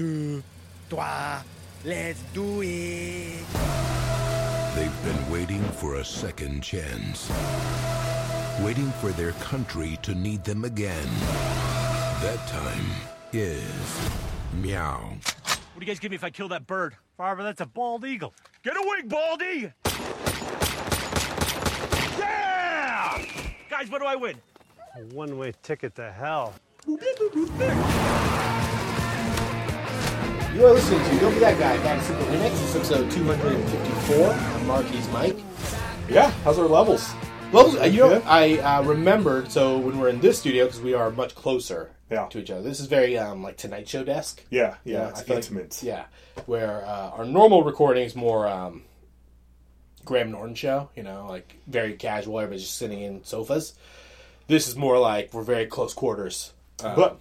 deux, 0.00 0.42
trois, 0.88 1.42
let's 1.84 2.22
do 2.32 2.62
it. 2.62 3.44
They've 4.74 5.04
been 5.04 5.30
waiting 5.30 5.62
for 5.62 5.96
a 5.96 6.04
second 6.04 6.62
chance. 6.62 7.30
Waiting 8.62 8.90
for 8.92 9.10
their 9.10 9.32
country 9.32 9.98
to 10.00 10.14
need 10.14 10.42
them 10.42 10.64
again. 10.64 11.06
That 12.22 12.38
time 12.46 12.86
is 13.34 14.10
meow. 14.54 15.18
What 15.34 15.80
do 15.80 15.80
you 15.80 15.86
guys 15.86 15.98
give 15.98 16.12
me 16.12 16.14
if 16.14 16.24
I 16.24 16.30
kill 16.30 16.48
that 16.48 16.66
bird? 16.66 16.96
Farva, 17.18 17.42
that's 17.42 17.60
a 17.60 17.66
bald 17.66 18.06
eagle. 18.06 18.32
Get 18.62 18.78
a 18.78 18.82
wing, 18.82 19.06
Baldy! 19.06 19.70
Yeah! 22.18 23.22
Guys, 23.68 23.90
what 23.90 24.00
do 24.00 24.06
I 24.06 24.16
win? 24.16 24.36
A 24.96 25.00
one-way 25.14 25.52
ticket 25.62 25.94
to 25.96 26.10
hell. 26.10 26.54
You 30.60 30.66
are 30.66 30.74
listening 30.74 31.02
to 31.08 31.20
Don't 31.20 31.32
Be 31.32 31.40
That 31.40 31.58
Guy, 31.58 31.78
Back 31.82 32.02
Simple 32.02 32.26
Remix. 32.26 32.50
It's 32.52 32.76
episode 32.76 33.10
254. 33.10 34.26
I'm 34.30 34.66
Marquis 34.66 35.00
Mike. 35.10 35.36
Yeah, 36.06 36.30
how's 36.44 36.58
our 36.58 36.66
levels? 36.66 37.10
Well, 37.50 37.78
uh, 37.80 37.86
you 37.86 38.00
know, 38.00 38.08
Good. 38.10 38.22
I 38.26 38.58
uh, 38.58 38.82
remembered, 38.82 39.50
so 39.50 39.78
when 39.78 39.98
we're 39.98 40.10
in 40.10 40.20
this 40.20 40.38
studio, 40.38 40.66
because 40.66 40.82
we 40.82 40.92
are 40.92 41.10
much 41.10 41.34
closer 41.34 41.92
Yeah. 42.10 42.26
to 42.26 42.40
each 42.40 42.50
other, 42.50 42.60
this 42.60 42.78
is 42.78 42.86
very, 42.88 43.16
um, 43.16 43.42
like, 43.42 43.56
Tonight 43.56 43.88
Show 43.88 44.04
desk. 44.04 44.44
Yeah, 44.50 44.74
yeah, 44.84 45.06
I 45.06 45.08
it's 45.08 45.22
feel 45.22 45.36
like- 45.36 45.44
intimate. 45.44 45.82
yeah, 45.82 46.04
where 46.44 46.84
uh, 46.84 47.08
our 47.12 47.24
normal 47.24 47.62
recording 47.64 48.04
is 48.04 48.14
more 48.14 48.46
um, 48.46 48.82
Graham 50.04 50.30
Norton 50.30 50.54
show, 50.54 50.90
you 50.94 51.02
know, 51.02 51.26
like 51.26 51.56
very 51.68 51.94
casual, 51.94 52.38
everybody's 52.38 52.64
just 52.66 52.76
sitting 52.76 53.00
in 53.00 53.24
sofas. 53.24 53.72
This 54.46 54.68
is 54.68 54.76
more 54.76 54.98
like 54.98 55.32
we're 55.32 55.42
very 55.42 55.64
close 55.66 55.94
quarters. 55.94 56.52
Uh, 56.84 56.94
But 56.94 57.20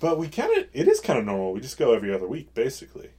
but 0.00 0.18
we 0.18 0.28
kind 0.28 0.56
of 0.58 0.64
it 0.72 0.88
is 0.88 1.00
kind 1.00 1.18
of 1.18 1.24
normal. 1.24 1.52
We 1.52 1.60
just 1.60 1.78
go 1.78 1.92
every 1.94 2.12
other 2.14 2.26
week, 2.26 2.52
basically. 2.54 3.10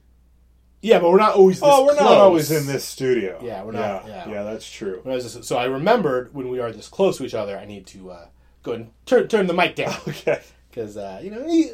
yeah, 0.80 0.98
but 1.00 1.10
we're 1.10 1.18
not 1.18 1.34
always. 1.34 1.60
This 1.60 1.68
oh, 1.70 1.84
we're 1.84 1.94
not 1.94 2.02
close. 2.02 2.16
always 2.18 2.50
in 2.50 2.66
this 2.66 2.84
studio. 2.84 3.40
Yeah, 3.42 3.62
we're 3.64 3.72
not- 3.72 4.06
Yeah, 4.06 4.28
yeah. 4.28 4.42
that's 4.44 4.70
true. 4.70 5.00
When 5.02 5.12
I 5.12 5.16
was 5.16 5.24
just- 5.32 5.44
so 5.48 5.56
I 5.58 5.64
remembered 5.64 6.32
when 6.34 6.48
we 6.50 6.60
are 6.60 6.70
this 6.72 6.88
close 6.88 7.18
to 7.18 7.24
each 7.24 7.34
other, 7.34 7.58
I 7.58 7.64
need 7.64 7.86
to 7.88 8.10
uh, 8.10 8.26
go 8.62 8.72
and 8.72 8.90
turn 9.06 9.26
turn 9.28 9.46
the 9.46 9.54
mic 9.54 9.74
down 9.74 9.94
Okay. 10.08 10.40
because 10.70 10.96
uh, 10.96 11.20
you 11.22 11.30
know 11.30 11.46
he 11.48 11.72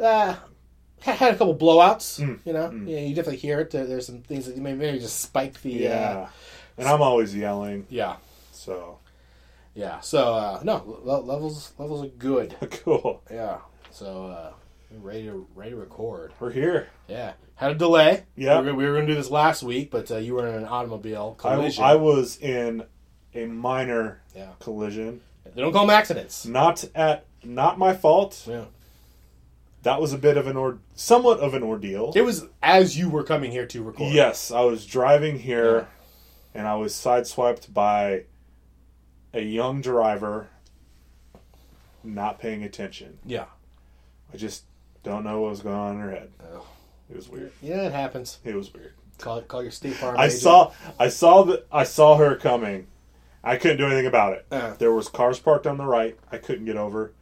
uh, 0.00 0.34
ha- 1.02 1.12
had 1.12 1.34
a 1.34 1.36
couple 1.36 1.54
blowouts. 1.56 2.20
Mm, 2.20 2.38
You 2.46 2.52
know, 2.54 2.70
yeah, 2.86 3.00
you 3.00 3.14
definitely 3.14 3.38
hear 3.38 3.60
it. 3.60 3.70
There- 3.70 3.86
There's 3.86 4.06
some 4.06 4.22
things 4.22 4.46
that 4.46 4.56
you 4.56 4.62
may 4.62 4.72
maybe 4.74 4.98
just 5.00 5.20
spike 5.20 5.60
the. 5.62 5.70
Yeah. 5.72 5.90
Uh, 6.26 6.28
and 6.78 6.88
I'm 6.88 7.02
always 7.02 7.34
yelling, 7.34 7.86
yeah, 7.90 8.16
so 8.52 8.98
yeah. 9.74 10.00
So 10.00 10.34
uh, 10.34 10.60
no, 10.62 10.82
le- 11.04 11.20
levels 11.20 11.72
levels 11.78 12.04
are 12.04 12.08
good. 12.08 12.56
cool. 12.84 13.22
Yeah. 13.30 13.58
So 13.96 14.26
uh, 14.26 14.52
we're 14.90 14.98
ready 14.98 15.22
to 15.24 15.46
ready 15.54 15.70
to 15.70 15.76
record. 15.78 16.34
We're 16.38 16.50
here. 16.50 16.88
Yeah. 17.08 17.32
Had 17.54 17.70
a 17.70 17.74
delay. 17.74 18.24
Yeah. 18.36 18.60
We 18.60 18.66
were, 18.66 18.74
we 18.74 18.84
were 18.84 18.92
going 18.92 19.06
to 19.06 19.12
do 19.14 19.18
this 19.18 19.30
last 19.30 19.62
week, 19.62 19.90
but 19.90 20.10
uh, 20.10 20.18
you 20.18 20.34
were 20.34 20.46
in 20.46 20.54
an 20.54 20.66
automobile 20.66 21.34
I, 21.42 21.54
collision. 21.54 21.82
I 21.82 21.94
was 21.94 22.36
in 22.36 22.84
a 23.32 23.46
minor 23.46 24.20
yeah. 24.34 24.50
collision. 24.60 25.22
They 25.46 25.62
don't 25.62 25.72
call 25.72 25.86
them 25.86 25.96
accidents. 25.96 26.44
Not 26.44 26.84
at 26.94 27.24
not 27.42 27.78
my 27.78 27.94
fault. 27.94 28.44
Yeah. 28.46 28.66
That 29.82 29.98
was 29.98 30.12
a 30.12 30.18
bit 30.18 30.36
of 30.36 30.46
an 30.46 30.58
or 30.58 30.78
somewhat 30.94 31.40
of 31.40 31.54
an 31.54 31.62
ordeal. 31.62 32.12
It 32.14 32.20
was 32.20 32.44
as 32.62 32.98
you 32.98 33.08
were 33.08 33.24
coming 33.24 33.50
here 33.50 33.66
to 33.66 33.82
record. 33.82 34.12
Yes, 34.12 34.50
I 34.50 34.60
was 34.60 34.84
driving 34.84 35.38
here 35.38 35.88
and 36.52 36.66
I 36.66 36.74
was 36.74 36.92
sideswiped 36.92 37.72
by 37.72 38.24
a 39.32 39.40
young 39.40 39.80
driver 39.80 40.48
not 42.04 42.38
paying 42.38 42.62
attention. 42.62 43.18
Yeah. 43.24 43.46
I 44.32 44.36
just 44.36 44.64
don't 45.02 45.24
know 45.24 45.40
what 45.40 45.50
was 45.50 45.62
going 45.62 45.76
on 45.76 45.94
in 45.94 46.00
her 46.00 46.10
head. 46.10 46.30
Oh. 46.52 46.66
It 47.08 47.16
was 47.16 47.28
weird. 47.28 47.52
Yeah, 47.62 47.82
it 47.82 47.92
happens. 47.92 48.38
It 48.44 48.54
was 48.54 48.72
weird. 48.72 48.94
Call 49.18 49.40
call 49.42 49.62
your 49.62 49.72
State 49.72 49.94
Farm. 49.94 50.16
I 50.18 50.26
agent. 50.26 50.42
saw 50.42 50.72
I 50.98 51.08
saw 51.08 51.42
the 51.44 51.64
I 51.72 51.84
saw 51.84 52.16
her 52.16 52.36
coming. 52.36 52.88
I 53.42 53.56
couldn't 53.56 53.76
do 53.76 53.86
anything 53.86 54.06
about 54.06 54.32
it. 54.34 54.46
Uh. 54.50 54.74
There 54.74 54.92
was 54.92 55.08
cars 55.08 55.38
parked 55.38 55.66
on 55.66 55.78
the 55.78 55.86
right. 55.86 56.18
I 56.30 56.38
couldn't 56.38 56.64
get 56.64 56.76
over. 56.76 57.12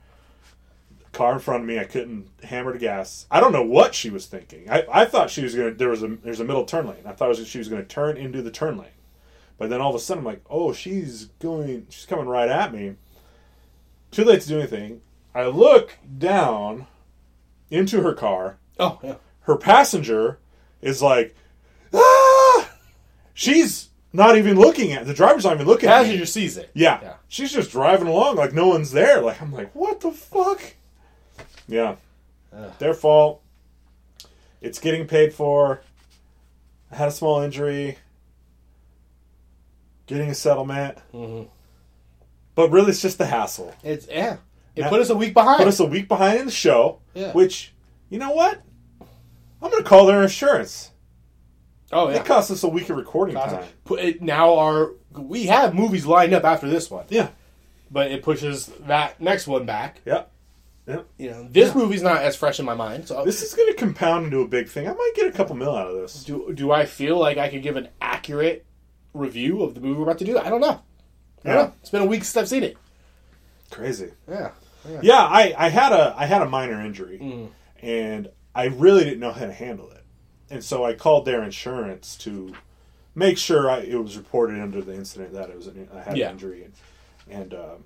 Car 1.13 1.35
in 1.35 1.39
front 1.39 1.63
of 1.63 1.69
me. 1.69 1.79
I 1.79 1.85
couldn't 1.85 2.29
hammer 2.43 2.73
the 2.73 2.79
gas. 2.79 3.27
I 3.31 3.39
don't 3.39 3.53
know 3.53 3.63
what 3.63 3.95
she 3.95 4.11
was 4.11 4.27
thinking. 4.27 4.69
I, 4.69 4.85
I 4.91 5.05
thought 5.05 5.31
she 5.31 5.43
was 5.43 5.55
gonna. 5.55 5.73
There 5.73 5.91
was 5.91 6.03
a 6.03 6.09
there's 6.09 6.41
a 6.41 6.45
middle 6.45 6.65
turn 6.65 6.89
lane. 6.89 7.05
I 7.07 7.13
thought 7.13 7.29
was, 7.29 7.47
she 7.47 7.59
was 7.59 7.69
gonna 7.69 7.85
turn 7.85 8.17
into 8.17 8.43
the 8.43 8.51
turn 8.51 8.79
lane. 8.79 8.89
But 9.57 9.71
then 9.71 9.81
all 9.81 9.91
of 9.91 9.97
a 9.97 10.01
sudden 10.01 10.23
I'm 10.23 10.25
like, 10.25 10.43
oh, 10.51 10.73
she's 10.73 11.27
going. 11.39 11.87
She's 11.91 12.07
coming 12.07 12.27
right 12.27 12.49
at 12.49 12.73
me. 12.73 12.97
Too 14.11 14.25
late 14.25 14.41
to 14.41 14.49
do 14.49 14.59
anything. 14.59 15.03
I 15.35 15.47
look 15.47 15.99
down 16.19 16.87
into 17.75 18.03
her 18.03 18.15
car 18.15 18.57
Oh 18.79 18.99
yeah. 19.03 19.15
her 19.43 19.57
passenger 19.57 20.39
is 20.81 21.03
like, 21.03 21.35
ah! 21.93 22.71
She's 23.35 23.89
not 24.13 24.37
even 24.37 24.57
looking 24.59 24.93
at 24.93 25.07
the 25.07 25.15
driver's 25.15 25.45
not 25.45 25.55
even 25.55 25.67
looking 25.67 25.89
at 25.89 26.03
Passenger 26.05 26.27
sees 26.27 26.57
it. 26.57 26.71
Yeah. 26.75 27.01
Yeah. 27.03 27.15
she's 27.29 27.53
just 27.53 27.71
driving 27.73 28.07
along 28.07 28.37
like 28.37 28.53
no 28.53 28.69
one's 28.69 28.93
there. 28.93 29.21
Like 29.21 29.41
I'm 29.43 29.53
like, 29.53 29.75
what 29.75 30.01
the 30.01 30.13
fuck? 30.13 30.63
Yeah, 31.67 31.97
Ugh. 32.57 32.73
their 32.79 32.95
fault. 32.95 33.43
It's 34.61 34.79
getting 34.79 35.07
paid 35.07 35.33
for. 35.35 35.81
I 36.93 36.97
had 36.97 37.09
a 37.09 37.13
small 37.13 37.41
injury. 37.41 37.99
Getting 40.07 40.29
a 40.31 40.35
settlement, 40.35 40.99
Mhm. 41.15 41.49
but 42.55 42.71
really 42.71 42.91
it's 42.91 43.01
just 43.03 43.17
the 43.19 43.27
hassle. 43.27 43.75
It's 43.83 44.07
yeah. 44.09 44.37
It 44.77 44.83
Now- 44.83 44.89
put 44.91 45.01
us 45.01 45.11
a 45.11 45.15
week 45.17 45.35
behind. 45.35 45.59
Put 45.59 45.69
us 45.69 45.81
a 45.81 45.85
week 45.85 46.09
behind 46.09 46.41
in 46.41 46.47
the 46.47 46.53
show. 46.53 46.99
Yeah. 47.15 47.33
Which, 47.33 47.73
you 48.11 48.19
know 48.19 48.33
what? 48.33 48.61
I'm 49.63 49.71
gonna 49.71 49.83
call 49.85 50.07
their 50.07 50.23
insurance. 50.23 50.91
oh 51.93 52.09
yeah. 52.11 52.17
It 52.17 52.25
cost 52.25 52.51
us 52.51 52.63
a 52.65 52.69
week 52.69 52.91
of 52.91 52.97
recording 52.97 53.37
time. 53.37 53.65
Put 53.85 54.01
it, 54.01 54.21
now 54.23 54.55
our 54.57 54.93
we 55.17 55.47
have 55.47 55.75
movies 55.75 56.05
lined 56.07 56.35
up 56.35 56.45
after 56.45 56.69
this 56.69 56.91
one, 56.91 57.05
Yeah. 57.09 57.29
but 57.91 58.11
it 58.11 58.23
pushes 58.23 58.67
that 58.87 59.21
next 59.21 59.47
one 59.47 59.65
back. 59.65 60.01
Yeah. 60.05 60.25
Yeah. 60.89 61.03
You 61.17 61.31
know, 61.31 61.49
this 61.51 61.69
Yeah. 61.69 61.75
movie's 61.81 62.03
not 62.03 62.21
as 62.23 62.37
fresh 62.37 62.59
in 62.59 62.67
my 62.67 62.75
mind. 62.75 63.09
So 63.09 63.25
This 63.25 63.43
is 63.43 63.55
going 63.55 63.69
to 63.73 63.75
compound 63.79 64.27
into 64.27 64.41
a 64.41 64.49
big 64.49 64.69
thing. 64.69 64.87
I 64.87 64.93
might 64.93 65.13
get 65.15 65.27
a 65.27 65.33
couple 65.33 65.55
mil 65.57 65.75
out 65.75 65.87
of 65.87 65.95
this. 65.95 66.25
do 66.25 66.53
do 66.53 66.73
I 66.73 66.85
feel 66.85 67.17
like 67.17 67.39
I 67.39 67.49
could 67.49 67.63
give 67.63 67.77
an 67.77 67.89
accurate 68.03 68.67
review 69.15 69.63
of 69.63 69.75
the 69.75 69.81
movie 69.81 69.97
we're 69.97 70.03
about 70.03 70.19
to 70.19 70.25
do? 70.27 70.37
I 70.39 70.51
don't 70.51 70.61
know. 70.61 70.81
I 71.45 71.49
don't 71.49 71.55
Yeah. 71.55 71.55
know. 71.55 71.73
It's 71.81 71.91
been 71.91 72.03
a 72.03 72.07
week 72.07 72.25
since 72.25 72.37
I've 72.37 72.49
seen 72.49 72.65
it. 72.65 72.77
Crazy. 73.71 74.11
Yeah. 74.29 74.51
Yeah, 75.03 75.23
I, 75.23 75.55
I 75.57 75.69
had 75.69 75.93
a 75.93 76.15
I 76.17 76.27
had 76.27 76.43
a 76.43 76.49
minor 76.49 76.81
injury, 76.85 77.19
Mm. 77.21 77.49
and 77.83 78.29
I 78.55 78.67
really 78.67 79.05
didn't 79.05 79.21
know 79.21 79.33
how 79.33 79.47
to 79.47 79.53
handle 79.53 79.91
it, 79.91 80.05
and 80.51 80.63
so 80.63 80.85
I 80.85 80.95
called 80.95 81.25
their 81.25 81.43
insurance 81.43 82.17
to 82.19 82.55
make 83.15 83.39
sure 83.39 83.71
I, 83.71 83.79
it 83.79 83.95
was 84.03 84.17
reported 84.17 84.61
under 84.61 84.81
the 84.83 84.95
incident 84.95 85.33
that 85.35 85.49
it 85.51 85.57
was 85.57 85.67
an, 85.69 85.89
I 85.95 86.01
had 86.03 86.17
Yeah. 86.17 86.27
an 86.27 86.33
injury, 86.33 86.65
and, 86.65 86.73
and 87.29 87.55
um, 87.55 87.85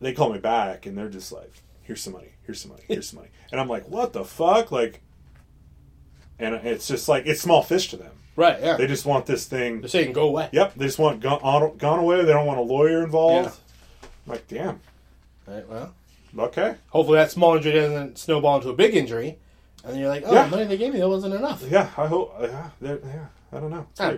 they 0.00 0.12
called 0.12 0.32
me 0.34 0.38
back, 0.38 0.86
and 0.86 0.96
they're 0.98 1.08
just 1.08 1.32
like, 1.32 1.52
"Here's 1.82 2.02
some 2.02 2.12
money. 2.12 2.32
Here's 2.42 2.60
some 2.60 2.70
money. 2.72 2.82
Here's 2.88 3.08
some 3.08 3.20
money," 3.20 3.30
and 3.50 3.60
I'm 3.60 3.68
like, 3.68 3.88
"What 3.88 4.12
the 4.12 4.24
fuck?" 4.24 4.70
Like, 4.70 5.00
and 6.38 6.54
it's 6.54 6.86
just 6.88 7.08
like 7.08 7.26
it's 7.26 7.40
small 7.40 7.62
fish 7.62 7.88
to 7.90 7.96
them. 7.96 8.12
Right. 8.36 8.58
Yeah. 8.60 8.76
They 8.76 8.88
just 8.88 9.06
want 9.06 9.26
this 9.26 9.46
thing 9.46 9.80
They're 9.80 9.88
saying 9.88 10.12
go 10.12 10.26
away. 10.26 10.48
Yep, 10.52 10.74
they 10.74 10.86
just 10.86 10.98
want 10.98 11.20
gone, 11.20 11.76
gone 11.78 11.98
away. 12.00 12.24
They 12.24 12.32
don't 12.32 12.46
want 12.46 12.58
a 12.58 12.62
lawyer 12.62 13.04
involved. 13.04 13.48
Yeah. 14.02 14.08
I'm 14.26 14.32
like, 14.32 14.48
damn. 14.48 14.80
Right, 15.46 15.68
well, 15.68 15.94
Okay. 16.38 16.74
hopefully 16.88 17.18
that 17.18 17.30
small 17.30 17.56
injury 17.56 17.72
doesn't 17.72 18.18
snowball 18.18 18.56
into 18.56 18.68
a 18.70 18.74
big 18.74 18.94
injury, 18.96 19.38
and 19.84 19.98
you're 19.98 20.08
like, 20.08 20.22
oh, 20.26 20.32
Yeah. 20.32 20.44
the 20.44 20.50
money 20.50 20.64
they 20.64 20.76
gave 20.76 20.92
me 20.92 21.00
that 21.00 21.08
wasn't 21.08 21.34
enough. 21.34 21.62
Yeah, 21.70 21.90
I 21.96 22.06
hope. 22.06 22.34
Yeah, 22.40 22.70
they're- 22.80 23.00
yeah, 23.04 23.26
I 23.52 23.60
don't 23.60 23.70
know. 23.70 23.86
Ah, 24.00 24.14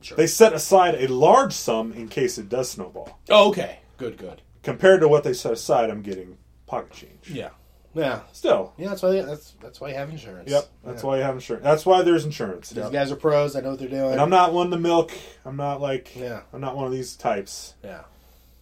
sure. 0.00 0.16
They 0.16 0.26
set 0.26 0.52
aside 0.52 0.94
a 0.96 1.06
large 1.08 1.52
sum 1.52 1.92
in 1.92 2.08
case 2.08 2.38
it 2.38 2.48
does 2.48 2.70
snowball. 2.70 3.18
Oh, 3.28 3.48
okay. 3.50 3.80
Good. 3.98 4.16
Good. 4.16 4.42
Compared 4.62 5.00
to 5.00 5.08
what 5.08 5.22
they 5.24 5.32
set 5.34 5.52
aside, 5.52 5.90
I'm 5.90 6.02
getting 6.02 6.38
pocket 6.66 6.92
change. 6.92 7.30
Yeah. 7.30 7.50
Yeah. 7.94 8.20
Still. 8.32 8.74
Yeah. 8.76 8.88
That's 8.90 9.02
why. 9.02 9.20
That's 9.22 9.54
that's 9.60 9.80
why 9.80 9.88
you 9.88 9.94
have 9.94 10.10
insurance. 10.10 10.50
Yep. 10.50 10.66
That's 10.84 11.02
Yeah. 11.02 11.08
why 11.08 11.16
you 11.16 11.22
have 11.22 11.34
insurance. 11.34 11.64
That's 11.64 11.86
why 11.86 12.02
there's 12.02 12.24
insurance. 12.24 12.68
These 12.70 12.84
Yep. 12.84 12.92
guys 12.92 13.10
are 13.10 13.16
pros. 13.16 13.56
I 13.56 13.60
know 13.60 13.70
what 13.70 13.78
they're 13.78 13.88
doing. 13.88 14.12
And 14.12 14.20
I'm 14.20 14.30
not 14.30 14.52
one 14.52 14.70
to 14.70 14.76
milk. 14.78 15.10
I'm 15.44 15.56
not 15.56 15.80
like. 15.80 16.14
Yeah. 16.14 16.42
I'm 16.52 16.60
not 16.60 16.76
one 16.76 16.86
of 16.86 16.92
these 16.92 17.16
types. 17.16 17.74
Yeah. 17.82 18.02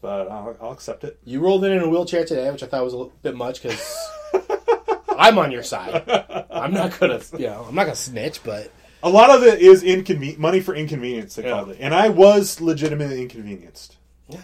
But 0.07 0.31
I'll, 0.31 0.57
I'll 0.61 0.71
accept 0.71 1.03
it. 1.03 1.19
You 1.25 1.41
rolled 1.41 1.65
in 1.65 1.73
in 1.73 1.83
a 1.83 1.89
wheelchair 1.89 2.25
today, 2.25 2.49
which 2.53 2.63
I 2.63 2.67
thought 2.67 2.85
was 2.85 2.93
a 2.93 2.97
little 2.97 3.13
bit 3.23 3.35
much 3.35 3.61
because 3.61 3.97
I'm 5.19 5.37
on 5.37 5.51
your 5.51 5.65
side. 5.65 6.05
I'm 6.49 6.73
not 6.73 6.97
gonna, 7.01 7.21
you 7.37 7.47
know, 7.49 7.65
I'm 7.69 7.75
not 7.75 7.85
gonna 7.87 7.97
snitch, 7.97 8.45
but 8.45 8.71
A 9.03 9.11
lot 9.11 9.31
of 9.31 9.43
it 9.43 9.61
is 9.61 9.83
inconven- 9.83 10.39
money 10.39 10.61
for 10.61 10.77
inconvenience. 10.77 11.35
They 11.35 11.43
Yeah. 11.43 11.51
called 11.55 11.71
it, 11.71 11.79
and 11.81 11.93
I 11.93 12.09
was 12.11 12.61
legitimately 12.61 13.21
inconvenienced. 13.23 13.97
Yeah. 14.29 14.43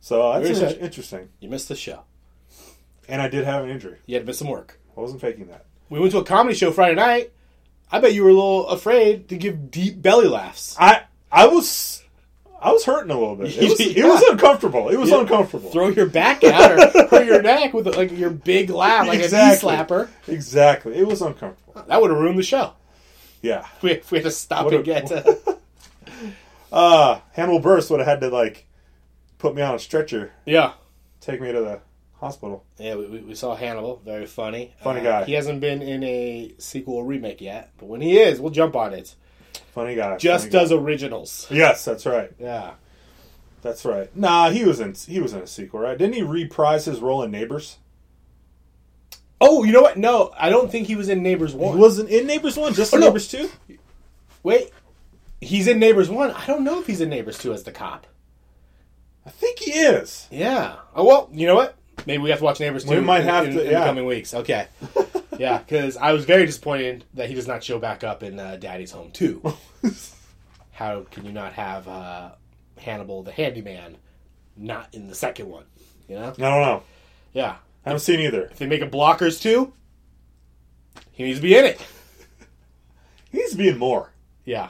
So 0.00 0.32
that's 0.40 0.58
Very 0.58 0.74
in- 0.74 0.80
interesting. 0.80 1.28
you 1.38 1.48
missed 1.48 1.68
the 1.68 1.76
show. 1.76 2.00
And 3.08 3.22
I 3.22 3.28
did 3.28 3.44
have 3.44 3.62
an 3.62 3.70
injury. 3.70 3.98
You 4.06 4.16
had 4.16 4.22
to 4.22 4.26
miss 4.26 4.38
some 4.38 4.48
work. 4.48 4.80
I 4.96 5.00
wasn't 5.00 5.20
faking 5.20 5.46
that. 5.46 5.66
We 5.90 6.00
went 6.00 6.10
to 6.12 6.18
a 6.18 6.24
comedy 6.24 6.56
show 6.56 6.72
Friday 6.72 6.96
night. 6.96 7.30
I 7.92 8.00
bet 8.00 8.14
you 8.14 8.24
were 8.24 8.30
a 8.30 8.34
little 8.34 8.66
afraid 8.66 9.28
to 9.28 9.36
give 9.36 9.70
deep 9.70 10.02
belly 10.02 10.26
laughs. 10.26 10.74
I 10.80 11.02
I 11.30 11.46
was 11.46 12.02
I 12.64 12.72
was 12.72 12.84
hurting 12.84 13.10
a 13.10 13.18
little 13.18 13.36
bit. 13.36 13.54
It 13.56 13.68
was, 13.68 13.80
it 13.80 14.04
was 14.04 14.22
uncomfortable. 14.22 14.88
It 14.88 14.96
was 14.96 15.10
Yeah. 15.10 15.20
uncomfortable. 15.20 15.70
Throw 15.70 15.88
your 15.88 16.06
back 16.06 16.42
out 16.44 16.72
or 16.72 17.08
hurt 17.08 17.26
your 17.26 17.42
neck 17.42 17.74
with 17.74 17.86
like 17.94 18.10
your 18.16 18.30
big 18.30 18.70
lap, 18.70 19.06
like 19.06 19.20
Exactly. 19.20 19.68
a 19.68 19.76
knee 19.76 19.82
slapper. 19.84 20.08
Exactly. 20.26 20.94
It 20.96 21.06
was 21.06 21.20
uncomfortable. 21.20 21.84
That 21.86 22.00
would 22.00 22.10
have 22.10 22.18
ruined 22.18 22.38
the 22.38 22.42
show. 22.42 22.72
Yeah. 23.42 23.66
We, 23.82 23.92
if 23.92 24.10
we 24.10 24.18
had 24.18 24.24
to 24.24 24.30
stop 24.30 24.64
What 24.64 24.74
and 24.74 24.84
get. 24.84 25.12
Uh, 26.72 26.76
Uh, 26.76 27.20
Hannibal 27.32 27.60
Buress 27.60 27.88
would 27.90 28.00
have 28.00 28.08
had 28.08 28.20
to 28.22 28.28
like 28.30 28.66
put 29.38 29.54
me 29.54 29.62
on 29.62 29.74
a 29.76 29.78
stretcher, 29.78 30.32
yeah. 30.44 30.72
take 31.20 31.40
me 31.40 31.52
to 31.52 31.60
the 31.60 31.80
hospital. 32.18 32.64
Yeah, 32.78 32.96
we, 32.96 33.06
we, 33.06 33.18
we 33.20 33.34
saw 33.36 33.54
Hannibal. 33.54 34.02
Very 34.04 34.26
funny. 34.26 34.74
Funny 34.82 35.00
Uh, 35.00 35.04
guy. 35.04 35.24
He 35.24 35.34
hasn't 35.34 35.60
been 35.60 35.82
in 35.82 36.02
a 36.02 36.54
sequel 36.58 36.94
or 36.94 37.04
remake 37.04 37.40
yet, 37.40 37.70
but 37.78 37.86
when 37.86 38.00
he 38.00 38.18
is, 38.18 38.40
we'll 38.40 38.50
jump 38.50 38.74
on 38.74 38.92
it. 38.94 39.14
Funny 39.72 39.94
guy. 39.96 40.16
Just 40.18 40.44
funny 40.44 40.52
guy. 40.52 40.58
does 40.60 40.72
originals. 40.72 41.46
Yes, 41.50 41.84
that's 41.84 42.06
right. 42.06 42.32
Yeah. 42.38 42.72
That's 43.62 43.84
right. 43.84 44.14
Nah, 44.16 44.50
he 44.50 44.64
was 44.64 44.78
in 44.80 44.94
he 44.94 45.20
was 45.20 45.32
in 45.32 45.40
a 45.40 45.46
sequel, 45.46 45.80
right? 45.80 45.96
Didn't 45.96 46.14
he 46.14 46.22
reprise 46.22 46.84
his 46.84 47.00
role 47.00 47.22
in 47.22 47.30
Neighbors? 47.30 47.78
Oh, 49.40 49.64
you 49.64 49.72
know 49.72 49.82
what? 49.82 49.96
No, 49.96 50.32
I 50.38 50.48
don't 50.50 50.70
think 50.70 50.86
he 50.86 50.96
was 50.96 51.08
in 51.08 51.22
Neighbors 51.22 51.52
He 51.52 51.58
One. 51.58 51.78
wasn't 51.78 52.08
in 52.10 52.26
Neighbors 52.26 52.56
one, 52.56 52.72
just 52.74 52.92
Oh, 52.92 52.96
in 52.96 53.00
no. 53.00 53.06
Neighbors 53.08 53.28
two. 53.28 53.50
Wait, 54.42 54.70
he's 55.40 55.66
in 55.66 55.78
Neighbors 55.78 56.08
One. 56.10 56.30
I 56.30 56.46
don't 56.46 56.62
know 56.64 56.78
if 56.80 56.86
he's 56.86 57.00
in 57.00 57.08
Neighbors 57.08 57.38
Two 57.38 57.52
as 57.52 57.62
the 57.64 57.72
cop. 57.72 58.06
I 59.26 59.30
think 59.30 59.58
he 59.58 59.72
is. 59.72 60.28
Yeah. 60.30 60.76
Oh 60.94 61.04
well, 61.04 61.30
you 61.32 61.46
know 61.46 61.54
what? 61.54 61.74
Maybe 62.06 62.22
we 62.22 62.30
have 62.30 62.40
to 62.40 62.44
watch 62.44 62.60
Neighbors 62.60 62.84
Two. 62.84 62.90
We 62.90 63.00
might 63.00 63.22
in- 63.22 63.26
have 63.28 63.46
in, 63.48 63.54
to, 63.54 63.64
in 63.64 63.70
yeah. 63.70 63.80
the 63.80 63.86
coming 63.86 64.04
weeks. 64.06 64.34
Okay. 64.34 64.66
yeah, 65.38 65.58
because 65.58 65.96
I 65.96 66.12
was 66.12 66.24
very 66.24 66.46
disappointed 66.46 67.04
that 67.14 67.28
he 67.28 67.34
does 67.34 67.46
not 67.46 67.62
show 67.64 67.78
back 67.78 68.04
up 68.04 68.22
in 68.22 68.38
uh, 68.38 68.56
Daddy's 68.56 68.92
Home 68.92 69.10
Two. 69.12 69.42
How 70.72 71.06
can 71.10 71.24
you 71.24 71.32
not 71.32 71.52
have 71.52 71.86
uh, 71.86 72.30
Hannibal 72.78 73.22
the 73.22 73.30
handyman 73.32 73.96
not 74.56 74.92
in 74.92 75.06
the 75.06 75.14
second 75.14 75.48
one? 75.48 75.64
You 76.08 76.16
know? 76.16 76.28
I 76.28 76.32
don't 76.32 76.40
know. 76.62 76.82
Yeah. 77.32 77.56
I 77.86 77.90
haven't 77.90 78.00
seen 78.00 78.20
either. 78.20 78.44
If 78.46 78.58
they 78.58 78.66
make 78.66 78.82
a 78.82 78.86
Blockers 78.88 79.40
too, 79.40 79.72
he 81.12 81.22
needs 81.24 81.38
to 81.38 81.42
be 81.42 81.56
in 81.56 81.64
it. 81.64 81.80
He 83.30 83.38
needs 83.40 83.50
to 83.50 83.58
be 83.58 83.68
in 83.68 83.78
more. 83.78 84.12
Yeah. 84.44 84.68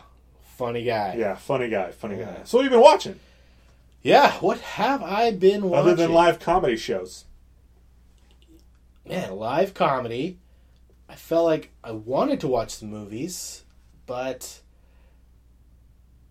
Funny 0.56 0.84
guy. 0.84 1.16
Yeah, 1.18 1.34
funny 1.34 1.68
guy, 1.68 1.90
funny 1.90 2.16
Yeah. 2.16 2.24
guy. 2.36 2.40
So 2.44 2.56
what 2.56 2.64
have 2.64 2.72
you 2.72 2.78
been 2.78 2.84
watching 2.84 3.20
Yeah. 4.02 4.32
What 4.40 4.58
have 4.60 5.02
I 5.02 5.32
been 5.32 5.68
watching? 5.68 5.86
other 5.86 5.94
than 5.94 6.12
live 6.14 6.38
comedy 6.40 6.76
shows? 6.78 7.24
man, 9.06 9.32
live 9.36 9.74
comedy. 9.74 10.38
I 11.08 11.16
felt 11.16 11.44
like 11.44 11.70
I 11.82 11.92
wanted 11.92 12.40
to 12.40 12.48
watch 12.48 12.78
the 12.78 12.86
movies, 12.86 13.64
but 14.06 14.60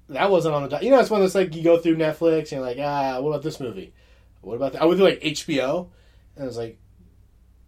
that 0.10 0.32
wasn't 0.32 0.56
on 0.56 0.68
the. 0.68 0.80
You 0.82 0.90
know, 0.92 1.00
it's 1.00 1.10
one 1.10 1.22
that's 1.22 1.36
like 1.36 1.56
you 1.56 1.64
go 1.64 1.78
through 1.78 1.96
Netflix 1.98 2.44
and 2.44 2.52
you're 2.54 2.62
like, 2.62 2.78
ah, 2.80 3.20
what 3.22 3.30
about 3.30 3.44
this 3.44 3.60
movie? 3.60 3.94
What 4.42 4.56
about 4.56 4.74
that? 4.74 4.82
I 4.82 4.86
went 4.86 4.98
through 5.00 5.10
like 5.10 5.22
HBO, 5.22 5.90
and 6.36 6.44
it 6.44 6.48
was 6.48 6.58
like, 6.58 6.78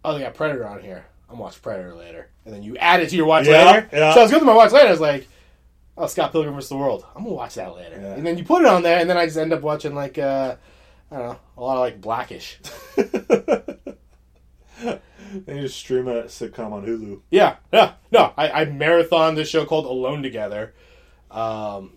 oh, 0.04 0.14
they 0.14 0.20
got 0.20 0.34
Predator 0.34 0.66
on 0.66 0.80
here. 0.80 1.06
I'm 1.30 1.38
watch 1.38 1.60
Predator 1.62 1.94
later, 1.94 2.28
and 2.44 2.54
then 2.54 2.62
you 2.62 2.76
add 2.76 3.00
it 3.00 3.08
to 3.10 3.16
your 3.16 3.26
watch 3.26 3.46
Yeah, 3.46 3.64
later. 3.64 3.88
yeah. 3.92 4.14
So 4.14 4.20
I 4.20 4.22
was 4.24 4.30
going 4.30 4.40
through 4.42 4.50
my 4.52 4.56
watch 4.56 4.72
later. 4.72 4.88
I 4.88 4.92
was 4.92 5.00
like, 5.00 5.26
oh, 5.96 6.06
Scott 6.06 6.32
Pilgrim 6.32 6.54
vs. 6.54 6.68
the 6.68 6.76
World. 6.76 7.04
I'm 7.16 7.22
gonna 7.24 7.34
watch 7.34 7.54
that 7.54 7.74
later, 7.74 7.98
Yeah. 8.00 8.14
and 8.14 8.26
then 8.26 8.36
you 8.38 8.44
put 8.44 8.62
it 8.62 8.68
on 8.68 8.82
there, 8.82 8.98
and 9.00 9.08
then 9.08 9.16
I 9.16 9.24
just 9.26 9.38
end 9.38 9.52
up 9.52 9.62
watching 9.62 9.94
like, 9.94 10.18
uh, 10.18 10.56
I 11.10 11.16
don't 11.16 11.26
know, 11.28 11.38
a 11.56 11.60
lot 11.62 11.74
of 11.76 11.80
like 11.80 12.00
Blackish. 12.00 12.58
They 15.46 15.60
just 15.60 15.78
stream 15.78 16.08
a 16.08 16.24
sitcom 16.24 16.72
on 16.72 16.86
Hulu. 16.86 17.20
Yeah, 17.30 17.56
yeah. 17.72 17.94
No, 18.10 18.32
I, 18.36 18.62
I 18.62 18.64
marathon 18.66 19.34
this 19.34 19.48
show 19.48 19.64
called 19.64 19.86
Alone 19.86 20.22
Together 20.22 20.74
um, 21.30 21.92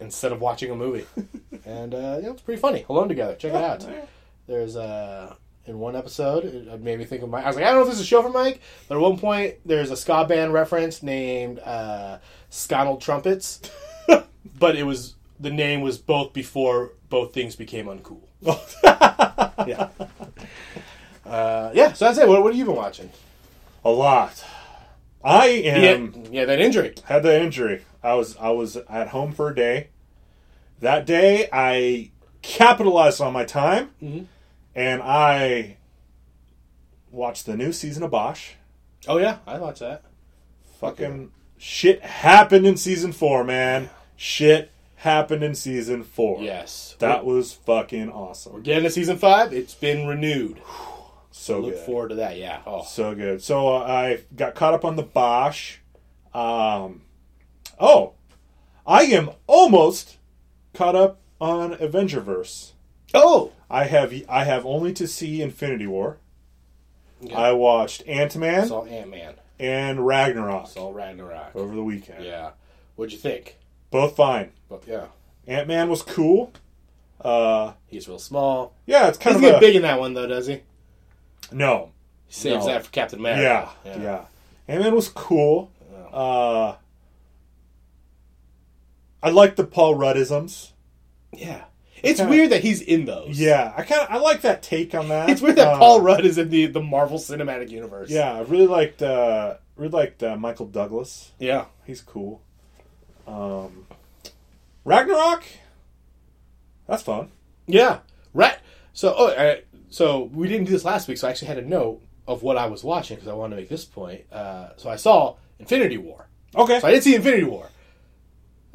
instead 0.00 0.32
of 0.32 0.40
watching 0.40 0.70
a 0.70 0.76
movie. 0.76 1.06
and 1.64 1.94
uh, 1.94 2.18
yeah, 2.22 2.30
it's 2.30 2.42
pretty 2.42 2.60
funny. 2.60 2.84
Alone 2.88 3.08
Together. 3.08 3.34
Check 3.36 3.52
it 3.54 3.62
out. 3.62 3.86
There's 4.46 4.76
uh, 4.76 5.34
in 5.66 5.78
one 5.78 5.96
episode, 5.96 6.44
it 6.44 6.80
made 6.80 6.98
me 6.98 7.04
think 7.04 7.22
of 7.22 7.30
Mike. 7.30 7.44
I 7.44 7.48
was 7.48 7.56
like, 7.56 7.64
I 7.64 7.68
don't 7.68 7.76
know 7.76 7.82
if 7.82 7.88
this 7.88 7.96
is 7.96 8.02
a 8.02 8.06
show 8.06 8.22
for 8.22 8.28
Mike, 8.28 8.60
but 8.88 8.96
at 8.96 9.00
one 9.00 9.18
point, 9.18 9.54
there's 9.64 9.90
a 9.90 9.96
ska 9.96 10.26
band 10.26 10.52
reference 10.52 11.02
named 11.02 11.58
uh, 11.60 12.18
Sconnell 12.50 12.98
Trumpets. 12.98 13.62
but 14.58 14.76
it 14.76 14.82
was, 14.82 15.14
the 15.40 15.50
name 15.50 15.80
was 15.80 15.96
both 15.96 16.34
before 16.34 16.92
both 17.08 17.32
things 17.32 17.56
became 17.56 17.86
uncool. 17.86 18.20
yeah. 19.66 19.88
Uh, 21.26 21.70
yeah, 21.74 21.92
so 21.92 22.04
that's 22.06 22.18
it. 22.18 22.28
What, 22.28 22.42
what 22.42 22.52
have 22.52 22.58
you 22.58 22.64
been 22.66 22.76
watching? 22.76 23.10
A 23.84 23.90
lot. 23.90 24.44
I 25.22 25.46
am 25.46 26.12
yeah, 26.30 26.44
that 26.44 26.60
injury. 26.60 26.94
had 27.04 27.22
the 27.22 27.40
injury. 27.42 27.82
I 28.02 28.14
was 28.14 28.36
I 28.36 28.50
was 28.50 28.76
at 28.76 29.08
home 29.08 29.32
for 29.32 29.48
a 29.48 29.54
day. 29.54 29.88
That 30.80 31.06
day 31.06 31.48
I 31.52 32.10
capitalized 32.42 33.20
on 33.22 33.32
my 33.32 33.44
time 33.44 33.90
Mhm. 34.02 34.26
and 34.74 35.02
I 35.02 35.78
watched 37.10 37.46
the 37.46 37.56
new 37.56 37.72
season 37.72 38.02
of 38.02 38.10
Bosch. 38.10 38.50
Oh 39.08 39.16
yeah, 39.18 39.38
I 39.46 39.58
watched 39.58 39.80
that. 39.80 40.02
Fucking 40.80 41.30
shit 41.56 42.02
happened 42.02 42.66
in 42.66 42.76
season 42.76 43.12
four, 43.12 43.44
man. 43.44 43.88
Shit 44.16 44.70
happened 44.96 45.42
in 45.42 45.54
season 45.54 46.02
four. 46.02 46.42
Yes, 46.42 46.96
That 46.98 47.24
was 47.24 47.52
fucking 47.54 48.08
we're 48.08 48.12
awesome. 48.12 48.62
getting 48.62 48.84
to 48.84 48.90
season 48.90 49.16
five. 49.16 49.54
It's 49.54 49.74
been 49.74 50.06
renewed. 50.06 50.58
So 51.36 51.58
Look 51.58 51.74
good. 51.74 51.84
forward 51.84 52.08
to 52.10 52.14
that. 52.16 52.36
Yeah. 52.38 52.60
Oh, 52.64 52.84
So 52.84 53.12
good. 53.12 53.42
So 53.42 53.68
uh, 53.68 53.80
I 53.80 54.20
got 54.36 54.54
caught 54.54 54.72
up 54.72 54.84
on 54.84 54.94
the 54.94 55.02
Bosch. 55.02 55.78
Um, 56.32 57.02
oh, 57.80 58.12
I 58.86 59.02
am 59.02 59.30
almost 59.48 60.18
caught 60.74 60.94
up 60.94 61.18
on 61.40 61.74
Avengerverse. 61.74 62.72
oh. 63.14 63.50
I 63.68 63.84
have 63.84 64.14
I 64.28 64.44
have 64.44 64.64
only 64.64 64.92
to 64.92 65.08
see 65.08 65.42
Infinity 65.42 65.88
War. 65.88 66.18
I 67.34 67.50
watched 67.52 68.06
Ant 68.06 68.36
Man 68.36 68.68
saw 68.68 68.84
Ant 68.84 69.10
Man. 69.10 69.34
and 69.58 70.06
Ragnarok 70.06 70.68
Saw 70.68 70.92
Ragnarok. 70.92 71.56
over 71.56 71.74
the 71.74 71.82
weekend. 71.82 72.24
Yeah. 72.24 72.50
What'd 72.94 73.12
you 73.12 73.18
think? 73.18 73.56
Both 73.90 74.14
fine. 74.14 74.52
But 74.68 74.84
yeah, 74.86 75.06
Ant 75.48 75.66
Man 75.66 75.88
was 75.88 76.02
cool. 76.02 76.52
Uh, 77.20 77.72
he's 77.88 78.06
real 78.06 78.18
small. 78.20 78.74
yeah, 78.86 79.08
it's 79.08 79.18
kind 79.18 79.34
Doesn't 79.34 79.44
of 79.48 79.52
get 79.54 79.56
a, 79.62 79.66
big 79.66 79.76
in 79.76 79.82
that 79.82 79.98
one 79.98 80.14
though, 80.14 80.28
does 80.28 80.46
he? 80.46 80.60
No. 81.52 81.90
He 82.26 82.32
saves 82.34 82.64
No. 82.66 82.72
that 82.72 82.84
for 82.84 82.90
Captain 82.90 83.18
America. 83.20 83.42
Yeah, 83.84 83.92
America. 83.96 84.28
yeah. 84.68 84.74
Ant 84.74 84.82
Man 84.84 84.94
was 84.94 85.08
cool. 85.08 85.70
Uh, 86.12 86.76
I 89.22 89.30
like 89.30 89.56
the 89.56 89.64
Paul 89.64 89.94
Ruddisms. 89.96 90.72
Yeah. 91.32 91.64
It's 92.02 92.20
Kinda- 92.20 92.30
weird 92.30 92.50
that 92.50 92.62
he's 92.62 92.82
in 92.82 93.06
those. 93.06 93.40
Yeah, 93.40 93.72
I 93.76 93.82
kind 93.82 94.02
of 94.02 94.10
I 94.10 94.18
like 94.18 94.42
that 94.42 94.62
take 94.62 94.94
on 94.94 95.08
that. 95.08 95.28
It's 95.30 95.40
weird 95.40 95.56
that 95.56 95.68
Uh, 95.74 95.78
Paul 95.78 96.02
Rudd 96.02 96.24
is 96.26 96.36
in 96.36 96.50
the, 96.50 96.66
the 96.66 96.82
Marvel 96.82 97.18
Cinematic 97.18 97.70
Universe. 97.70 98.10
Yeah, 98.10 98.34
I 98.34 98.40
really 98.42 98.66
liked 98.66 99.00
uh, 99.02 99.54
really 99.76 99.90
liked 99.90 100.22
uh, 100.22 100.36
Michael 100.36 100.66
Douglas. 100.66 101.32
Yeah. 101.38 101.64
He's 101.86 102.02
cool. 102.02 102.42
Um, 103.26 103.86
Ragnarok. 104.84 105.44
That's 106.86 107.02
fun. 107.02 107.30
Yeah. 107.66 108.00
Right. 108.34 108.58
So, 108.92 109.14
oh, 109.16 109.28
uh, 109.28 109.56
so 109.94 110.24
we 110.34 110.48
didn't 110.48 110.64
do 110.66 110.72
this 110.72 110.84
last 110.84 111.06
week, 111.08 111.18
so 111.18 111.28
I 111.28 111.30
actually 111.30 111.48
had 111.48 111.58
a 111.58 111.62
note 111.62 112.02
of 112.26 112.42
what 112.42 112.56
I 112.56 112.66
was 112.66 112.82
watching 112.82 113.16
because 113.16 113.28
I 113.28 113.34
wanted 113.34 113.54
to 113.56 113.62
make 113.62 113.68
this 113.68 113.84
point. 113.84 114.22
Uh, 114.32 114.70
so 114.76 114.90
I 114.90 114.96
saw 114.96 115.36
Infinity 115.60 115.98
War. 115.98 116.26
Okay, 116.56 116.80
So 116.80 116.88
I 116.88 116.90
did 116.90 117.02
see 117.04 117.14
Infinity 117.14 117.44
War, 117.44 117.68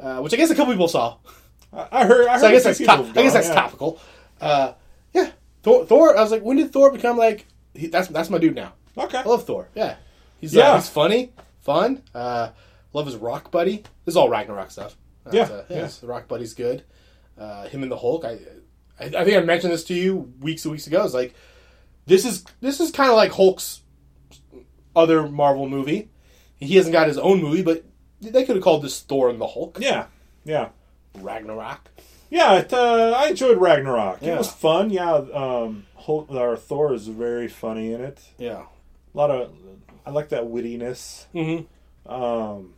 uh, 0.00 0.20
which 0.20 0.32
I 0.32 0.36
guess 0.36 0.50
a 0.50 0.54
couple 0.54 0.72
people 0.72 0.88
saw. 0.88 1.16
I 1.72 2.04
heard. 2.06 2.26
I 2.26 2.32
heard 2.32 2.40
So 2.40 2.46
I 2.48 2.52
guess 2.52 2.64
that's 2.64 2.78
top, 2.84 3.00
I 3.16 3.22
guess 3.22 3.32
that's 3.34 3.48
yeah. 3.48 3.54
topical. 3.54 4.00
Uh, 4.40 4.72
yeah, 5.12 5.30
Thor, 5.62 5.84
Thor. 5.86 6.16
I 6.16 6.22
was 6.22 6.30
like, 6.32 6.42
when 6.42 6.56
did 6.56 6.72
Thor 6.72 6.90
become 6.90 7.16
like? 7.16 7.46
He, 7.74 7.86
that's 7.88 8.08
that's 8.08 8.30
my 8.30 8.38
dude 8.38 8.54
now. 8.54 8.72
Okay, 8.96 9.18
I 9.18 9.22
love 9.22 9.44
Thor. 9.44 9.68
Yeah, 9.74 9.96
he's 10.40 10.54
Yeah. 10.54 10.72
uh, 10.72 10.76
he's 10.76 10.88
funny, 10.88 11.32
fun. 11.60 12.02
Uh, 12.14 12.50
love 12.92 13.06
his 13.06 13.16
rock 13.16 13.50
buddy. 13.50 13.78
This 14.04 14.12
is 14.14 14.16
all 14.16 14.28
Ragnarok 14.28 14.70
stuff. 14.70 14.96
That's, 15.24 15.36
Yeah, 15.36 15.56
uh, 15.56 15.64
yeah. 15.68 15.86
The 16.00 16.06
rock 16.06 16.28
buddy's 16.28 16.54
good. 16.54 16.82
Uh, 17.38 17.68
him 17.68 17.82
and 17.82 17.90
the 17.92 17.96
Hulk. 17.96 18.24
I, 18.24 18.38
I 19.00 19.04
I 19.06 19.24
think 19.24 19.36
I 19.36 19.40
mentioned 19.40 19.72
this 19.72 19.84
to 19.84 19.94
you 19.94 20.32
weeks 20.40 20.64
and 20.64 20.72
weeks 20.72 20.86
ago. 20.86 21.04
It's 21.04 21.14
like 21.14 21.34
this 22.06 22.24
is 22.24 22.44
this 22.60 22.80
is 22.80 22.90
kind 22.90 23.10
of 23.10 23.16
like 23.16 23.32
Hulk's 23.32 23.80
other 24.94 25.28
Marvel 25.28 25.68
movie. 25.68 26.10
He 26.56 26.76
hasn't 26.76 26.92
got 26.92 27.08
his 27.08 27.18
own 27.18 27.40
movie, 27.40 27.62
but 27.62 27.84
they 28.20 28.44
could 28.44 28.56
have 28.56 28.64
called 28.64 28.82
this 28.82 29.00
Thor 29.00 29.30
and 29.30 29.40
the 29.40 29.46
Hulk. 29.46 29.78
yeah, 29.80 30.06
yeah, 30.44 30.68
Ragnarok. 31.18 31.88
yeah. 32.28 32.58
It, 32.58 32.72
uh, 32.72 33.14
I 33.16 33.28
enjoyed 33.28 33.58
Ragnarok. 33.58 34.18
Yeah. 34.20 34.34
It 34.34 34.38
was 34.38 34.52
fun. 34.52 34.90
Yeah, 34.90 35.12
um, 35.12 35.86
Hulk, 35.96 36.30
our 36.30 36.56
Thor 36.56 36.92
is 36.92 37.08
very 37.08 37.48
funny 37.48 37.92
in 37.92 38.00
it. 38.02 38.20
Yeah. 38.38 38.64
A 39.14 39.16
lot 39.16 39.30
of 39.30 39.52
I 40.04 40.10
like 40.10 40.28
that 40.30 40.44
wittiness. 40.44 41.26
Mm-hmm. 41.34 42.12
Um, 42.12 42.74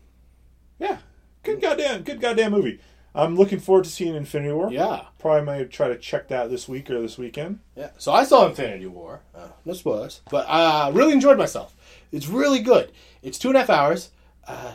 yeah, 0.79 0.99
good 1.43 1.61
goddamn, 1.61 2.03
good 2.03 2.21
goddamn 2.21 2.53
movie. 2.53 2.81
I'm 3.15 3.37
looking 3.37 3.61
forward 3.61 3.85
to 3.85 3.91
seeing 3.91 4.15
Infinity 4.15 4.53
War. 4.53 4.73
Yeah. 4.73 5.03
Probably 5.19 5.45
might 5.45 5.71
try 5.71 5.89
to 5.89 5.99
check 5.99 6.29
that 6.29 6.51
this 6.51 6.67
week 6.69 6.91
or 6.91 7.01
this 7.01 7.19
weekend. 7.19 7.61
Yeah. 7.77 7.91
So 7.99 8.13
I 8.13 8.25
saw 8.25 8.47
Infinity 8.47 8.87
War. 8.87 9.21
Uh, 9.35 9.49
no 9.65 9.75
spoilers. 9.75 10.23
But 10.31 10.49
I 10.49 10.89
uh, 10.89 10.93
really 10.93 11.13
enjoyed 11.13 11.37
myself. 11.37 11.75
It's 12.11 12.27
really 12.27 12.61
good. 12.61 12.91
It's 13.23 13.39
two 13.39 13.49
and 13.49 13.57
a 13.57 13.61
half 13.61 13.71
hours. 13.71 14.11
Uh, 14.47 14.75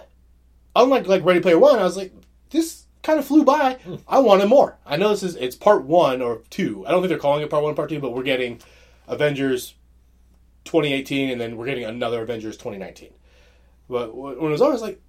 unlike 0.75 1.07
like 1.07 1.25
Ready 1.25 1.39
Player 1.39 1.59
One, 1.59 1.79
I 1.79 1.83
was 1.83 1.97
like, 1.97 2.13
this 2.51 2.85
kind 3.01 3.19
of 3.19 3.25
flew 3.25 3.43
by. 3.43 3.77
I 4.07 4.19
wanted 4.19 4.47
more. 4.47 4.77
I 4.85 4.97
know 4.97 5.09
this 5.09 5.23
is 5.23 5.35
it's 5.37 5.55
part 5.55 5.83
one 5.83 6.21
or 6.21 6.41
two. 6.49 6.85
I 6.85 6.91
don't 6.91 7.01
think 7.01 7.09
they're 7.09 7.17
calling 7.17 7.41
it 7.41 7.49
part 7.49 7.63
one, 7.63 7.73
part 7.73 7.89
two, 7.89 7.99
but 7.99 8.13
we're 8.13 8.23
getting 8.23 8.59
Avengers 9.07 9.73
2018, 10.65 11.29
and 11.29 11.41
then 11.41 11.57
we're 11.57 11.65
getting 11.65 11.85
another 11.85 12.21
Avengers 12.21 12.57
2019. 12.57 13.09
But 13.89 14.15
when 14.15 14.33
it 14.33 14.41
was 14.41 14.61
over, 14.61 14.71
I 14.71 14.73
was 14.73 14.81
like, 14.81 15.01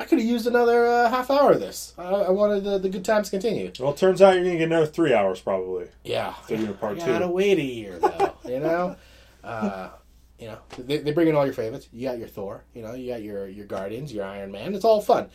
I 0.00 0.04
could 0.04 0.18
have 0.18 0.26
used 0.26 0.46
another 0.46 0.86
uh, 0.86 1.10
half 1.10 1.30
hour 1.30 1.52
of 1.52 1.60
this. 1.60 1.92
I, 1.98 2.02
I 2.04 2.30
wanted 2.30 2.64
the, 2.64 2.78
the 2.78 2.88
good 2.88 3.04
times 3.04 3.26
to 3.28 3.32
continue. 3.32 3.70
Well, 3.78 3.90
it 3.92 3.98
turns 3.98 4.22
out 4.22 4.34
you're 4.34 4.44
gonna 4.44 4.56
get 4.56 4.66
another 4.68 4.86
three 4.86 5.12
hours 5.12 5.40
probably. 5.40 5.88
Yeah, 6.04 6.34
They're 6.48 6.58
doing 6.58 6.74
part 6.74 6.96
I 6.96 7.00
two. 7.00 7.06
gotta 7.12 7.28
wait 7.28 7.58
a 7.58 7.62
year 7.62 7.98
though. 7.98 8.34
you 8.46 8.60
know, 8.60 8.96
uh, 9.44 9.90
you 10.38 10.46
know 10.48 10.58
they, 10.78 10.98
they 10.98 11.12
bring 11.12 11.28
in 11.28 11.34
all 11.34 11.44
your 11.44 11.54
favorites. 11.54 11.88
You 11.92 12.08
got 12.08 12.18
your 12.18 12.28
Thor. 12.28 12.64
You 12.74 12.82
know, 12.82 12.94
you 12.94 13.12
got 13.12 13.22
your 13.22 13.46
your 13.46 13.66
Guardians, 13.66 14.12
your 14.12 14.24
Iron 14.24 14.50
Man. 14.50 14.74
It's 14.74 14.84
all 14.86 15.02
fun. 15.02 15.28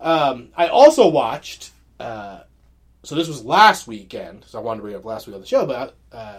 Um, 0.00 0.48
I 0.56 0.68
also 0.68 1.08
watched. 1.08 1.70
Uh, 2.00 2.40
so 3.02 3.14
this 3.14 3.28
was 3.28 3.44
last 3.44 3.86
weekend. 3.86 4.44
So 4.46 4.58
I 4.58 4.62
wanted 4.62 4.78
to 4.78 4.82
bring 4.82 4.94
it 4.94 4.98
up 4.98 5.04
last 5.04 5.26
week 5.26 5.34
on 5.34 5.40
the 5.42 5.46
show, 5.46 5.64
but 5.66 5.94
uh, 6.10 6.38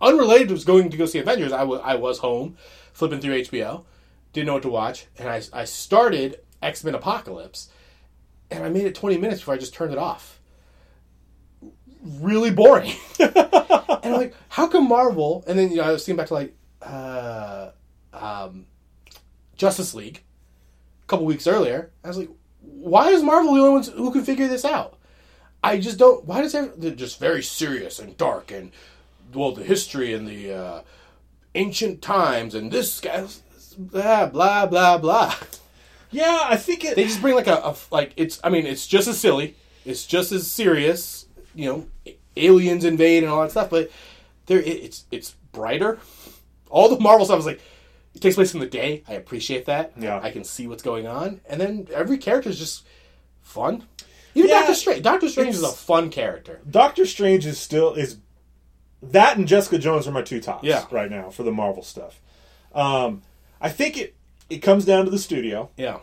unrelated 0.00 0.50
was 0.50 0.64
going 0.64 0.90
to 0.90 0.96
go 0.96 1.06
see 1.06 1.18
Avengers. 1.18 1.52
I 1.52 1.64
wa- 1.64 1.80
I 1.82 1.94
was 1.96 2.18
home 2.18 2.56
flipping 2.92 3.20
through 3.20 3.42
HBO, 3.42 3.84
didn't 4.32 4.46
know 4.46 4.54
what 4.54 4.62
to 4.62 4.68
watch, 4.68 5.06
and 5.18 5.28
I 5.28 5.42
I 5.52 5.64
started 5.64 6.40
X 6.64 6.82
Men 6.82 6.94
Apocalypse, 6.94 7.68
and 8.50 8.64
I 8.64 8.68
made 8.68 8.86
it 8.86 8.94
20 8.94 9.18
minutes 9.18 9.40
before 9.40 9.54
I 9.54 9.58
just 9.58 9.74
turned 9.74 9.92
it 9.92 9.98
off. 9.98 10.40
Really 12.02 12.50
boring. 12.50 12.92
and 13.20 13.32
I'm 14.04 14.12
like, 14.12 14.34
how 14.48 14.66
come 14.66 14.88
Marvel? 14.88 15.44
And 15.46 15.58
then 15.58 15.70
you 15.70 15.76
know 15.76 15.84
I 15.84 15.92
was 15.92 16.04
thinking 16.04 16.18
back 16.18 16.28
to 16.28 16.34
like 16.34 16.54
uh, 16.82 17.70
um, 18.12 18.66
Justice 19.56 19.94
League 19.94 20.22
a 21.02 21.06
couple 21.06 21.26
weeks 21.26 21.46
earlier. 21.46 21.90
I 22.02 22.08
was 22.08 22.18
like, 22.18 22.30
why 22.60 23.10
is 23.10 23.22
Marvel 23.22 23.54
the 23.54 23.60
only 23.60 23.72
ones 23.72 23.88
who 23.88 24.10
can 24.10 24.24
figure 24.24 24.48
this 24.48 24.64
out? 24.64 24.98
I 25.62 25.78
just 25.78 25.98
don't. 25.98 26.24
Why 26.26 26.42
does 26.42 26.54
every, 26.54 26.72
they're 26.76 26.94
just 26.94 27.18
very 27.18 27.42
serious 27.42 27.98
and 27.98 28.16
dark 28.16 28.50
and 28.50 28.70
well 29.32 29.52
the 29.52 29.64
history 29.64 30.12
and 30.12 30.28
the 30.28 30.52
uh, 30.52 30.82
ancient 31.54 32.02
times 32.02 32.54
and 32.54 32.70
this 32.70 33.00
guy 33.00 33.26
blah 33.78 34.26
blah 34.26 34.66
blah 34.66 34.98
blah. 34.98 35.34
Yeah, 36.14 36.40
I 36.44 36.56
think 36.56 36.84
it. 36.84 36.94
They 36.96 37.04
just 37.04 37.20
bring 37.20 37.34
like 37.34 37.46
a, 37.48 37.56
a 37.56 37.76
like 37.90 38.12
it's. 38.16 38.40
I 38.44 38.48
mean, 38.50 38.66
it's 38.66 38.86
just 38.86 39.08
as 39.08 39.18
silly. 39.18 39.56
It's 39.84 40.06
just 40.06 40.30
as 40.32 40.50
serious. 40.50 41.26
You 41.54 41.66
know, 42.06 42.14
aliens 42.36 42.84
invade 42.84 43.22
and 43.24 43.32
all 43.32 43.42
that 43.42 43.50
stuff. 43.50 43.70
But 43.70 43.90
there, 44.46 44.60
it, 44.60 44.66
it's 44.68 45.04
it's 45.10 45.34
brighter. 45.52 45.98
All 46.70 46.88
the 46.88 47.00
Marvel 47.00 47.26
stuff 47.26 47.40
is 47.40 47.46
like 47.46 47.60
it 48.14 48.20
takes 48.20 48.36
place 48.36 48.54
in 48.54 48.60
the 48.60 48.66
day. 48.66 49.02
I 49.08 49.14
appreciate 49.14 49.66
that. 49.66 49.92
Yeah. 49.98 50.20
I 50.22 50.30
can 50.30 50.44
see 50.44 50.66
what's 50.68 50.82
going 50.82 51.06
on, 51.06 51.40
and 51.48 51.60
then 51.60 51.88
every 51.92 52.18
character 52.18 52.48
is 52.50 52.58
just 52.58 52.86
fun. 53.42 53.84
Even 54.36 54.50
Yeah, 54.50 54.60
Doctor 54.60 54.74
Strange. 54.74 55.02
Doctor 55.02 55.28
Strange 55.28 55.54
is 55.54 55.62
a 55.62 55.68
fun 55.72 56.10
character. 56.10 56.60
Doctor 56.68 57.06
Strange 57.06 57.44
is 57.46 57.58
still 57.58 57.94
is 57.94 58.18
that 59.02 59.36
and 59.36 59.46
Jessica 59.46 59.78
Jones 59.78 60.08
are 60.08 60.12
my 60.12 60.22
two 60.22 60.40
tops 60.40 60.64
Yeah. 60.64 60.84
right 60.90 61.10
now 61.10 61.30
for 61.30 61.42
the 61.42 61.52
Marvel 61.52 61.82
stuff. 61.82 62.20
Um, 62.72 63.22
I 63.60 63.68
think 63.68 63.96
it 63.96 64.16
it 64.50 64.58
comes 64.58 64.84
down 64.84 65.04
to 65.04 65.10
the 65.10 65.18
studio. 65.18 65.70
Yeah. 65.76 65.98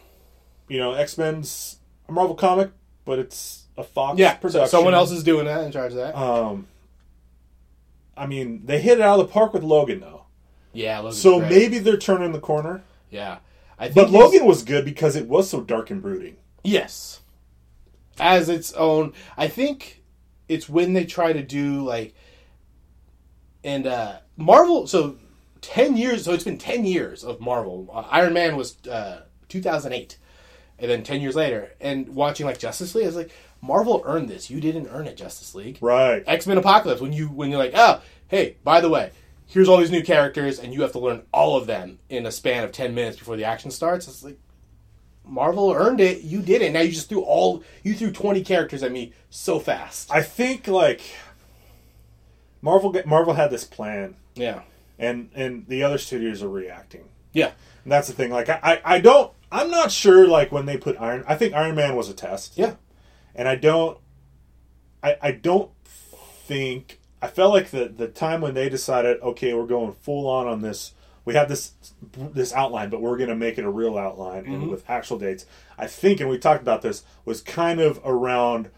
You 0.68 0.78
know, 0.80 0.94
X 0.94 1.18
Men's 1.18 1.78
a 2.08 2.12
Marvel 2.12 2.36
comic, 2.36 2.72
but 3.06 3.20
it's 3.20 3.66
a 3.78 3.84
Fox 3.84 4.20
Yeah. 4.20 4.34
production. 4.36 4.70
Someone 4.70 4.94
else 4.94 5.12
is 5.12 5.24
doing 5.24 5.46
that 5.46 5.64
in 5.64 5.72
charge 5.72 5.92
of 5.92 5.98
that. 5.98 6.16
Um, 6.18 6.68
I 8.16 8.26
mean, 8.26 8.66
they 8.66 8.80
hit 8.82 9.00
it 9.00 9.02
out 9.02 9.20
of 9.20 9.28
the 9.28 9.34
park 9.34 9.54
with 9.54 9.64
Logan 9.64 10.00
though, 10.00 10.26
yeah. 10.74 11.00
Logan's 11.00 11.22
so 11.22 11.40
great. 11.40 11.50
maybe 11.52 11.80
they're 11.80 11.98
turning 11.98 12.32
the 12.34 12.40
corner. 12.40 12.84
Yeah. 13.10 13.40
I 13.80 13.86
think 13.86 13.96
But 13.96 14.10
Logan 14.12 14.46
was 14.46 14.64
good 14.64 14.86
because 14.86 15.16
it 15.16 15.28
was 15.28 15.50
so 15.50 15.62
dark 15.62 15.90
and 15.90 16.02
brooding. 16.02 16.38
Yes. 16.64 17.22
As 18.20 18.48
its 18.50 18.72
own. 18.74 19.14
I 19.38 19.48
think 19.48 20.04
it's 20.48 20.70
when 20.70 20.94
they 20.94 21.06
try 21.06 21.34
to 21.34 21.42
do 21.42 21.84
like 21.84 22.14
and 23.64 23.88
uh 23.88 24.18
Marvel 24.38 24.86
so 24.88 25.16
10 25.62 25.96
years 25.98 26.26
so 26.26 26.34
it's 26.34 26.44
been 26.44 26.58
10 26.58 26.86
years 26.86 27.24
of 27.24 27.40
Marvel. 27.40 27.90
Uh, 27.94 28.06
Iron 28.10 28.34
Man 28.34 28.56
was 28.56 28.78
uh 28.88 29.22
2008. 29.50 30.18
And 30.80 30.90
then 30.90 31.04
10 31.04 31.22
years 31.22 31.36
later 31.36 31.72
and 31.80 32.10
watching 32.16 32.46
like 32.46 32.58
Justice 32.60 32.96
League 32.96 33.04
I 33.06 33.08
was 33.08 33.16
like 33.16 33.32
Marvel 33.62 34.02
earned 34.06 34.28
this. 34.30 34.50
You 34.50 34.60
didn't 34.60 34.88
earn 34.88 35.06
it 35.08 35.16
Justice 35.18 35.54
League. 35.54 35.78
Right. 35.82 36.24
X-Men 36.26 36.58
Apocalypse 36.58 37.00
when 37.02 37.14
you 37.14 37.28
when 37.28 37.52
you're 37.52 37.60
like, 37.60 37.74
"Oh, 37.76 38.02
hey, 38.28 38.56
by 38.64 38.82
the 38.82 38.90
way, 38.90 39.12
here's 39.46 39.70
all 39.70 39.78
these 39.78 39.92
new 39.92 40.02
characters 40.04 40.58
and 40.58 40.74
you 40.74 40.82
have 40.82 40.94
to 40.94 41.00
learn 41.00 41.22
all 41.32 41.56
of 41.56 41.68
them 41.68 42.00
in 42.10 42.26
a 42.26 42.32
span 42.32 42.64
of 42.64 42.72
10 42.72 42.96
minutes 42.96 43.18
before 43.18 43.38
the 43.38 43.44
action 43.46 43.70
starts." 43.70 44.08
It's 44.08 44.24
like 44.24 44.40
Marvel 45.24 45.72
earned 45.72 46.02
it. 46.02 46.24
You 46.24 46.42
did 46.42 46.64
it. 46.64 46.72
Now 46.72 46.82
you 46.82 46.92
just 46.92 47.08
threw 47.08 47.22
all 47.22 47.64
you 47.84 47.94
threw 47.94 48.12
20 48.12 48.44
characters 48.44 48.82
at 48.82 48.92
me 48.92 49.14
so 49.30 49.60
fast. 49.60 50.12
I 50.12 50.24
think 50.24 50.68
like 50.68 51.02
Marvel 52.62 53.00
Marvel 53.06 53.34
had 53.34 53.52
this 53.52 53.64
plan, 53.64 54.16
Yeah. 54.36 54.62
And 55.02 55.30
and 55.36 55.68
the 55.68 55.84
other 55.84 55.98
studios 55.98 56.42
are 56.44 56.50
reacting. 56.50 57.10
Yeah. 57.34 57.52
And 57.84 57.92
that's 57.92 58.08
the 58.08 58.14
thing. 58.14 58.32
Like 58.32 58.50
I, 58.50 58.60
I, 58.64 58.82
I 58.96 59.00
don't. 59.00 59.34
I'm 59.52 59.70
not 59.70 59.92
sure. 59.92 60.28
Like 60.28 60.52
when 60.52 60.66
they 60.66 60.78
put 60.78 60.96
Iron, 61.00 61.26
I 61.28 61.36
think 61.36 61.54
Iron 61.54 61.76
Man 61.76 61.96
was 61.96 62.08
a 62.08 62.14
test. 62.14 62.58
Yeah. 62.58 62.76
And 63.36 63.48
I 63.48 63.56
don't. 63.56 63.98
I 65.04 65.18
I 65.22 65.32
don't 65.32 65.72
think. 65.84 67.00
I 67.22 67.28
felt 67.28 67.54
like 67.54 67.72
the 67.72 67.86
the 67.88 68.08
time 68.08 68.42
when 68.42 68.54
they 68.54 68.70
decided, 68.70 69.20
okay, 69.22 69.54
we're 69.54 69.66
going 69.66 69.94
full 69.94 70.28
on 70.30 70.48
on 70.48 70.62
this. 70.62 70.94
We 71.26 71.36
have 71.36 71.50
this 71.50 71.74
this 72.16 72.54
outline, 72.54 72.90
but 72.90 73.02
we're 73.02 73.18
going 73.18 73.30
to 73.30 73.36
make 73.36 73.58
it 73.58 73.66
a 73.66 73.70
real 73.70 73.98
outline 73.98 74.46
and 74.46 74.64
mm-hmm. 74.64 74.72
with 74.72 74.90
actual 74.90 75.20
dates. 75.20 75.46
I 75.78 75.88
think, 75.88 76.20
and 76.20 76.30
we 76.30 76.38
talked 76.38 76.62
about 76.62 76.82
this, 76.82 77.04
was 77.26 77.42
kind 77.42 77.80
of 77.80 78.00
around 78.04 78.70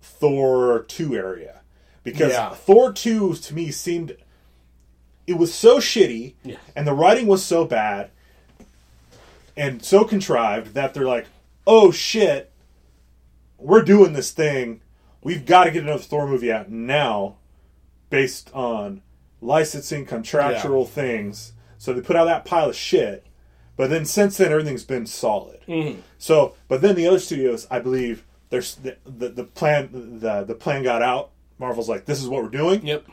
Thor 0.00 0.84
two 0.88 1.14
area 1.14 1.60
because 2.02 2.32
Yeah. 2.32 2.50
Thor 2.50 2.92
two 2.92 3.34
to 3.34 3.54
me 3.54 3.70
seemed 3.70 4.16
it 5.26 5.34
was 5.38 5.52
so 5.54 5.78
shitty 5.78 6.34
Yeah. 6.44 6.56
and 6.76 6.86
the 6.86 6.92
writing 6.92 7.26
was 7.26 7.44
so 7.44 7.64
bad 7.64 8.10
and 9.56 9.84
so 9.84 10.04
contrived 10.04 10.74
that 10.74 10.94
they're 10.94 11.06
like, 11.06 11.26
oh 11.66 11.90
shit, 11.90 12.50
we're 13.58 13.82
doing 13.82 14.12
this 14.12 14.30
thing. 14.30 14.80
We've 15.22 15.46
got 15.46 15.64
to 15.64 15.70
get 15.70 15.84
another 15.84 16.02
Thor 16.02 16.26
movie 16.26 16.52
out 16.52 16.70
now 16.70 17.36
based 18.10 18.50
on 18.52 19.02
licensing 19.40 20.04
contractual 20.06 20.84
things. 20.84 21.52
So 21.78 21.92
they 21.92 22.00
put 22.00 22.16
out 22.16 22.24
that 22.26 22.44
pile 22.44 22.70
of 22.70 22.76
shit. 22.76 23.26
But 23.76 23.90
then 23.90 24.04
since 24.04 24.36
then, 24.36 24.52
everything's 24.52 24.84
been 24.84 25.06
solid. 25.06 25.60
Mm-hmm. 25.66 26.00
So, 26.18 26.54
but 26.68 26.80
then 26.80 26.94
the 26.94 27.06
other 27.06 27.18
studios, 27.18 27.66
I 27.70 27.80
believe, 27.80 28.24
there's 28.50 28.76
the, 28.76 28.96
the 29.04 29.30
the 29.30 29.44
plan 29.44 29.88
the 30.20 30.44
the 30.44 30.54
plan 30.54 30.84
got 30.84 31.02
out. 31.02 31.30
Marvel's 31.58 31.88
like, 31.88 32.04
this 32.04 32.22
is 32.22 32.28
what 32.28 32.42
we're 32.42 32.50
doing. 32.50 32.86
Yep. 32.86 33.04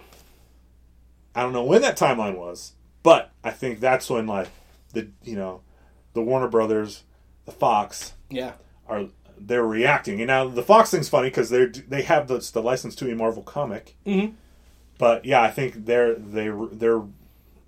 I 1.36 1.42
don't 1.44 1.54
know 1.54 1.64
when 1.64 1.82
that 1.82 1.98
timeline 1.98 2.38
was, 2.38 2.74
but 3.04 3.32
I 3.44 3.52
think 3.52 3.80
that's 3.80 4.10
when 4.10 4.28
like 4.28 4.50
the 4.94 5.10
you 5.24 5.36
know 5.36 5.62
the 6.14 6.22
Warner 6.22 6.48
Brothers, 6.50 7.04
the 7.46 7.52
Fox 7.52 8.14
Yeah. 8.30 8.54
are 8.88 9.06
they're 9.38 9.66
reacting. 9.66 10.20
And 10.22 10.28
now 10.28 10.48
the 10.48 10.62
Fox 10.64 10.92
thing's 10.92 11.10
funny 11.10 11.30
because 11.30 11.50
they 11.50 11.66
they 11.66 12.02
have 12.04 12.28
the 12.28 12.38
the 12.54 12.62
license 12.62 12.96
to 12.98 13.12
a 13.12 13.16
Marvel 13.16 13.44
comic. 13.44 13.96
Mhm. 14.06 14.34
But 14.98 15.26
yeah, 15.26 15.42
I 15.42 15.50
think 15.50 15.86
they're 15.86 16.14
they 16.16 16.52
they're 16.74 17.02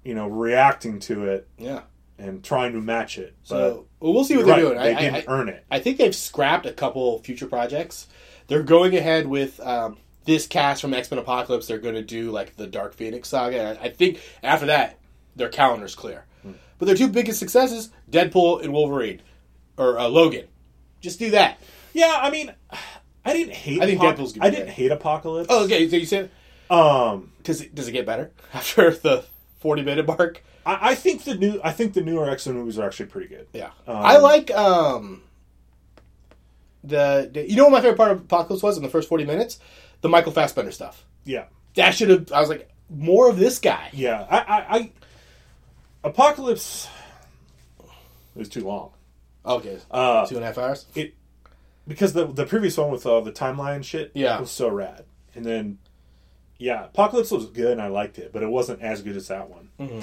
you 0.03 0.13
know 0.13 0.27
reacting 0.27 0.99
to 0.99 1.25
it 1.25 1.47
Yeah. 1.57 1.81
and 2.19 2.43
trying 2.43 2.73
to 2.73 2.81
match 2.81 3.17
it. 3.17 3.33
So 3.43 3.87
well, 3.99 4.13
we'll 4.13 4.23
see 4.25 4.35
what 4.37 4.45
they're 4.45 4.55
right, 4.55 4.61
doing. 4.61 4.77
they 4.77 4.93
I, 4.95 4.99
didn't 4.99 5.29
I, 5.29 5.31
earn 5.31 5.49
it. 5.49 5.63
I 5.71 5.79
think 5.79 5.97
they've 5.97 6.13
scrapped 6.15 6.65
a 6.65 6.73
couple 6.73 7.19
future 7.19 7.47
projects. 7.47 8.07
They're 8.47 8.61
going 8.63 8.95
ahead 8.95 9.25
with 9.27 9.59
um, 9.61 9.97
this 10.25 10.47
cast 10.47 10.81
from 10.81 10.93
X 10.93 11.09
Men 11.11 11.19
Apocalypse. 11.19 11.67
They're 11.67 11.77
going 11.77 11.95
to 11.95 12.01
do 12.01 12.31
like 12.31 12.55
the 12.55 12.67
Dark 12.67 12.93
Phoenix 12.93 13.29
saga. 13.29 13.61
And 13.61 13.79
I 13.79 13.89
think 13.89 14.19
after 14.41 14.65
that, 14.67 14.99
their 15.35 15.49
calendar's 15.49 15.95
clear. 15.95 16.25
Hmm. 16.41 16.51
But 16.79 16.85
their 16.85 16.95
two 16.95 17.07
biggest 17.09 17.39
successes: 17.39 17.89
Deadpool 18.09 18.63
and 18.63 18.71
Wolverine, 18.73 19.21
or 19.77 19.99
uh, 19.99 20.07
Logan. 20.07 20.47
Just 21.01 21.19
do 21.19 21.31
that. 21.31 21.59
Yeah, 21.93 22.17
I 22.21 22.29
mean, 22.31 22.53
I 23.25 23.33
didn't 23.33 23.53
hate. 23.53 23.81
I 23.81 23.85
think 23.85 24.01
Apoc- 24.01 24.15
Deadpool's 24.17 24.37
I 24.39 24.49
didn't 24.49 24.69
hate 24.69 24.91
Apocalypse. 24.91 25.47
Oh, 25.49 25.65
okay. 25.65 25.87
So 25.89 25.95
you 25.97 26.05
said 26.05 26.31
Um, 26.69 27.31
does 27.43 27.61
it 27.61 27.75
does 27.75 27.87
it 27.87 27.91
get 27.91 28.05
better 28.05 28.31
after 28.53 28.91
the 28.91 29.25
forty 29.59 29.81
minute 29.83 30.07
mark? 30.07 30.43
I, 30.65 30.91
I 30.91 30.95
think 30.95 31.23
the 31.25 31.35
new 31.35 31.59
I 31.63 31.71
think 31.71 31.93
the 31.93 32.01
newer 32.01 32.29
X 32.29 32.47
Men 32.47 32.55
movies 32.55 32.79
are 32.79 32.85
actually 32.87 33.07
pretty 33.07 33.27
good. 33.27 33.47
Yeah, 33.53 33.71
Um, 33.85 33.97
I 33.97 34.17
like 34.17 34.49
um 34.51 35.21
the, 36.83 37.29
the 37.33 37.49
you 37.49 37.55
know 37.55 37.63
what 37.65 37.71
my 37.73 37.81
favorite 37.81 37.97
part 37.97 38.11
of 38.11 38.19
Apocalypse 38.21 38.63
was 38.63 38.77
in 38.77 38.83
the 38.83 38.89
first 38.89 39.07
forty 39.09 39.25
minutes, 39.25 39.59
the 40.03 40.09
Michael 40.09 40.31
Fassbender 40.31 40.71
stuff. 40.71 41.03
Yeah, 41.25 41.45
That 41.75 41.91
should 41.95 42.09
have. 42.11 42.31
I 42.31 42.39
was 42.39 42.49
like 42.49 42.69
more 42.89 43.27
of 43.29 43.37
this 43.39 43.57
guy. 43.57 43.89
yeah. 43.93 44.27
I, 44.29 44.37
I, 44.37 44.77
I 44.77 44.91
Apocalypse 46.03 46.87
is 48.35 48.49
too 48.49 48.65
long. 48.65 48.91
Okay, 49.45 49.79
Uh, 49.91 50.25
two 50.25 50.35
and 50.35 50.43
a 50.43 50.47
half 50.47 50.57
hours. 50.57 50.85
it 50.95 51.15
because 51.87 52.13
the 52.13 52.25
the 52.27 52.45
previous 52.45 52.77
one 52.77 52.91
with 52.91 53.05
all 53.05 53.21
the 53.21 53.31
timeline 53.31 53.83
shit 53.83 54.11
Yeah. 54.13 54.39
was 54.39 54.51
so 54.51 54.69
rad, 54.69 55.03
and 55.35 55.45
then 55.45 55.79
yeah, 56.57 56.85
Apocalypse 56.85 57.31
was 57.31 57.45
good 57.47 57.71
and 57.73 57.81
I 57.81 57.87
liked 57.87 58.19
it, 58.19 58.31
but 58.31 58.43
it 58.43 58.47
wasn't 58.49 58.81
as 58.81 59.01
good 59.01 59.17
as 59.17 59.27
that 59.27 59.49
one. 59.49 59.69
Mm-hmm. 59.79 59.99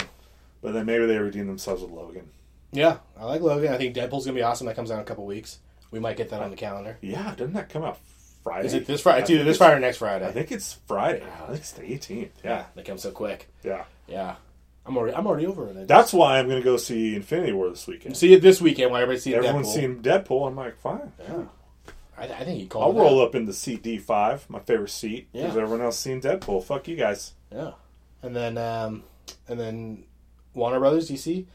But 0.61 0.73
then 0.73 0.85
maybe 0.85 1.05
they 1.07 1.17
redeemed 1.17 1.49
themselves 1.49 1.81
with 1.81 1.91
Logan. 1.91 2.29
Yeah, 2.71 2.97
I 3.17 3.25
like 3.25 3.41
Logan. 3.41 3.73
I 3.73 3.77
think 3.77 3.95
Deadpool's 3.95 4.25
gonna 4.25 4.35
be 4.35 4.43
awesome. 4.43 4.67
That 4.67 4.75
comes 4.75 4.91
out 4.91 4.95
in 4.95 5.01
a 5.01 5.05
couple 5.05 5.25
weeks. 5.25 5.59
We 5.91 5.99
might 5.99 6.17
get 6.17 6.29
that 6.29 6.41
on 6.41 6.51
the 6.51 6.55
calendar. 6.57 6.97
Yeah, 7.01 7.33
doesn't 7.35 7.53
that 7.53 7.69
come 7.69 7.83
out 7.83 7.97
Friday? 8.43 8.65
Is 8.67 8.73
it 8.73 8.85
this 8.85 9.01
Friday? 9.01 9.21
It's 9.21 9.29
either 9.29 9.43
this 9.43 9.57
Friday 9.57 9.75
or 9.77 9.79
next 9.79 9.97
Friday. 9.97 10.27
I 10.27 10.31
think 10.31 10.51
it's 10.51 10.73
Friday. 10.87 11.23
I 11.43 11.45
think 11.47 11.59
it's 11.59 11.71
the 11.71 11.81
18th. 11.83 12.29
Yeah, 12.43 12.65
they 12.75 12.83
come 12.83 12.97
so 12.97 13.11
quick. 13.11 13.47
yeah. 13.63 13.83
Yeah, 14.07 14.35
I'm 14.85 14.97
already 14.97 15.15
I'm 15.15 15.25
already 15.27 15.45
over 15.45 15.67
it. 15.69 15.87
That's 15.87 16.11
why 16.11 16.37
I'm 16.39 16.47
going 16.47 16.59
to 16.59 16.63
go 16.65 16.75
see 16.77 17.15
Infinity 17.15 17.53
War 17.53 17.69
this 17.69 17.87
weekend. 17.87 18.17
see 18.17 18.33
it 18.33 18.41
this 18.41 18.59
weekend. 18.61 18.91
Why 18.91 19.01
everybody's 19.01 19.23
seeing 19.23 19.37
Everyone's 19.37 19.69
Deadpool. 19.69 19.73
seen 19.73 20.01
Deadpool. 20.01 20.47
I'm 20.47 20.55
like, 20.55 20.77
fine. 20.79 21.11
Yeah. 21.19 21.43
I, 22.17 22.23
I 22.25 22.43
think 22.43 22.59
you 22.59 22.67
call. 22.67 22.83
I'll 22.83 22.93
roll 22.93 23.21
up 23.21 23.33
in 23.35 23.45
the 23.45 23.53
seat 23.53 23.83
D5, 23.83 24.49
my 24.49 24.59
favorite 24.59 24.89
seat, 24.89 25.27
because 25.31 25.55
Yeah. 25.55 25.61
everyone 25.61 25.81
else 25.85 25.97
seen 25.97 26.19
Deadpool. 26.21 26.63
Fuck 26.63 26.87
you 26.89 26.95
guys. 26.97 27.33
Yeah, 27.53 27.71
and 28.21 28.35
then 28.35 28.57
um, 28.57 29.03
and 29.47 29.59
then 29.59 30.03
Warner 30.53 30.79
Brothers 30.79 31.09
DC. 31.09 31.45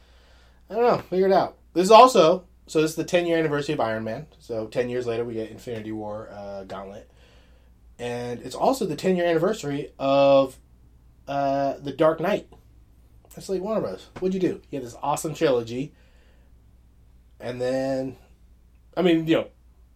I 0.69 0.73
don't 0.73 0.83
know. 0.83 0.97
Figure 1.09 1.27
it 1.27 1.31
out. 1.33 1.55
This 1.73 1.83
is 1.83 1.91
also 1.91 2.45
so. 2.67 2.81
This 2.81 2.91
is 2.91 2.95
the 2.97 3.03
10 3.03 3.25
year 3.25 3.37
anniversary 3.37 3.73
of 3.73 3.79
Iron 3.79 4.03
Man. 4.03 4.27
So 4.39 4.67
10 4.67 4.89
years 4.89 5.07
later, 5.07 5.25
we 5.25 5.33
get 5.33 5.49
Infinity 5.49 5.91
War 5.91 6.29
uh, 6.31 6.63
Gauntlet, 6.65 7.09
and 7.99 8.41
it's 8.41 8.55
also 8.55 8.85
the 8.85 8.95
10 8.95 9.15
year 9.15 9.25
anniversary 9.25 9.91
of 9.97 10.57
uh, 11.27 11.75
the 11.81 11.91
Dark 11.91 12.19
Knight. 12.19 12.47
That's 13.35 13.49
like 13.49 13.61
Warner 13.61 13.81
Brothers. 13.81 14.07
What'd 14.19 14.33
you 14.33 14.39
do? 14.39 14.61
You 14.71 14.79
had 14.79 14.83
this 14.85 14.95
awesome 15.03 15.33
trilogy, 15.35 15.93
and 17.39 17.61
then, 17.61 18.15
I 18.95 19.01
mean, 19.03 19.27
you 19.27 19.35
know, 19.35 19.47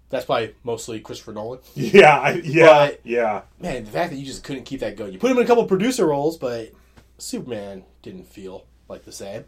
that's 0.10 0.26
probably 0.26 0.54
mostly 0.64 1.00
Christopher 1.00 1.34
Nolan. 1.34 1.60
Yeah, 1.76 2.20
I, 2.20 2.34
yeah, 2.44 2.88
But- 2.88 3.00
yeah. 3.04 3.42
Man, 3.60 3.86
the 3.86 3.92
fact 3.92 4.12
that 4.12 4.18
you 4.18 4.26
just 4.26 4.44
couldn't 4.44 4.66
keep 4.66 4.82
that 4.82 4.96
going. 4.98 5.12
You 5.14 5.20
put 5.20 5.32
him 5.32 5.38
in 5.38 5.44
a 5.44 5.48
couple 5.48 5.64
producer 5.66 6.06
roles, 6.06 6.38
but 6.38 6.72
Superman 7.18 7.84
didn't 8.04 8.28
feel 8.28 8.66
like 8.88 9.06
the 9.06 9.12
same. 9.12 9.46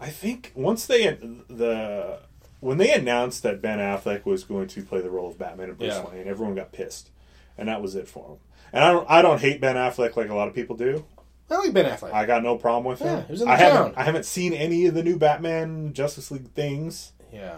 I 0.00 0.08
think 0.10 0.52
once 0.54 0.86
they 0.86 1.06
the 1.48 2.18
when 2.60 2.78
they 2.78 2.92
announced 2.92 3.42
that 3.42 3.60
Ben 3.62 3.78
Affleck 3.78 4.24
was 4.24 4.42
going 4.44 4.68
to 4.68 4.82
play 4.82 5.00
the 5.00 5.10
role 5.10 5.28
of 5.30 5.38
Batman 5.38 5.68
and 5.70 5.78
Bruce 5.78 5.94
Yeah. 5.94 6.06
Wayne, 6.10 6.26
everyone 6.26 6.54
got 6.54 6.72
pissed, 6.72 7.10
and 7.58 7.68
that 7.68 7.82
was 7.82 7.94
it 7.94 8.08
for 8.08 8.26
him. 8.32 8.36
And 8.72 8.82
I 8.82 8.90
don't, 8.92 9.06
I 9.10 9.22
don't 9.22 9.40
hate 9.40 9.60
Ben 9.60 9.76
Affleck 9.76 10.16
like 10.16 10.30
a 10.30 10.34
lot 10.34 10.48
of 10.48 10.54
people 10.54 10.74
do. 10.76 11.04
I 11.50 11.56
like 11.58 11.72
Ben 11.74 11.84
Affleck. 11.84 12.12
I 12.12 12.24
got 12.26 12.42
no 12.42 12.56
problem 12.56 12.84
with 12.90 13.00
Yeah, 13.02 13.18
him. 13.18 13.26
he 13.26 13.32
was 13.32 13.42
in 13.42 13.48
the 13.48 13.52
I 13.54 13.56
haven't, 13.56 13.92
town. 13.92 13.94
I 13.96 14.02
haven't 14.04 14.24
seen 14.24 14.52
any 14.54 14.86
of 14.86 14.94
the 14.94 15.02
new 15.04 15.16
Batman 15.18 15.92
Justice 15.92 16.30
League 16.30 16.48
things, 16.52 17.12
yeah. 17.32 17.56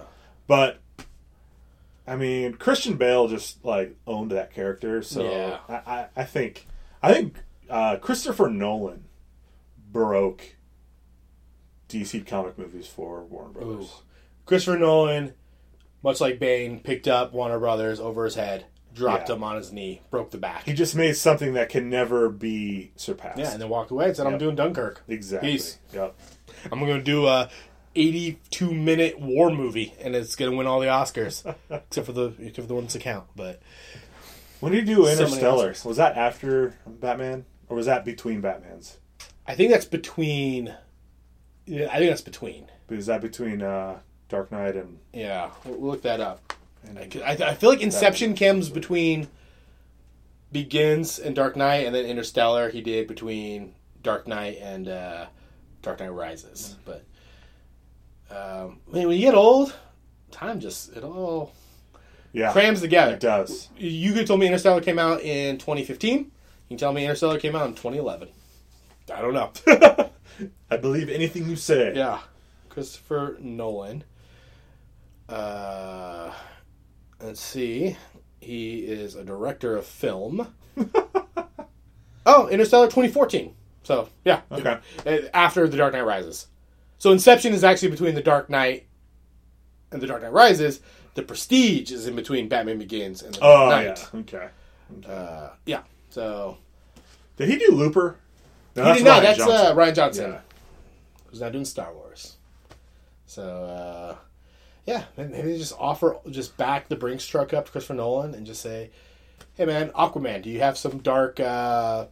but 0.49 0.81
I 2.07 2.17
mean 2.17 2.55
Christian 2.55 2.97
Bale 2.97 3.29
just 3.29 3.65
like 3.65 3.97
owned 4.07 4.33
that 4.33 4.53
character, 4.53 5.03
so 5.03 5.23
Yeah. 5.23 5.59
I, 5.69 5.75
I, 5.93 6.07
I 6.17 6.25
think 6.25 6.67
I 7.03 7.13
think 7.13 7.37
uh, 7.71 7.97
Christopher 7.99 8.49
Nolan 8.51 9.05
broke 9.93 10.56
DC 11.89 12.27
comic 12.27 12.59
movies 12.59 12.87
for 12.87 13.25
Warner 13.25 13.51
Brothers. 13.51 13.85
Ooh. 13.87 13.89
Christopher 14.45 14.79
Nolan, 14.79 15.35
much 16.03 16.21
like 16.21 16.39
Bane, 16.39 16.81
picked 16.81 17.09
up 17.09 17.33
Warner 17.33 17.59
Brothers 17.59 18.01
over 18.01 18.25
his 18.25 18.35
head, 18.35 18.67
dropped 18.95 19.29
Yeah. 19.29 19.37
him 19.37 19.45
on 19.45 19.57
his 19.57 19.73
knee, 19.73 20.03
broke 20.11 20.31
the 20.31 20.39
back. 20.39 20.65
He 20.65 20.73
just 20.73 20.95
made 20.97 21.17
something 21.17 21.55
that 21.55 21.69
can 21.69 21.89
never 21.91 22.29
be 22.29 22.93
surpassed. 22.97 23.39
Yeah, 23.39 23.53
and 23.53 23.61
then 23.61 23.69
walked 23.69 23.91
away 23.91 24.07
and 24.07 24.17
said, 24.17 24.27
I'm 24.27 24.39
doing 24.39 24.57
Dunkirk. 24.57 25.03
exactly. 25.09 25.53
Peace. 25.53 25.79
Yep. 25.93 26.15
I'm 26.73 26.81
going 26.81 26.97
to 26.99 27.03
do 27.03 27.27
a 27.27 27.51
82 27.95 28.73
minute 28.75 29.19
war 29.21 29.51
movie, 29.51 29.95
and 30.01 30.15
it's 30.15 30.37
going 30.37 30.51
to 30.51 30.57
win 30.57 30.67
all 30.67 30.81
the 30.81 30.87
Oscars, 30.87 31.45
except 31.71 32.07
for 32.07 32.13
the 32.13 32.27
except 32.39 32.57
for 32.57 32.63
the 32.67 32.75
ones 32.75 32.93
that 32.93 33.03
count. 33.03 33.27
But 33.35 33.61
When 34.61 34.73
did 34.73 34.89
you 34.89 34.97
do 34.97 35.07
Interstellar? 35.09 35.73
Oscars. 35.73 35.85
Was 35.85 35.97
that 35.97 36.17
after 36.17 36.77
Batman, 36.87 37.47
or 37.69 37.77
was 37.77 37.87
that 37.87 38.05
between 38.05 38.43
Batmans? 38.43 38.97
I 39.47 39.55
think 39.55 39.71
that's 39.71 39.85
between. 39.87 40.75
Yeah, 41.67 41.89
I 41.91 41.99
think 41.99 42.11
that's 42.11 42.23
between. 42.23 42.71
Is 42.89 43.07
that 43.07 43.21
between 43.21 43.63
uh, 43.63 43.99
Dark 44.29 44.53
Knight 44.53 44.77
and? 44.77 44.99
Yeah, 45.13 45.51
we'll, 45.65 45.79
we'll 45.79 45.91
look 45.91 46.03
that 46.03 46.21
up. 46.21 46.55
and 46.85 46.99
I, 46.99 47.33
I 47.33 47.55
feel 47.55 47.71
like 47.71 47.81
Inception 47.81 48.35
comes 48.37 48.71
between 48.71 49.29
Begins 50.53 51.19
and 51.19 51.35
Dark 51.35 51.57
Knight, 51.57 51.87
and 51.87 51.95
then 51.95 52.05
Interstellar 52.07 52.71
he 52.71 52.81
did 52.81 53.09
between 53.09 53.75
Dark 54.03 54.29
Knight 54.29 54.59
and 54.63 54.89
uh, 54.89 55.27
Dark 55.83 55.99
Knight 55.99 56.13
Rises. 56.13 56.77
But 56.85 57.05
um, 58.31 58.79
I 58.91 58.97
mean, 58.97 59.09
when 59.09 59.17
you 59.17 59.27
get 59.27 59.35
old, 59.35 59.75
time 60.31 60.61
just 60.61 60.97
it 60.97 61.03
all 61.03 61.53
yeah, 62.33 62.53
crams 62.53 62.81
together. 62.81 63.15
it 63.15 63.21
does. 63.21 63.69
You 63.77 64.13
could 64.13 64.27
tell 64.27 64.37
me 64.37 64.47
Interstellar 64.47 64.81
came 64.81 64.99
out 64.99 65.23
in 65.23 65.59
2015. 65.59 66.19
You 66.19 66.27
can 66.69 66.77
tell 66.77 66.93
me 66.93 67.03
Interstellar 67.03 67.41
came 67.41 67.57
out 67.57 67.67
in 67.67 67.75
2011. 67.75 68.29
I 69.15 69.21
don't 69.21 69.35
know. 69.35 69.53
I 70.71 70.77
believe 70.77 71.09
anything 71.09 71.49
you 71.49 71.57
say. 71.57 71.93
Yeah, 71.95 72.21
Christopher 72.69 73.37
Nolan. 73.41 74.05
Uh, 75.29 76.33
let's 77.23 77.41
see. 77.41 77.97
He 78.41 78.79
is 78.81 79.15
a 79.15 79.25
director 79.25 79.77
of 79.77 79.87
film. 79.87 80.55
oh, 82.27 82.49
Interstellar 82.49 82.87
2014. 82.87 83.55
So 83.83 84.09
yeah, 84.25 84.41
Okay. 84.51 84.79
Uh, 85.07 85.19
after 85.33 85.69
The 85.69 85.77
Dark 85.77 85.93
Knight 85.93 86.05
Rises. 86.05 86.49
So 86.99 87.13
Inception 87.13 87.53
is 87.53 87.63
actually 87.65 87.91
between 87.91 88.15
The 88.15 88.23
Dark 88.23 88.49
Knight 88.51 88.87
and 89.93 90.01
The 90.03 90.07
Dark 90.07 90.23
Knight 90.23 90.33
Rises. 90.33 90.81
The 91.15 91.23
Prestige 91.23 91.91
is 91.93 92.07
in 92.07 92.15
between 92.17 92.49
Batman 92.49 92.79
Begins 92.79 93.23
and 93.23 93.35
The 93.35 93.41
Dark 93.41 93.59
Oh 93.59 93.69
Knight. 93.71 94.09
yeah. 94.13 94.21
Okay. 94.21 94.49
Uh, 95.09 95.49
yeah. 95.67 95.83
So 96.11 96.59
Did 97.37 97.49
he 97.49 97.57
do 97.59 97.73
Looper? 97.73 98.19
No, 98.77 98.93
he 98.93 98.99
did 98.99 99.05
not. 99.05 99.21
Rian 99.21 99.23
That's 99.23 99.39
Johnson. 99.39 99.57
uh, 99.57 99.75
Rian 99.75 99.95
Johnson. 99.95 100.31
Yeah. 100.33 100.41
who's 101.31 101.41
now 101.41 101.49
doing 101.51 101.65
Star 101.65 101.93
Wars. 101.95 102.37
So 103.27 103.43
uh, 103.43 104.17
yeah, 104.87 105.05
maybe 105.17 105.57
just 105.59 105.75
offer 105.79 106.17
just 106.31 106.57
back 106.57 106.89
the 106.89 106.97
Brinks 106.97 107.27
truck 107.27 107.53
up 107.55 107.67
to 107.67 107.73
Christopher 107.73 107.95
Nolan 107.95 108.35
and 108.35 108.47
just 108.47 108.63
say, 108.63 108.91
"Hey 109.55 109.65
man, 109.65 109.91
Aquaman, 109.91 110.43
do 110.43 110.51
you 110.51 110.61
have 110.61 110.77
some 110.79 110.99
dark, 110.99 111.41
uh, 111.41 112.07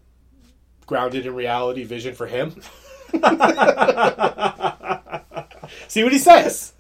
grounded 0.87 1.27
in 1.27 1.35
reality 1.35 1.85
vision 1.85 2.15
for 2.15 2.27
him?" 2.27 2.61
See 5.89 6.03
what 6.03 6.13
he 6.13 6.19
says. 6.19 6.73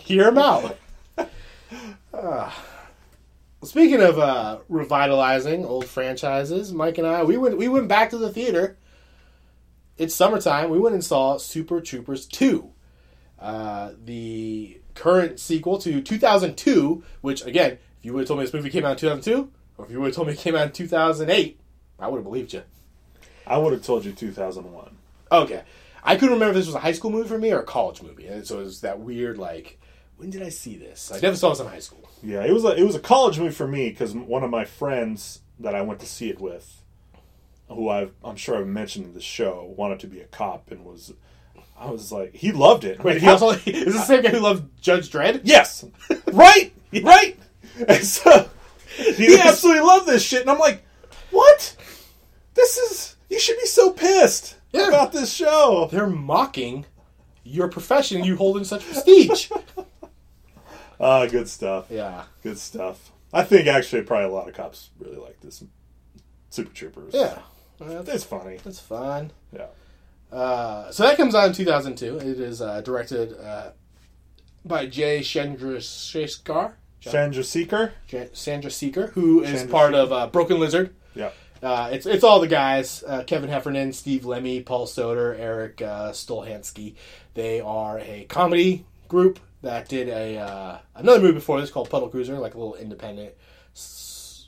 Hear 0.00 0.28
him 0.28 0.38
out. 0.38 0.78
Ah. 2.14 2.64
Speaking 3.64 4.00
of 4.00 4.18
uh, 4.18 4.58
revitalizing 4.68 5.64
old 5.64 5.86
franchises, 5.86 6.72
Mike 6.72 6.98
and 6.98 7.06
I 7.06 7.24
we 7.24 7.36
went 7.36 7.58
we 7.58 7.68
went 7.68 7.88
back 7.88 8.10
to 8.10 8.18
the 8.18 8.30
theater. 8.32 8.76
It's 9.98 10.14
summertime. 10.14 10.70
We 10.70 10.78
went 10.78 10.94
and 10.94 11.04
saw 11.04 11.36
Super 11.36 11.80
Troopers 11.80 12.26
two, 12.26 12.70
uh, 13.38 13.92
the 14.04 14.80
current 14.94 15.40
sequel 15.40 15.78
to 15.78 16.00
2002. 16.00 17.02
Which 17.20 17.44
again, 17.44 17.72
if 17.72 17.78
you 18.02 18.12
would 18.12 18.20
have 18.20 18.28
told 18.28 18.38
me 18.38 18.46
this 18.46 18.54
movie 18.54 18.70
came 18.70 18.84
out 18.84 18.92
in 18.92 18.96
2002, 18.98 19.50
or 19.76 19.84
if 19.84 19.90
you 19.90 20.00
would 20.00 20.06
have 20.06 20.14
told 20.14 20.28
me 20.28 20.34
it 20.34 20.38
came 20.38 20.54
out 20.54 20.66
in 20.66 20.72
2008, 20.72 21.60
I 21.98 22.08
would 22.08 22.18
have 22.18 22.24
believed 22.24 22.52
you. 22.52 22.62
I 23.46 23.58
would 23.58 23.72
have 23.72 23.82
told 23.82 24.04
you 24.04 24.12
2001. 24.12 24.96
Okay. 25.32 25.62
I 26.04 26.14
couldn't 26.14 26.34
remember 26.34 26.50
if 26.50 26.56
this 26.56 26.66
was 26.66 26.74
a 26.74 26.80
high 26.80 26.92
school 26.92 27.10
movie 27.10 27.28
for 27.28 27.38
me 27.38 27.52
or 27.52 27.60
a 27.60 27.64
college 27.64 28.02
movie. 28.02 28.26
And 28.26 28.46
so 28.46 28.60
it 28.60 28.64
was 28.64 28.82
that 28.82 29.00
weird, 29.00 29.36
like, 29.36 29.78
when 30.16 30.30
did 30.30 30.42
I 30.42 30.48
see 30.48 30.76
this? 30.76 31.10
I 31.12 31.18
never 31.20 31.36
saw 31.36 31.50
this 31.50 31.60
in 31.60 31.66
high 31.66 31.80
school. 31.80 32.08
Yeah, 32.22 32.44
it 32.44 32.52
was 32.52 32.64
a 32.64 32.74
it 32.74 32.82
was 32.82 32.96
a 32.96 33.00
college 33.00 33.38
movie 33.38 33.54
for 33.54 33.68
me 33.68 33.90
because 33.90 34.14
one 34.14 34.42
of 34.42 34.50
my 34.50 34.64
friends 34.64 35.40
that 35.60 35.74
I 35.74 35.82
went 35.82 36.00
to 36.00 36.06
see 36.06 36.28
it 36.28 36.40
with, 36.40 36.82
who 37.68 37.88
I've, 37.88 38.12
I'm 38.24 38.36
sure 38.36 38.56
I've 38.58 38.66
mentioned 38.66 39.06
in 39.06 39.14
the 39.14 39.20
show, 39.20 39.72
wanted 39.76 40.00
to 40.00 40.06
be 40.06 40.20
a 40.20 40.26
cop 40.26 40.70
and 40.70 40.84
was. 40.84 41.12
I 41.80 41.90
was 41.90 42.10
like, 42.10 42.34
he 42.34 42.50
loved 42.50 42.82
it. 42.84 43.02
Wait, 43.04 43.20
he 43.20 43.28
also 43.28 43.50
is 43.50 43.64
this 43.64 43.94
the 43.94 44.00
same 44.00 44.22
guy 44.22 44.30
who 44.30 44.40
loved 44.40 44.68
Judge 44.82 45.10
Dredd? 45.10 45.42
Yes, 45.44 45.84
right, 46.32 46.72
right. 47.02 47.38
And 47.86 48.04
so 48.04 48.50
he 48.96 49.38
absolutely 49.38 49.82
loved 49.82 50.06
this 50.08 50.24
shit, 50.24 50.40
and 50.40 50.50
I'm 50.50 50.58
like, 50.58 50.84
what? 51.30 51.76
This 52.54 52.76
is 52.78 53.16
you 53.30 53.38
should 53.38 53.58
be 53.58 53.66
so 53.66 53.92
pissed 53.92 54.56
Yeah. 54.72 54.88
about 54.88 55.12
this 55.12 55.32
show. 55.32 55.88
They're 55.92 56.08
mocking 56.08 56.84
your 57.44 57.68
profession 57.68 58.24
you 58.24 58.34
hold 58.36 58.56
in 58.58 58.64
such 58.64 58.84
prestige. 58.84 59.50
Ah, 61.00 61.26
good 61.26 61.48
stuff. 61.48 61.86
yeah. 61.90 62.24
Good 62.42 62.58
stuff. 62.58 63.12
I 63.32 63.44
think 63.44 63.68
actually 63.68 64.02
probably 64.02 64.26
a 64.26 64.32
lot 64.32 64.48
of 64.48 64.54
cops 64.54 64.90
really 64.98 65.16
like 65.16 65.40
this. 65.40 65.62
Super 66.50 66.74
Troopers. 66.74 67.14
Yeah. 67.14 67.38
Well, 67.78 68.04
it's 68.06 68.24
funny. 68.24 68.58
That's 68.64 68.80
fun. 68.80 69.30
Yeah. 69.52 69.66
Uh, 70.32 70.90
so 70.90 71.04
that 71.04 71.16
comes 71.16 71.34
out 71.34 71.46
in 71.48 71.52
2002. 71.54 72.18
It 72.18 72.40
is 72.40 72.60
uh, 72.60 72.80
directed 72.82 73.38
uh, 73.40 73.70
by 74.64 74.86
Jay 74.86 75.20
Chandrasekhar. 75.20 76.72
Sandra 77.00 77.44
Seeker. 77.44 77.92
J- 78.06 78.28
Sandra 78.32 78.70
Seeker, 78.70 79.08
who 79.08 79.42
is 79.42 79.62
part 79.64 79.94
of 79.94 80.12
uh, 80.12 80.26
Broken 80.26 80.58
Lizard. 80.58 80.94
Yeah. 81.14 81.30
Uh, 81.62 81.88
it's 81.92 82.06
it's 82.06 82.22
all 82.24 82.40
the 82.40 82.46
guys: 82.48 83.02
uh, 83.06 83.22
Kevin 83.24 83.48
Heffernan, 83.50 83.92
Steve 83.92 84.24
Lemme, 84.24 84.62
Paul 84.64 84.86
Soter, 84.86 85.34
Eric 85.34 85.80
uh, 85.82 86.10
Stolhanske. 86.12 86.94
They 87.34 87.60
are 87.60 87.98
a 88.00 88.26
comedy 88.28 88.84
group 89.08 89.40
that 89.62 89.88
did 89.88 90.08
a 90.08 90.38
uh, 90.38 90.78
another 90.94 91.20
movie 91.20 91.32
before 91.34 91.60
this 91.60 91.70
called 91.70 91.88
Puddle 91.90 92.08
Cruiser, 92.08 92.38
like 92.38 92.54
a 92.54 92.58
little 92.58 92.74
independent. 92.76 93.32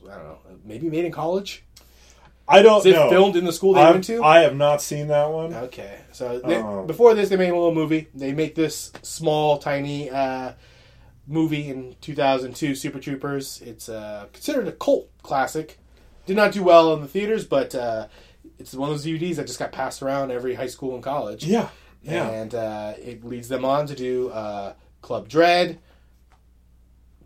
I 0.08 0.14
don't 0.14 0.24
know, 0.24 0.38
maybe 0.64 0.88
made 0.88 1.04
in 1.04 1.12
college. 1.12 1.64
I 2.48 2.62
don't 2.62 2.80
Is 2.80 2.86
it 2.86 2.92
know. 2.94 3.08
filmed 3.10 3.36
in 3.36 3.44
the 3.44 3.52
school 3.52 3.74
they 3.74 3.80
I've- 3.80 3.92
went 3.92 4.04
to? 4.04 4.22
I 4.24 4.40
have 4.40 4.56
not 4.56 4.82
seen 4.82 5.06
that 5.08 5.30
one. 5.30 5.54
Okay, 5.54 5.98
so 6.12 6.40
they, 6.40 6.56
Oh. 6.56 6.84
before 6.84 7.14
this, 7.14 7.28
they 7.28 7.36
made 7.36 7.50
a 7.50 7.54
little 7.54 7.74
movie. 7.74 8.08
They 8.14 8.32
make 8.32 8.54
this 8.56 8.90
small, 9.02 9.58
tiny 9.58 10.10
uh, 10.10 10.52
movie 11.28 11.68
in 11.68 11.94
2002, 12.00 12.74
Super 12.74 12.98
Troopers. 12.98 13.62
It's 13.64 13.88
uh, 13.88 14.26
considered 14.32 14.66
a 14.66 14.72
cult 14.72 15.08
classic. 15.22 15.78
Did 16.26 16.36
not 16.36 16.52
do 16.52 16.62
well 16.64 16.92
in 16.94 17.02
the 17.02 17.08
theaters, 17.08 17.44
but 17.44 17.72
uh, 17.74 18.08
it's 18.58 18.74
one 18.74 18.90
of 18.90 18.94
those 18.96 19.06
DVDs 19.06 19.36
that 19.36 19.46
just 19.46 19.58
got 19.60 19.70
passed 19.70 20.02
around 20.02 20.32
every 20.32 20.54
high 20.54 20.66
school 20.66 20.94
and 20.94 21.02
college. 21.04 21.44
Yeah. 21.46 21.68
Yeah. 22.02 22.28
And 22.28 22.54
uh, 22.54 22.94
it 22.98 23.24
leads 23.24 23.48
them 23.48 23.64
on 23.64 23.86
to 23.86 23.94
do 23.94 24.30
uh, 24.30 24.72
Club 25.02 25.28
Dread, 25.28 25.78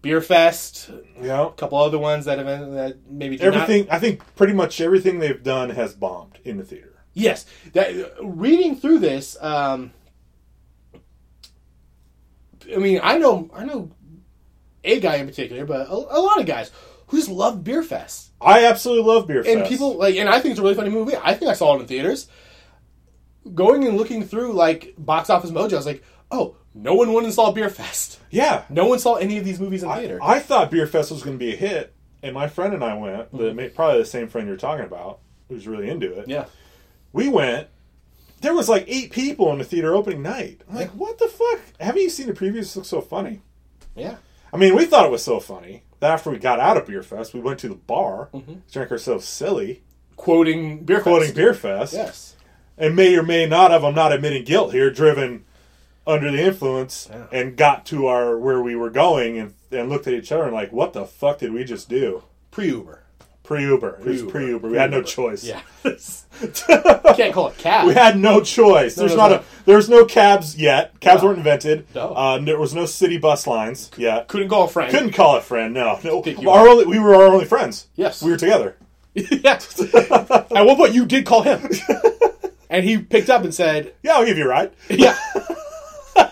Beer 0.04 0.20
Fest, 0.20 0.90
yeah. 1.20 1.46
a 1.48 1.50
couple 1.52 1.78
other 1.78 1.98
ones 1.98 2.26
that 2.26 2.38
have 2.38 2.46
that 2.74 2.98
maybe 3.10 3.36
did 3.36 3.46
not- 3.52 3.62
Everything. 3.62 3.90
I 3.90 3.98
think 3.98 4.22
pretty 4.36 4.52
much 4.52 4.80
everything 4.80 5.18
they've 5.18 5.42
done 5.42 5.70
has 5.70 5.94
bombed 5.94 6.38
in 6.44 6.56
the 6.58 6.64
theater. 6.64 6.92
Yes, 7.12 7.46
that 7.72 7.92
reading 8.22 8.76
through 8.76 8.98
this, 9.00 9.36
um, 9.40 9.92
I 12.72 12.76
mean, 12.76 13.00
I 13.02 13.18
know, 13.18 13.50
I 13.54 13.64
know, 13.64 13.90
a 14.84 15.00
guy 15.00 15.16
in 15.16 15.26
particular, 15.26 15.64
but 15.64 15.88
a, 15.88 15.92
a 15.92 16.20
lot 16.20 16.40
of 16.40 16.46
guys 16.46 16.70
who 17.08 17.16
just 17.18 17.28
love 17.30 17.62
Beer 17.64 17.82
Fest, 17.82 18.30
I 18.40 18.64
absolutely 18.66 19.04
love 19.12 19.26
Beer 19.26 19.42
Fest. 19.44 19.56
and 19.56 19.66
people 19.66 19.96
like, 19.96 20.16
and 20.16 20.28
I 20.28 20.40
think 20.40 20.52
it's 20.52 20.60
a 20.60 20.62
really 20.62 20.74
funny 20.74 20.90
movie. 20.90 21.14
I 21.16 21.34
think 21.34 21.50
I 21.50 21.54
saw 21.54 21.76
it 21.76 21.80
in 21.80 21.86
theaters. 21.86 22.28
Going 23.54 23.86
and 23.86 23.96
looking 23.96 24.24
through 24.24 24.52
like 24.54 24.94
box 24.98 25.28
office 25.30 25.50
mojo, 25.50 25.74
I 25.74 25.76
was 25.76 25.86
like, 25.86 26.02
oh, 26.30 26.56
no 26.74 26.94
one 26.94 27.12
went 27.12 27.24
and 27.26 27.34
saw 27.34 27.52
Beer 27.52 27.70
Fest. 27.70 28.18
Yeah. 28.30 28.64
No 28.68 28.86
one 28.86 28.98
saw 28.98 29.14
any 29.14 29.38
of 29.38 29.44
these 29.44 29.60
movies 29.60 29.82
in 29.82 29.88
I, 29.88 29.98
theater. 30.00 30.18
I 30.22 30.40
thought 30.40 30.70
Beer 30.70 30.86
Fest 30.86 31.10
was 31.12 31.22
going 31.22 31.38
to 31.38 31.44
be 31.44 31.52
a 31.52 31.56
hit, 31.56 31.94
and 32.22 32.34
my 32.34 32.48
friend 32.48 32.74
and 32.74 32.82
I 32.82 32.94
went. 32.94 33.32
Mm-hmm. 33.32 33.74
probably 33.76 34.00
the 34.00 34.04
same 34.06 34.28
friend 34.28 34.48
you're 34.48 34.56
talking 34.56 34.84
about, 34.84 35.20
who's 35.48 35.66
really 35.68 35.88
into 35.88 36.12
it. 36.18 36.26
yeah, 36.28 36.46
We 37.12 37.28
went. 37.28 37.68
There 38.40 38.54
was 38.54 38.68
like 38.68 38.84
eight 38.88 39.10
people 39.12 39.50
in 39.52 39.58
the 39.58 39.64
theater 39.64 39.94
opening 39.94 40.20
night. 40.22 40.60
I'm 40.68 40.74
like, 40.76 40.90
what 40.90 41.18
the 41.18 41.28
fuck? 41.28 41.60
Haven't 41.80 42.02
you 42.02 42.10
seen 42.10 42.26
the 42.26 42.34
previews? 42.34 42.54
This 42.54 42.76
looks 42.76 42.88
so 42.88 43.00
funny. 43.00 43.40
yeah, 43.94 44.16
I 44.52 44.56
mean, 44.58 44.74
we 44.76 44.84
thought 44.84 45.06
it 45.06 45.10
was 45.10 45.24
so 45.24 45.40
funny 45.40 45.82
that 46.00 46.10
after 46.12 46.28
we 46.30 46.38
got 46.38 46.60
out 46.60 46.76
of 46.76 46.86
Beer 46.86 47.02
Fest, 47.02 47.32
we 47.32 47.40
went 47.40 47.58
to 47.60 47.68
the 47.68 47.74
bar, 47.74 48.28
Mm-hmm. 48.34 48.54
drank 48.70 48.90
ourselves 48.90 49.26
silly, 49.26 49.82
quoting 50.16 50.84
Beer 50.84 50.96
Fest. 50.98 51.04
quoting 51.06 51.34
Beer 51.34 51.54
Fest, 51.54 51.94
Yes. 51.94 52.36
and 52.76 52.94
may 52.94 53.16
or 53.16 53.22
may 53.22 53.46
not 53.46 53.70
have, 53.70 53.82
I'm 53.84 53.94
not 53.94 54.12
admitting 54.12 54.44
guilt 54.44 54.72
here, 54.72 54.90
driven 54.90 55.44
under 56.06 56.30
the 56.30 56.42
influence 56.42 57.08
Yeah. 57.10 57.26
and 57.32 57.56
got 57.56 57.86
to 57.86 58.06
our 58.06 58.38
where 58.38 58.60
we 58.60 58.74
were 58.76 58.90
going 58.90 59.38
and, 59.38 59.54
and 59.70 59.88
looked 59.88 60.06
at 60.06 60.14
each 60.14 60.30
other 60.32 60.44
and 60.44 60.52
like, 60.52 60.72
what 60.72 60.92
the 60.92 61.04
fuck 61.04 61.38
did 61.38 61.52
we 61.52 61.64
just 61.64 61.88
do? 61.88 62.24
Pre 62.50 62.66
Uber. 62.68 63.00
Pre 63.42 63.62
Uber. 63.62 63.98
It 64.00 64.06
was 64.06 64.22
Pre-Uber. 64.22 64.70
We 64.70 64.78
had 64.78 64.90
no 64.90 65.02
choice. 65.02 65.44
Yeah. 65.44 65.60
Can't 67.14 67.34
call 67.34 67.48
it 67.48 67.58
cab. 67.58 67.86
We 67.86 67.92
had 67.92 68.18
no 68.18 68.40
choice. 68.40 68.94
There's 68.94 69.10
no, 69.12 69.16
not 69.18 69.30
no. 69.30 69.36
a 69.36 69.44
there's 69.66 69.90
no 69.90 70.06
cabs 70.06 70.56
yet. 70.56 70.98
Cabs 71.00 71.20
No. 71.20 71.28
weren't 71.28 71.38
invented. 71.38 71.86
No. 71.94 72.14
Uh, 72.14 72.38
there 72.38 72.58
was 72.58 72.74
no 72.74 72.86
city 72.86 73.18
bus 73.18 73.46
lines 73.46 73.90
yet. 73.98 74.28
Couldn't 74.28 74.48
call 74.48 74.64
a 74.64 74.68
friend. 74.68 74.90
Couldn't 74.90 75.12
call 75.12 75.36
a 75.36 75.42
friend. 75.42 75.74
No, 75.74 75.98
no. 76.02 76.22
Our 76.50 76.68
only, 76.68 76.86
we 76.86 76.98
were 76.98 77.14
our 77.14 77.24
only 77.24 77.44
friends. 77.44 77.86
Yes. 77.96 78.22
we 78.22 78.30
were 78.30 78.38
together. 78.38 78.76
yes. 79.14 79.78
At 79.94 80.50
one 80.64 80.76
point, 80.76 80.94
you 80.94 81.04
did 81.04 81.26
call 81.26 81.42
him, 81.42 81.68
and 82.70 82.82
he 82.84 82.96
picked 82.98 83.28
up 83.28 83.44
and 83.44 83.54
said, 83.54 83.92
Yeah, 84.02 84.14
I'll 84.14 84.24
give 84.24 84.38
you 84.38 84.44
a 84.44 84.48
ride. 84.48 84.72
"Yeah." 84.88 85.16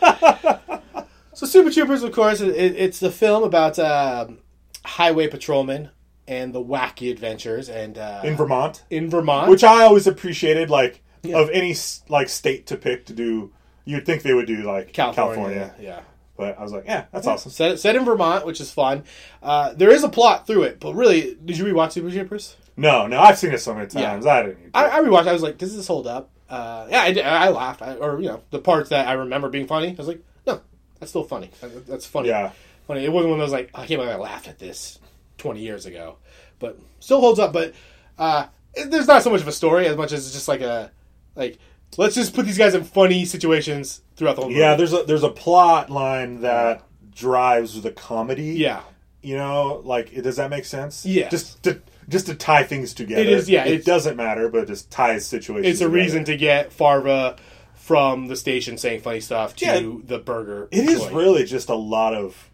so, 1.34 1.46
Super 1.46 1.70
Troopers, 1.70 2.02
of 2.02 2.12
course, 2.12 2.40
it, 2.40 2.54
it's 2.56 3.00
the 3.00 3.10
film 3.10 3.42
about 3.42 3.78
um, 3.78 4.38
highway 4.84 5.28
patrolmen 5.28 5.90
and 6.28 6.54
the 6.54 6.62
wacky 6.62 7.10
adventures, 7.10 7.68
and 7.68 7.98
uh, 7.98 8.20
in 8.24 8.36
Vermont, 8.36 8.84
in 8.90 9.10
Vermont, 9.10 9.50
which 9.50 9.64
I 9.64 9.82
always 9.84 10.06
appreciated. 10.06 10.70
Like 10.70 11.02
Yeah. 11.22 11.38
of 11.38 11.50
any 11.50 11.74
like 12.08 12.28
state 12.28 12.66
to 12.68 12.76
pick 12.76 13.06
to 13.06 13.12
do, 13.12 13.52
you'd 13.84 14.06
think 14.06 14.22
they 14.22 14.34
would 14.34 14.46
do 14.46 14.62
like 14.62 14.92
California, 14.92 15.34
California. 15.34 15.74
yeah. 15.80 16.00
But 16.36 16.58
I 16.58 16.62
was 16.62 16.72
like, 16.72 16.84
yeah, 16.86 17.04
that's 17.12 17.26
awesome. 17.26 17.50
Set, 17.52 17.78
set 17.78 17.94
in 17.94 18.04
Vermont, 18.06 18.46
which 18.46 18.60
is 18.60 18.72
fun. 18.72 19.04
Uh, 19.42 19.74
there 19.74 19.90
is 19.90 20.02
a 20.02 20.08
plot 20.08 20.46
through 20.46 20.62
it, 20.62 20.80
but 20.80 20.94
really, 20.94 21.36
did 21.44 21.58
you 21.58 21.64
rewatch 21.66 21.92
Super 21.92 22.10
Troopers? 22.10 22.56
No, 22.76 23.06
no, 23.06 23.20
I've 23.20 23.36
seen 23.38 23.52
it 23.52 23.58
so 23.58 23.74
many 23.74 23.86
Yeah. 23.92 24.12
times. 24.12 24.26
I 24.26 24.42
didn't. 24.44 24.60
Need 24.64 24.72
to. 24.72 24.78
I, 24.78 24.96
I 24.98 25.00
rewatched. 25.02 25.26
I 25.28 25.32
was 25.34 25.42
like, 25.42 25.58
"Does 25.58 25.76
this 25.76 25.86
hold 25.86 26.06
up?" 26.06 26.30
Uh, 26.52 26.86
yeah, 26.90 27.00
I, 27.02 27.46
I 27.46 27.48
laughed, 27.48 27.80
I, 27.82 27.94
or 27.94 28.20
you 28.20 28.28
know, 28.28 28.42
the 28.50 28.58
parts 28.58 28.90
that 28.90 29.08
I 29.08 29.14
remember 29.14 29.48
being 29.48 29.66
funny. 29.66 29.88
I 29.88 29.94
was 29.94 30.06
like, 30.06 30.22
"No, 30.46 30.60
that's 31.00 31.10
still 31.10 31.24
funny. 31.24 31.50
That's 31.88 32.04
funny." 32.06 32.28
Yeah. 32.28 32.50
funny. 32.86 33.04
It 33.04 33.10
wasn't 33.12 33.30
one 33.30 33.40
of 33.40 33.46
those 33.46 33.52
like, 33.52 33.70
"I 33.74 33.86
can't 33.86 33.98
believe 34.00 34.10
I 34.14 34.16
laughed 34.16 34.48
at 34.48 34.58
this 34.58 34.98
twenty 35.38 35.60
years 35.60 35.86
ago," 35.86 36.16
but 36.58 36.78
still 37.00 37.20
holds 37.20 37.38
up. 37.38 37.52
But 37.54 37.72
uh, 38.18 38.46
it- 38.74 38.90
there's 38.90 39.06
not 39.08 39.22
so 39.22 39.30
much 39.30 39.40
of 39.40 39.48
a 39.48 39.52
story 39.52 39.86
as 39.86 39.96
much 39.96 40.12
as 40.12 40.26
it's 40.26 40.34
just 40.34 40.46
like 40.48 40.60
a 40.60 40.90
like, 41.36 41.58
let's 41.96 42.14
just 42.14 42.34
put 42.34 42.44
these 42.44 42.58
guys 42.58 42.74
in 42.74 42.84
funny 42.84 43.24
situations 43.24 44.02
throughout 44.16 44.36
the 44.36 44.42
whole 44.42 44.50
movie. 44.50 44.60
yeah, 44.60 44.74
there's 44.74 44.92
a 44.92 45.04
there's 45.04 45.22
a 45.24 45.30
plot 45.30 45.88
line 45.88 46.42
that 46.42 46.82
drives 47.14 47.80
the 47.80 47.90
comedy. 47.92 48.52
yeah, 48.56 48.82
you 49.22 49.36
know, 49.36 49.80
like 49.84 50.12
does 50.22 50.36
that 50.36 50.50
make 50.50 50.66
sense? 50.66 51.06
Yeah. 51.06 51.30
Just 51.30 51.62
to 51.62 51.80
just 52.08 52.26
to 52.26 52.34
tie 52.34 52.64
things 52.64 52.94
together. 52.94 53.22
It 53.22 53.28
is, 53.28 53.48
yeah, 53.48 53.64
It 53.64 53.84
doesn't 53.84 54.16
matter, 54.16 54.48
but 54.48 54.62
it 54.64 54.66
just 54.68 54.90
ties 54.90 55.26
situations. 55.26 55.66
it's 55.72 55.80
a 55.80 55.84
together. 55.84 55.94
reason 56.02 56.24
to 56.24 56.36
get 56.36 56.72
Farva 56.72 57.36
from 57.74 58.28
the 58.28 58.36
station 58.36 58.78
saying 58.78 59.00
funny 59.00 59.20
stuff 59.20 59.56
to 59.56 59.64
Yeah. 59.66 59.80
the 60.04 60.18
burger. 60.18 60.68
It 60.70 60.88
is 60.88 61.00
joint. 61.00 61.14
really 61.14 61.44
just 61.44 61.68
a 61.68 61.74
lot 61.74 62.14
of 62.14 62.50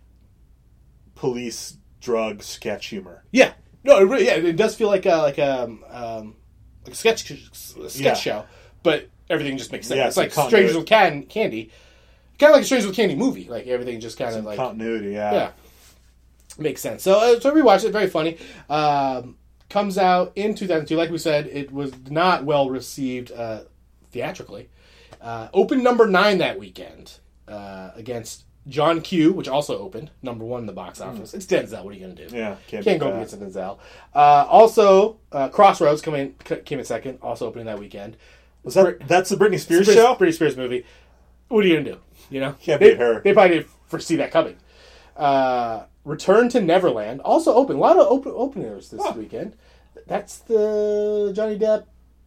police 1.15 1.77
drug 2.01 2.43
sketch 2.43 2.87
humor. 2.87 3.25
Yeah. 3.33 3.53
No, 3.85 3.99
it 3.99 4.03
really, 4.05 4.27
yeah, 4.27 4.35
it 4.35 4.57
does 4.57 4.75
feel 4.75 4.89
like 4.89 5.07
a 5.07 5.17
like 5.17 5.39
a 5.39 5.65
um, 5.91 6.35
like 6.85 6.93
a 6.93 6.97
sketch 6.97 7.33
sketch 7.53 8.01
Yeah. 8.01 8.15
show, 8.15 8.45
but 8.83 9.09
everything 9.31 9.57
just 9.57 9.73
makes 9.73 9.87
sense. 9.87 9.99
Yeah, 9.99 10.07
it's 10.09 10.17
like. 10.17 10.33
Strangers 10.33 10.77
with 10.77 10.87
Can- 10.87 11.23
Candy, 11.25 11.71
kind 12.39 12.51
of 12.51 12.55
like 12.57 12.63
a 12.63 12.67
Strangers 12.67 12.87
with 12.89 12.97
Candy 12.97 13.15
movie. 13.15 13.49
Like 13.49 13.67
everything 13.67 14.01
just 14.01 14.19
kind 14.19 14.35
of 14.35 14.45
like 14.45 14.57
Continuity, 14.57 15.13
yeah. 15.13 15.33
yeah, 15.33 15.51
makes 16.59 16.81
sense. 16.81 17.03
So 17.03 17.19
uh, 17.19 17.41
so 17.41 17.53
we 17.53 17.63
watched 17.63 17.85
it. 17.85 17.93
Very 17.93 18.09
funny. 18.09 18.39
Um, 18.69 19.37
comes 19.69 19.99
out 19.99 20.33
in 20.35 20.55
2002. 20.55 20.97
Like 20.97 21.11
we 21.11 21.19
said, 21.19 21.47
it 21.47 21.73
was 21.73 21.93
not 22.11 22.45
well 22.45 22.71
received 22.71 23.33
uh, 23.33 23.63
theatrically. 24.11 24.69
Uh, 25.21 25.49
opened 25.53 25.83
number 25.83 26.07
nine 26.07 26.39
that 26.39 26.59
weekend 26.59 27.19
uh, 27.49 27.91
against 27.97 28.45
John 28.69 29.01
Q, 29.01 29.33
which 29.33 29.49
also 29.49 29.79
opened 29.79 30.11
number 30.23 30.45
one 30.45 30.61
in 30.61 30.67
the 30.67 30.73
box 30.73 31.01
office. 31.01 31.35
It's 31.35 31.47
Denzel. 31.47 31.83
What 31.85 31.93
are 31.93 31.97
you 31.97 32.03
gonna 32.03 32.15
do? 32.15 32.29
Hmm. 32.29 32.37
Yeah, 32.37 32.57
can't, 32.67 32.85
Can't 32.85 33.01
go 33.01 33.09
against 33.09 33.39
Denzel. 33.39 33.79
Uh, 34.15 34.47
also, 34.49 35.19
uh, 35.33 35.49
Crossroads 35.49 36.03
come 36.03 36.15
in, 36.15 36.35
came 36.65 36.79
in 36.79 36.85
second, 36.85 37.19
also 37.23 37.47
opening 37.47 37.67
that 37.67 37.79
weekend. 37.79 38.17
Was 38.63 38.75
that 38.75 39.07
that's 39.09 39.31
the 39.31 39.37
Britney 39.37 39.59
Spears 39.59 39.89
Britney, 39.89 39.95
show? 39.95 40.15
Britney 40.15 40.35
Spears 40.35 40.57
movie. 40.57 40.85
What 41.49 41.65
are 41.65 41.69
you 41.69 41.79
gonna 41.79 41.93
do? 41.93 42.01
You 42.31 42.41
know, 42.41 42.53
Can't 42.61 42.79
they, 42.81 42.91
beat 42.91 42.99
her. 42.99 43.21
They 43.23 43.33
probably 43.33 43.59
didn't 43.59 43.71
foresee 43.87 44.17
that 44.17 44.31
coming. 44.31 44.57
Return 46.09 46.49
to 46.51 46.61
Neverland 46.61 47.21
also 47.21 47.55
open. 47.55 47.77
A 47.77 47.81
lot 47.81 47.99
of 47.99 48.07
open 48.07 48.33
openers 48.35 48.89
this 48.91 49.01
Huh. 49.05 49.13
weekend. 49.17 49.55
That's 50.07 50.39
the 50.39 51.33
Johnny 51.37 51.59
Depp 51.59 51.85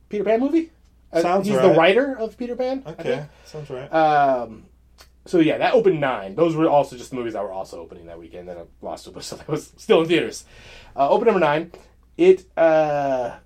Peter 0.09 0.23
Pan 0.23 0.39
movie. 0.39 0.71
Uh, 1.11 1.21
Sounds 1.21 1.47
he's 1.47 1.59
the 1.59 1.71
writer 1.73 2.17
of 2.17 2.37
Peter 2.37 2.55
Pan. 2.55 2.83
Okay, 2.87 3.25
sounds 3.43 3.69
right. 3.69 3.87
Um, 3.91 4.65
so 5.25 5.39
yeah, 5.39 5.57
that 5.57 5.73
opened 5.73 5.99
nine. 5.99 6.35
Those 6.35 6.55
were 6.55 6.69
also 6.69 6.95
just 6.95 7.09
the 7.09 7.15
movies 7.15 7.33
that 7.33 7.43
were 7.43 7.51
also 7.51 7.81
opening 7.81 8.05
that 8.05 8.19
weekend. 8.19 8.47
Then 8.47 8.57
I 8.57 8.63
lost 8.81 9.07
it, 9.07 9.13
but 9.13 9.23
so 9.29 9.35
that 9.35 9.47
was 9.47 9.73
still 9.77 10.01
in 10.03 10.07
theaters. 10.07 10.45
Uh, 10.95 11.09
open 11.09 11.25
number 11.25 11.39
nine. 11.39 11.71
It 12.17 12.45
uh, 12.57 13.37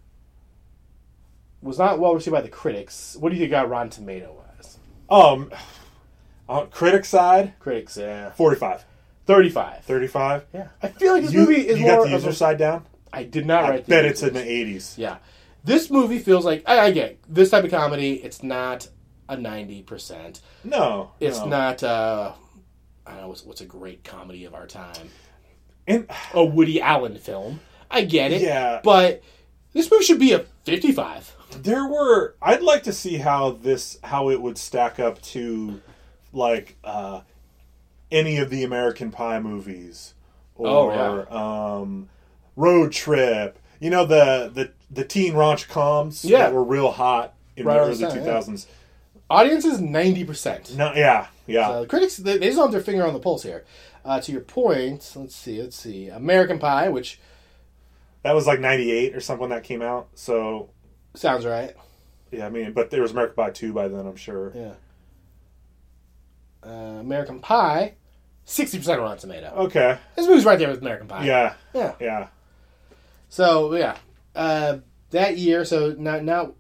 was 1.62 1.80
not 1.80 1.98
well 2.00 2.14
received 2.14 2.34
by 2.34 2.42
the 2.42 2.50
critics. 2.50 3.16
What 3.20 3.30
do 3.30 3.36
you 3.36 3.42
think 3.42 3.52
got 3.52 3.70
Rotten 3.70 3.90
Tomato 3.90 4.36
wise? 4.58 4.78
um, 5.10 5.52
on 6.50 6.70
critic 6.70 7.06
side, 7.06 7.54
Critics, 7.60 7.96
yeah, 7.98 8.32
45. 8.32 8.36
thirty-five. 8.38 8.86
35. 9.26 9.84
35? 9.84 10.46
Yeah, 10.54 10.68
I 10.82 10.88
feel 10.90 11.14
like 11.14 11.24
this 11.24 11.34
You, 11.34 11.40
movie 11.42 11.68
is 11.68 11.80
you 11.80 11.86
more. 11.86 11.96
got 11.98 12.00
the 12.02 12.16
of 12.16 12.22
user 12.22 12.30
a- 12.30 12.34
side 12.34 12.58
down? 12.58 12.86
I 13.14 13.24
did 13.24 13.46
not 13.46 13.64
I 13.66 13.70
write. 13.70 13.86
the 13.86 13.90
bet 13.90 14.06
it's 14.06 14.24
in 14.24 14.34
the 14.34 14.42
80s. 14.42 14.98
Yeah, 14.98 15.18
this 15.64 15.90
movie 15.90 16.20
feels 16.20 16.44
like 16.46 16.64
I, 16.66 16.80
I 16.80 16.92
get 16.92 17.12
it. 17.12 17.20
this 17.30 17.50
type 17.50 17.64
of 17.64 17.72
comedy. 17.72 18.16
It's 18.16 18.44
not 18.44 18.90
a 19.30 19.38
ninety 19.38 19.82
percent. 19.84 20.42
No, 20.64 21.12
It's 21.20 21.40
no. 21.40 21.46
not. 21.46 21.84
uh 21.84 22.34
I 23.08 23.12
don't 23.12 23.22
know 23.22 23.28
what's, 23.30 23.44
what's 23.44 23.62
a 23.62 23.66
great 23.66 24.04
comedy 24.04 24.46
of 24.46 24.54
our 24.56 24.66
time. 24.68 25.10
And 25.88 26.08
a 26.34 26.44
Woody 26.44 26.82
Allen 26.82 27.18
film. 27.18 27.60
I 27.90 28.02
get 28.02 28.32
it. 28.32 28.42
Yeah. 28.42 28.82
But 28.84 29.22
this 29.74 29.90
movie 29.92 30.04
should 30.04 30.20
be 30.20 30.34
a 30.34 30.40
55. 30.66 31.36
there 31.62 31.86
were 31.88 32.36
i'd 32.42 32.62
like 32.64 32.84
to 32.84 32.92
see 32.92 33.16
how 33.18 33.52
this 33.52 33.98
how 34.04 34.30
it 34.30 34.42
would 34.42 34.58
stack 34.58 35.00
up 35.00 35.22
to 35.22 35.80
like 36.34 36.76
uh 36.84 37.22
any 38.16 38.38
of 38.38 38.50
the 38.50 38.64
american 38.64 39.12
pie 39.12 39.40
movies 39.40 40.14
Oh, 40.58 40.90
or 40.90 41.34
um 41.34 42.08
road 42.56 42.92
trip 42.94 43.60
you 43.80 43.90
know 43.90 44.06
the 44.06 44.50
the 44.54 44.72
the 44.90 45.04
teen 45.04 45.36
ranch 45.36 45.68
coms 45.68 46.24
Yeah. 46.24 46.40
that 46.40 46.54
were 46.54 46.64
real 46.64 46.92
hot 46.92 47.34
in 47.58 47.66
Right 47.66 47.76
the 47.76 47.80
early 47.82 47.98
yeah. 48.00 48.10
2000s 48.10 48.66
Audience 49.30 49.66
is 49.66 49.80
90%. 49.82 50.76
no 50.78 50.94
yeah 50.94 51.28
yeah 51.48 51.80
the 51.82 51.88
critics, 51.88 52.18
they, 52.18 52.38
they 52.38 52.46
just 52.48 52.58
don't 52.58 52.68
have 52.68 52.72
their 52.72 52.82
finger 52.82 53.06
on 53.06 53.14
the 53.14 53.20
pulse 53.20 53.44
here. 53.44 53.66
Uh, 54.06 54.22
to 54.22 54.32
your 54.32 54.42
point, 54.42 55.12
let's 55.16 55.36
see, 55.36 55.60
let's 55.60 55.76
see. 55.76 56.10
American 56.10 56.60
Pie, 56.60 56.90
which 56.90 57.20
that 58.22 58.34
was 58.36 58.46
like 58.46 58.60
98 58.60 59.16
or 59.16 59.20
something 59.20 59.50
that 59.50 59.64
came 59.64 59.82
out 59.82 60.08
so 60.16 60.70
sounds 61.16 61.46
right. 61.46 61.76
yeah 62.32 62.46
i 62.46 62.50
mean 62.50 62.72
but 62.74 62.90
there 62.92 63.02
was 63.02 63.12
american 63.12 63.36
pie 63.36 63.50
2 63.52 63.74
by 63.74 63.88
then 63.88 64.06
i'm 64.08 64.16
sure 64.16 64.52
Yeah. 64.56 64.74
Uh, 66.64 67.00
American 67.00 67.40
Pie 67.40 67.94
sixty 68.46 68.78
percent 68.78 69.02
Rotten 69.02 69.18
Tomato. 69.18 69.54
Okay. 69.56 69.98
This 70.16 70.28
movie's 70.28 70.46
right 70.46 70.58
there 70.58 70.70
with 70.70 70.82
American 70.82 71.08
Pie. 71.08 71.26
Yeah. 71.26 71.56
yeah. 71.74 71.96
Yeah. 72.00 72.28
So 73.30 73.76
yeah, 73.76 73.98
uh, 74.36 74.78
that 75.10 75.38
year. 75.38 75.66
So 75.66 75.96
not 75.98 76.24
not 76.24 76.54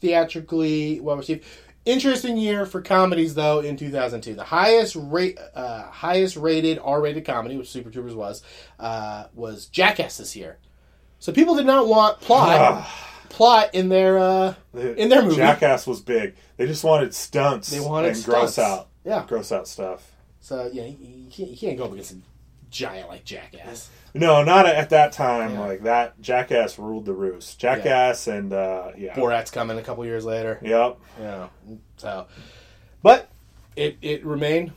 theatrically 0.00 1.00
well 1.00 1.16
received. 1.16 1.44
Interesting 1.84 2.36
year 2.36 2.66
for 2.66 2.82
comedies 2.82 3.36
though 3.36 3.60
in 3.60 3.76
2002. 3.76 4.34
The 4.34 4.42
highest 4.42 4.96
rate, 4.98 5.38
uh, 5.54 5.84
highest 5.84 6.36
rated 6.36 6.80
R-rated 6.82 7.24
comedy, 7.24 7.56
which 7.56 7.70
Super 7.70 7.90
Troopers 7.90 8.14
was, 8.14 8.42
uh, 8.80 9.26
was 9.34 9.66
Jackass 9.66 10.16
this 10.18 10.34
year. 10.34 10.58
So 11.20 11.32
people 11.32 11.54
did 11.54 11.64
not 11.64 11.86
want 11.86 12.20
plot, 12.20 12.88
plot 13.28 13.72
in 13.72 13.88
their 13.88 14.18
uh, 14.18 14.54
in 14.74 15.08
their 15.08 15.22
movie. 15.22 15.36
Jackass 15.36 15.86
was 15.86 16.00
big. 16.00 16.34
They 16.56 16.66
just 16.66 16.82
wanted 16.82 17.14
stunts. 17.14 17.70
They 17.70 17.78
wanted 17.78 18.16
and 18.16 18.24
gross 18.24 18.58
out. 18.58 18.88
Yeah. 19.04 19.24
Gross 19.28 19.52
out 19.52 19.68
stuff. 19.68 20.10
So 20.46 20.70
yeah, 20.72 20.84
you, 20.84 21.28
can't, 21.28 21.50
you 21.50 21.56
can't 21.56 21.76
go 21.76 21.86
up 21.86 21.92
against 21.92 22.12
a 22.12 22.18
giant 22.70 23.08
like 23.08 23.24
Jackass. 23.24 23.90
No, 24.14 24.44
not 24.44 24.64
at 24.64 24.90
that 24.90 25.10
time. 25.10 25.54
Yeah. 25.54 25.60
Like 25.60 25.82
that, 25.82 26.20
Jackass 26.22 26.78
ruled 26.78 27.04
the 27.04 27.14
roost. 27.14 27.58
Jackass 27.58 28.28
and 28.28 28.52
uh, 28.52 28.92
yeah, 28.96 29.16
Borat's 29.16 29.50
coming 29.50 29.76
a 29.76 29.82
couple 29.82 30.04
years 30.06 30.24
later. 30.24 30.60
Yep. 30.62 30.98
Yeah. 31.20 31.48
So, 31.96 32.28
but 33.02 33.28
it 33.74 33.98
it 34.00 34.24
remained. 34.24 34.70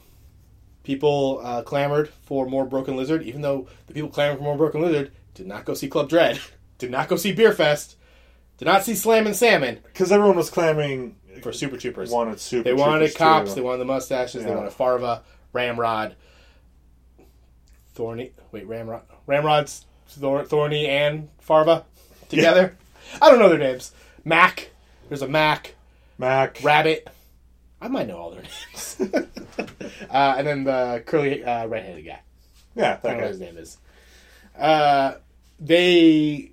People 0.82 1.40
uh, 1.44 1.62
clamored 1.62 2.10
for 2.24 2.48
more 2.48 2.66
Broken 2.66 2.98
Lizard, 2.98 3.22
even 3.22 3.42
though 3.42 3.68
the 3.86 3.94
people 3.94 4.10
clamoring 4.10 4.40
for 4.40 4.44
more 4.46 4.58
Broken 4.58 4.82
Lizard 4.82 5.12
did 5.36 5.46
not 5.46 5.66
go 5.66 5.76
see 5.76 5.88
Club 5.88 6.10
Dread, 6.10 6.40
did 6.80 6.90
not 6.90 7.08
go 7.08 7.16
see 7.16 7.32
Beer 7.32 7.54
Fest, 7.54 7.96
did 8.58 8.66
not 8.66 8.84
see 8.84 8.96
Slammin' 8.96 9.36
Salmon 9.36 9.82
Because 9.84 10.12
everyone 10.12 10.36
was 10.36 10.50
clamoring 10.50 11.16
for 11.44 11.54
Super 11.54 11.78
Troopers. 11.78 12.10
wanted 12.10 12.40
super. 12.40 12.64
they 12.64 12.74
wanted 12.74 13.02
Troopers 13.02 13.18
cops. 13.18 13.50
too. 13.52 13.56
They 13.56 13.62
wanted 13.62 13.78
the 13.78 13.86
mustaches. 13.86 14.44
They 14.44 14.56
wanted 14.56 14.74
Farva, 14.74 15.22
Ramrod, 15.54 16.16
Thorny. 17.94 18.32
Wait, 18.52 18.68
Ramrod. 18.68 19.04
Ramrod's 19.28 19.86
Thor, 20.08 20.44
Thorny 20.44 20.88
and 20.88 21.30
Farva 21.40 21.86
together. 22.30 22.78
I 23.22 23.30
don't 23.30 23.40
know 23.40 23.50
their 23.50 23.58
names. 23.58 23.92
Mac. 24.24 24.72
There's 25.08 25.22
a 25.22 25.28
Mac. 25.28 25.76
Mac. 26.18 26.60
Rabbit. 26.64 27.08
I 27.82 27.88
might 27.88 28.08
know 28.08 28.18
all 28.18 28.32
their 28.32 28.42
names. 28.42 28.98
uh, 30.10 30.36
and 30.38 30.48
then 30.48 30.64
the 30.64 31.04
curly 31.06 31.44
uh, 31.44 31.68
redheaded 31.68 32.06
guy. 32.06 32.22
Yeah, 32.76 32.84
I 32.84 32.96
that 32.96 33.04
don't 33.04 33.18
know 33.18 33.24
what 33.24 33.32
his 33.32 33.40
name 33.40 33.58
is. 33.58 33.78
Uh, 34.58 35.14
they. 35.60 36.52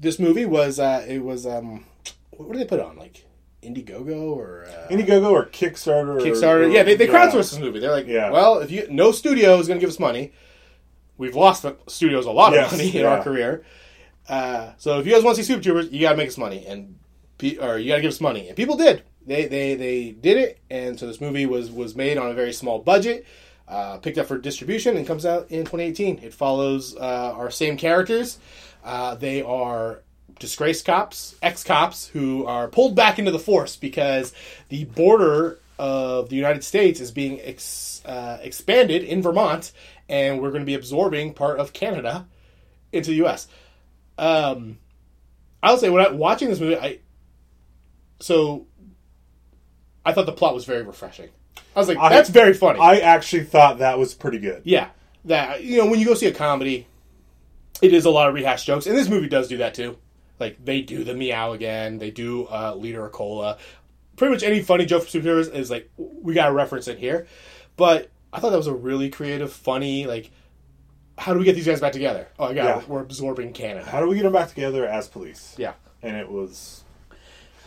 This 0.00 0.18
movie 0.18 0.44
was 0.44 0.78
uh, 0.78 1.04
it 1.08 1.22
was 1.22 1.46
um, 1.46 1.84
what 2.30 2.52
did 2.52 2.60
they 2.60 2.68
put 2.68 2.80
on 2.80 2.96
like 2.96 3.24
Indiegogo 3.62 4.30
or 4.36 4.66
uh, 4.66 4.88
Indiegogo 4.92 5.30
or 5.30 5.46
Kickstarter. 5.46 6.20
Kickstarter? 6.20 6.66
or- 6.66 6.68
yeah, 6.68 6.82
they, 6.82 6.94
they 6.96 7.06
crowdsourced 7.06 7.50
this 7.50 7.58
movie. 7.58 7.80
They're 7.80 7.90
like, 7.90 8.06
Yeah. 8.06 8.30
well, 8.30 8.58
if 8.60 8.70
you 8.70 8.86
no 8.90 9.12
studio 9.12 9.58
is 9.58 9.66
going 9.66 9.78
to 9.78 9.80
give 9.80 9.90
us 9.90 9.98
money, 9.98 10.32
we've 11.16 11.34
lost 11.36 11.62
the 11.62 11.76
studios 11.88 12.26
a 12.26 12.30
lot 12.30 12.52
of 12.54 12.60
Yes, 12.60 12.72
money 12.72 12.88
in 12.88 13.02
yeah. 13.02 13.08
our 13.08 13.22
career. 13.22 13.64
Uh, 14.28 14.72
so 14.78 14.98
if 15.00 15.06
you 15.06 15.12
guys 15.12 15.24
want 15.24 15.36
to 15.36 15.42
see 15.42 15.46
Super 15.52 15.62
Troopers, 15.62 15.90
you 15.90 16.00
got 16.02 16.10
to 16.12 16.16
make 16.16 16.28
us 16.28 16.38
money, 16.38 16.64
and 16.66 16.98
or 17.60 17.78
you 17.78 17.88
got 17.88 17.96
to 17.96 18.02
give 18.02 18.10
us 18.12 18.20
money, 18.20 18.48
and 18.48 18.56
people 18.56 18.76
did. 18.76 19.02
They 19.26 19.46
they 19.46 19.74
they 19.74 20.10
did 20.12 20.36
it, 20.38 20.58
and 20.70 20.98
so 20.98 21.06
this 21.06 21.20
movie 21.20 21.46
was 21.46 21.70
was 21.70 21.94
made 21.96 22.16
on 22.18 22.30
a 22.30 22.34
very 22.34 22.52
small 22.52 22.78
budget. 22.78 23.26
Uh, 23.66 23.98
picked 23.98 24.16
up 24.16 24.26
for 24.26 24.38
distribution 24.38 24.96
and 24.96 25.06
comes 25.06 25.26
out 25.26 25.50
in 25.50 25.58
2018. 25.60 26.20
It 26.22 26.32
follows 26.32 26.96
uh, 26.96 27.32
our 27.36 27.50
same 27.50 27.76
characters. 27.76 28.38
Uh, 28.82 29.14
they 29.16 29.42
are 29.42 30.02
disgraced 30.38 30.84
cops, 30.84 31.34
ex 31.42 31.64
cops, 31.64 32.06
who 32.08 32.46
are 32.46 32.68
pulled 32.68 32.94
back 32.94 33.18
into 33.18 33.30
the 33.30 33.38
force 33.38 33.76
because 33.76 34.32
the 34.68 34.84
border 34.84 35.58
of 35.78 36.28
the 36.28 36.36
United 36.36 36.64
States 36.64 37.00
is 37.00 37.10
being 37.10 37.40
ex, 37.40 38.02
uh, 38.04 38.38
expanded 38.42 39.02
in 39.04 39.22
Vermont, 39.22 39.72
and 40.08 40.40
we're 40.40 40.50
going 40.50 40.62
to 40.62 40.66
be 40.66 40.74
absorbing 40.74 41.34
part 41.34 41.58
of 41.60 41.72
Canada 41.72 42.26
into 42.92 43.10
the 43.10 43.16
U.S. 43.16 43.46
Um, 44.16 44.78
I'll 45.62 45.78
say 45.78 45.90
when 45.90 46.04
I'm 46.04 46.18
watching 46.18 46.48
this 46.48 46.60
movie, 46.60 46.76
I 46.76 46.98
so 48.20 48.66
I 50.04 50.12
thought 50.12 50.26
the 50.26 50.32
plot 50.32 50.54
was 50.54 50.64
very 50.64 50.82
refreshing. 50.82 51.28
I 51.76 51.78
was 51.80 51.88
like, 51.88 51.98
I- 51.98 52.08
that's 52.08 52.30
very 52.30 52.54
funny. 52.54 52.80
I 52.80 52.98
actually 52.98 53.44
thought 53.44 53.78
that 53.78 53.98
was 53.98 54.14
pretty 54.14 54.38
good. 54.38 54.62
Yeah, 54.64 54.88
that 55.26 55.62
you 55.62 55.78
know 55.78 55.86
when 55.86 56.00
you 56.00 56.06
go 56.06 56.14
see 56.14 56.26
a 56.26 56.32
comedy, 56.34 56.86
it 57.82 57.92
is 57.92 58.04
a 58.04 58.10
lot 58.10 58.28
of 58.28 58.34
rehash 58.34 58.64
jokes, 58.64 58.86
and 58.86 58.96
this 58.96 59.08
movie 59.08 59.28
does 59.28 59.46
do 59.48 59.58
that 59.58 59.74
too. 59.74 59.96
Like 60.38 60.64
they 60.64 60.80
do 60.82 61.04
the 61.04 61.14
meow 61.14 61.52
again, 61.52 61.98
they 61.98 62.10
do 62.10 62.46
uh, 62.46 62.74
leader 62.74 63.04
of 63.06 63.12
cola. 63.12 63.58
Pretty 64.16 64.32
much 64.32 64.42
any 64.42 64.62
funny 64.62 64.84
joke 64.86 65.06
from 65.06 65.20
superheroes 65.20 65.52
is 65.54 65.70
like 65.70 65.90
we 65.96 66.34
got 66.34 66.46
to 66.46 66.52
reference 66.52 66.88
it 66.88 66.98
here. 66.98 67.26
But 67.76 68.10
I 68.32 68.40
thought 68.40 68.50
that 68.50 68.56
was 68.56 68.66
a 68.66 68.74
really 68.74 69.10
creative, 69.10 69.52
funny 69.52 70.06
like. 70.06 70.30
How 71.16 71.32
do 71.32 71.40
we 71.40 71.44
get 71.44 71.56
these 71.56 71.66
guys 71.66 71.80
back 71.80 71.90
together? 71.92 72.28
Oh, 72.38 72.50
yeah, 72.50 72.64
Yeah. 72.64 72.82
we're 72.86 73.00
absorbing 73.02 73.52
Canada. 73.52 73.84
How 73.84 73.98
do 74.00 74.06
we 74.06 74.14
get 74.14 74.22
them 74.22 74.32
back 74.32 74.50
together 74.50 74.86
as 74.86 75.08
police? 75.08 75.56
Yeah, 75.58 75.72
and 76.00 76.16
it 76.16 76.30
was. 76.30 76.84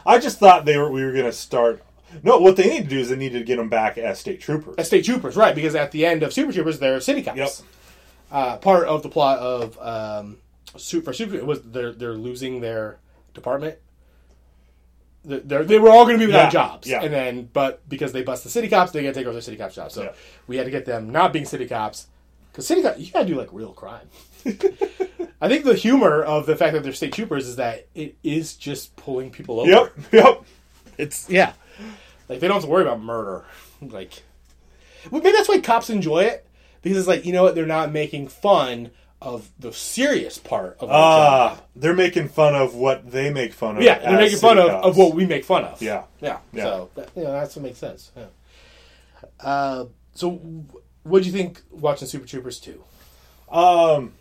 I 0.06 0.20
just 0.20 0.40
thought 0.40 0.64
they 0.64 0.78
were 0.78 0.90
we 0.90 1.04
were 1.04 1.12
gonna 1.12 1.34
start. 1.34 1.84
No, 2.24 2.38
what 2.38 2.56
they 2.56 2.68
need 2.70 2.84
to 2.84 2.90
do 2.90 3.00
is 3.00 3.10
they 3.10 3.18
need 3.18 3.34
to 3.34 3.44
get 3.44 3.58
them 3.58 3.68
back 3.68 3.98
as 3.98 4.20
state 4.20 4.40
troopers. 4.40 4.76
as 4.78 4.88
state 4.88 5.04
troopers, 5.04 5.36
right? 5.36 5.54
Because 5.54 5.76
at 5.76 5.92
the 5.92 6.06
end 6.06 6.24
of 6.24 6.32
Super 6.32 6.52
Troopers, 6.54 6.80
they're 6.80 7.00
city 7.02 7.24
cops. 7.24 7.38
Yep. 7.38 7.50
Uh, 8.32 8.58
part 8.58 8.88
of 8.88 9.04
the 9.04 9.10
plot 9.10 9.40
of 9.40 9.78
um, 9.80 10.38
for 10.66 11.14
Super 11.14 11.36
it 11.36 11.46
was 11.46 11.62
they're 11.64 11.92
they're 11.94 12.14
losing 12.14 12.62
their 12.62 13.00
department. 13.34 13.78
They're, 15.24 15.64
they're, 15.64 15.80
were 15.82 15.90
all 15.90 16.06
going 16.06 16.16
to 16.18 16.20
be 16.20 16.26
without 16.26 16.46
Yeah, 16.46 16.50
jobs, 16.50 16.88
yeah. 16.88 17.04
and 17.04 17.14
then 17.14 17.50
but 17.54 17.88
because 17.88 18.12
they 18.12 18.24
bust 18.24 18.44
the 18.44 18.50
city 18.50 18.68
cops, 18.68 18.92
they 18.92 19.04
got 19.04 19.10
to 19.10 19.14
take 19.14 19.28
over 19.28 19.36
the 19.36 19.42
city 19.42 19.56
cops' 19.58 19.76
jobs. 19.76 19.94
So 19.94 20.04
Yeah. 20.04 20.12
we 20.48 20.58
had 20.58 20.64
to 20.66 20.72
get 20.72 20.86
them 20.86 21.12
not 21.12 21.32
being 21.32 21.46
city 21.46 21.68
cops 21.68 22.08
because 22.52 22.66
city 22.66 22.82
cops 22.82 23.00
you 23.00 23.12
got 23.12 23.22
to 23.22 23.28
do 23.28 23.36
like 23.36 23.50
real 23.52 23.72
crime. 23.74 24.08
I 25.42 25.48
think 25.48 25.64
the 25.66 25.76
humor 25.76 26.24
of 26.24 26.46
the 26.48 26.56
fact 26.56 26.74
that 26.74 26.82
they're 26.84 26.94
state 26.94 27.14
troopers 27.14 27.48
is 27.48 27.56
that 27.58 27.88
it 27.94 28.16
is 28.24 28.56
just 28.56 28.96
pulling 28.96 29.30
people 29.32 29.60
over. 29.60 29.70
Yep, 29.70 29.94
yep. 30.12 30.44
It's 30.98 31.30
yeah, 31.30 31.54
like 32.28 32.40
they 32.40 32.48
don't 32.48 32.56
have 32.56 32.64
to 32.64 32.70
worry 32.70 32.84
about 32.84 33.02
murder. 33.02 33.46
Like, 33.82 34.24
well, 35.12 35.22
maybe 35.22 35.36
that's 35.36 35.50
why 35.50 35.60
cops 35.60 35.90
enjoy 35.92 36.24
it 36.24 36.48
because 36.82 36.98
it's 36.98 37.08
like 37.08 37.26
you 37.26 37.34
know 37.34 37.44
what 37.44 37.54
they're 37.56 37.66
not 37.68 37.92
making 37.92 38.28
fun 38.28 38.90
of 39.22 39.50
the 39.60 39.72
serious 39.72 40.38
part 40.40 40.78
of 40.80 40.90
Ah, 40.90 41.56
job. 41.56 41.64
they're 41.76 41.94
making 41.96 42.28
fun 42.30 42.56
of 42.56 42.74
what 42.74 43.12
they 43.12 43.32
make 43.32 43.54
fun 43.54 43.78
of. 43.78 43.84
Yeah, 43.84 44.00
they're 44.00 44.18
making 44.18 44.40
fun 44.40 44.58
of, 44.58 44.70
cops. 44.70 44.88
of 44.88 44.98
what 44.98 45.14
we 45.14 45.26
make 45.28 45.46
fun 45.46 45.64
of. 45.64 45.82
Yeah. 45.82 46.04
yeah, 46.20 46.40
Yeah. 46.52 46.64
So 46.64 46.90
that, 46.96 47.10
you 47.16 47.24
know, 47.24 47.32
that's 47.34 47.56
what 47.56 47.64
makes 47.64 47.78
sense. 47.78 48.12
Yeah. 48.18 48.26
Uh, 49.40 49.86
so, 50.16 50.32
what 51.04 51.22
do 51.22 51.28
you 51.30 51.32
think 51.34 51.62
watching 51.72 52.08
Super 52.08 52.26
Troopers 52.26 52.60
two? 52.60 52.84
Um, 53.50 54.14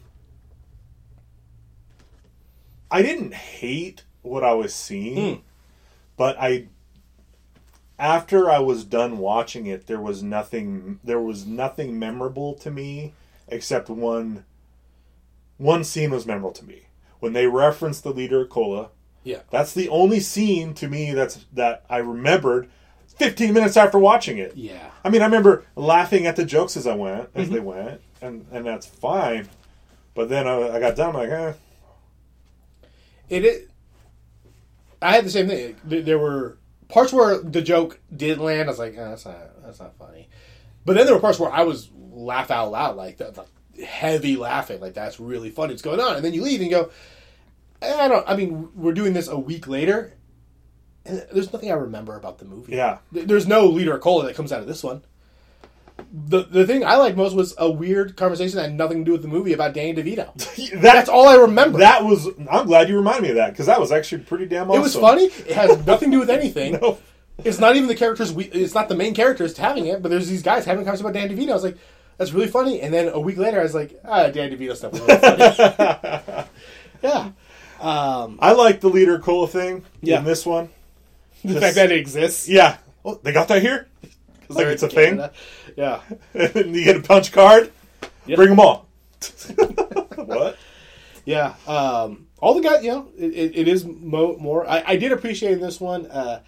I 2.91 3.03
didn't 3.03 3.35
hate 3.35 4.03
what 4.23 4.45
I 4.45 4.53
was 4.53 4.75
seeing, 4.75 5.37
Hmm. 5.37 5.41
but 6.17 6.37
I 6.39 6.67
after 7.99 8.51
I 8.51 8.59
was 8.61 8.85
done 8.85 9.19
watching 9.19 9.67
it, 9.67 9.87
there 9.87 10.01
was 10.01 10.23
nothing. 10.23 11.01
There 11.05 11.21
was 11.21 11.47
nothing 11.47 11.99
memorable 11.99 12.55
to 12.55 12.71
me 12.71 13.13
except 13.49 13.89
one. 13.91 14.45
One 15.61 15.85
scene 15.85 16.11
was 16.11 16.25
memorable 16.27 16.53
to 16.53 16.65
me 16.65 16.87
when 17.19 17.35
they 17.35 17.47
referenced 17.47 18.03
the 18.03 18.13
leader 18.13 18.47
Cola. 18.47 18.89
Yeah, 19.23 19.41
That's 19.51 19.75
the 19.75 19.91
only 19.91 20.19
scene 20.21 20.73
to 20.75 20.89
me 20.89 21.13
that's 21.13 21.45
that 21.53 21.85
I 21.91 21.99
remembered. 21.99 22.71
Fifteen 23.19 23.53
minutes 23.53 23.77
after 23.77 23.99
watching 23.99 24.39
it. 24.39 24.57
yeah. 24.57 24.91
I 25.05 25.11
mean, 25.11 25.21
I 25.21 25.27
remember 25.27 25.67
laughing 25.77 26.27
at 26.27 26.37
the 26.37 26.45
jokes 26.47 26.75
as 26.79 26.87
I 26.87 26.95
went, 26.95 27.29
as 27.35 27.45
Mm-hmm. 27.47 27.55
they 27.55 27.61
went, 27.61 28.01
and 28.23 28.47
and 28.51 28.65
that's 28.65 28.87
fine. 28.87 29.49
But 30.15 30.31
then 30.31 30.49
I, 30.49 30.77
I 30.77 30.81
got 30.81 30.97
done. 30.97 31.11
I'm 31.11 31.15
like, 31.15 31.29
eh. 31.31 31.53
It 33.29 33.45
is. 33.45 33.69
I 35.03 35.13
had 35.13 35.25
the 35.27 35.31
same 35.31 35.49
thing. 35.49 35.77
There 35.85 36.19
were 36.19 36.57
parts 36.89 37.13
where 37.13 37.39
the 37.39 37.61
joke 37.63 38.01
did 38.15 38.39
land. 38.39 38.69
I 38.69 38.73
was 38.73 38.79
like, 38.79 38.97
eh, 38.97 39.05
"That's 39.09 39.25
not 39.27 39.63
that's 39.63 39.81
not 39.81 39.97
funny." 39.99 40.29
But 40.87 40.97
then 40.97 41.05
there 41.05 41.15
were 41.15 41.21
parts 41.21 41.39
where 41.39 41.53
I 41.53 41.63
was 41.63 41.91
laugh 42.11 42.51
out 42.51 42.71
loud, 42.73 42.97
like 42.97 43.19
the, 43.19 43.31
the 43.31 43.45
heavy 43.85 44.37
laughing, 44.37 44.81
like 44.81 44.95
that's 44.95 45.21
really 45.21 45.51
funny. 45.51 45.73
What's 45.73 45.83
going 45.83 46.01
on? 46.01 46.17
And 46.17 46.25
then 46.25 46.35
you 46.35 46.43
leave 46.43 46.61
and 46.61 46.71
you 46.71 46.77
go, 46.77 46.91
"I 47.83 48.09
don't." 48.09 48.29
I 48.29 48.37
mean, 48.37 48.69
we're 48.75 48.93
doing 48.93 49.13
this 49.13 49.29
a 49.29 49.39
week 49.39 49.67
later, 49.67 50.15
and 51.05 51.27
there's 51.33 51.53
nothing 51.53 51.71
I 51.71 51.75
remember 51.75 52.17
about 52.17 52.39
the 52.39 52.45
movie. 52.45 52.75
Yeah. 52.77 52.99
There's 53.13 53.47
no 53.47 53.67
leader 53.67 53.99
cola 53.99 54.25
that 54.27 54.37
comes 54.37 54.53
out 54.53 54.61
of 54.61 54.67
this 54.67 54.83
one. 54.83 55.03
The 56.13 56.45
the 56.45 56.67
thing 56.67 56.85
I 56.85 56.97
liked 56.97 57.17
most 57.17 57.35
was 57.35 57.55
a 57.59 57.71
weird 57.71 58.17
conversation 58.17 58.57
that 58.57 58.63
had 58.63 58.75
nothing 58.75 58.99
to 58.99 59.05
do 59.05 59.13
with 59.13 59.23
the 59.23 59.29
movie 59.29 59.53
about 59.53 59.75
Danny 59.75 59.95
DeVito. 59.95 60.31
That, 60.73 60.83
That's 60.83 61.09
all 61.09 61.29
I 61.29 61.35
remember. 61.37 61.79
That 61.79 62.05
was. 62.05 62.27
I'm 62.51 62.67
glad 62.67 62.89
you 62.89 62.97
reminded 62.97 63.23
me 63.23 63.29
of 63.31 63.37
that 63.37 63.51
because 63.51 63.67
that 63.67 63.81
was 63.81 63.93
actually 63.93 64.23
pretty 64.23 64.47
damn 64.47 64.71
awesome. 64.71 64.81
It 64.81 64.83
was 64.83 64.97
funny. 64.97 65.25
It 65.25 65.53
has 65.53 65.85
nothing 65.87 66.11
to 66.11 66.17
do 66.17 66.21
with 66.21 66.31
anything. 66.31 66.73
No. 66.75 66.99
It's 67.45 67.59
not 67.59 67.77
even 67.77 67.89
the 67.89 67.95
characters. 67.95 68.33
We, 68.33 68.45
it's 68.45 68.75
not 68.75 68.89
the 68.89 68.95
main 68.95 69.15
characters 69.15 69.57
having 69.57 69.87
it, 69.87 70.03
but 70.03 70.11
there's 70.11 70.29
these 70.29 70.43
guys 70.43 70.65
having 70.65 70.83
a 70.83 70.85
conversation 70.85 71.11
about 71.11 71.19
Dan 71.19 71.37
DeVito. 71.37 71.51
I 71.51 71.55
was 71.55 71.65
like, 71.65 71.79
that's 72.21 72.35
really 72.35 72.49
funny. 72.49 72.83
And 72.83 72.93
then 72.93 73.09
a 73.09 73.19
week 73.19 73.39
later, 73.39 73.59
I 73.61 73.63
was 73.63 73.75
like, 73.75 73.99
ah, 74.05 74.29
Dan 74.29 74.51
DeVito 74.51 74.77
stuff 74.77 74.93
was 74.93 75.01
really 75.01 75.19
funny. 75.19 76.47
yeah. 77.03 77.31
Um, 77.81 78.39
I 78.43 78.53
like 78.53 78.83
the 78.83 78.91
leader 78.91 79.19
cola 79.19 79.49
thing 79.49 79.87
Yeah. 80.03 80.19
in 80.19 80.25
this 80.25 80.45
one. 80.45 80.69
the 81.43 81.59
fact 81.59 81.77
that 81.77 81.91
it 81.91 81.99
exists. 81.99 82.47
Yeah. 82.47 82.77
Oh, 83.07 83.19
they 83.23 83.33
got 83.33 83.49
that 83.49 83.63
here. 83.63 83.89
Like 84.51 84.67
it's 84.67 84.83
a 84.83 84.89
in 84.89 85.17
thing? 85.17 85.29
Yeah. 85.77 86.03
and 86.35 86.77
you 86.77 86.85
get 86.85 86.97
a 86.97 87.01
punch 87.01 87.33
card. 87.33 87.73
Yeah. 88.27 88.37
Bring 88.37 88.51
them 88.51 88.61
all. 88.61 88.87
what? 90.17 90.59
Yeah, 91.25 91.55
um, 91.67 92.27
all 92.39 92.53
the 92.55 92.61
guys, 92.61 92.85
you 92.85 92.91
know, 92.91 93.09
it, 93.17 93.33
it, 93.33 93.57
it 93.61 93.69
is 93.69 93.87
mo- 93.87 94.37
more. 94.39 94.69
I, 94.69 94.83
I 94.87 94.97
did 94.97 95.13
appreciate 95.13 95.53
in 95.53 95.61
this 95.61 95.81
one. 95.81 96.07
Uh, 96.07 96.41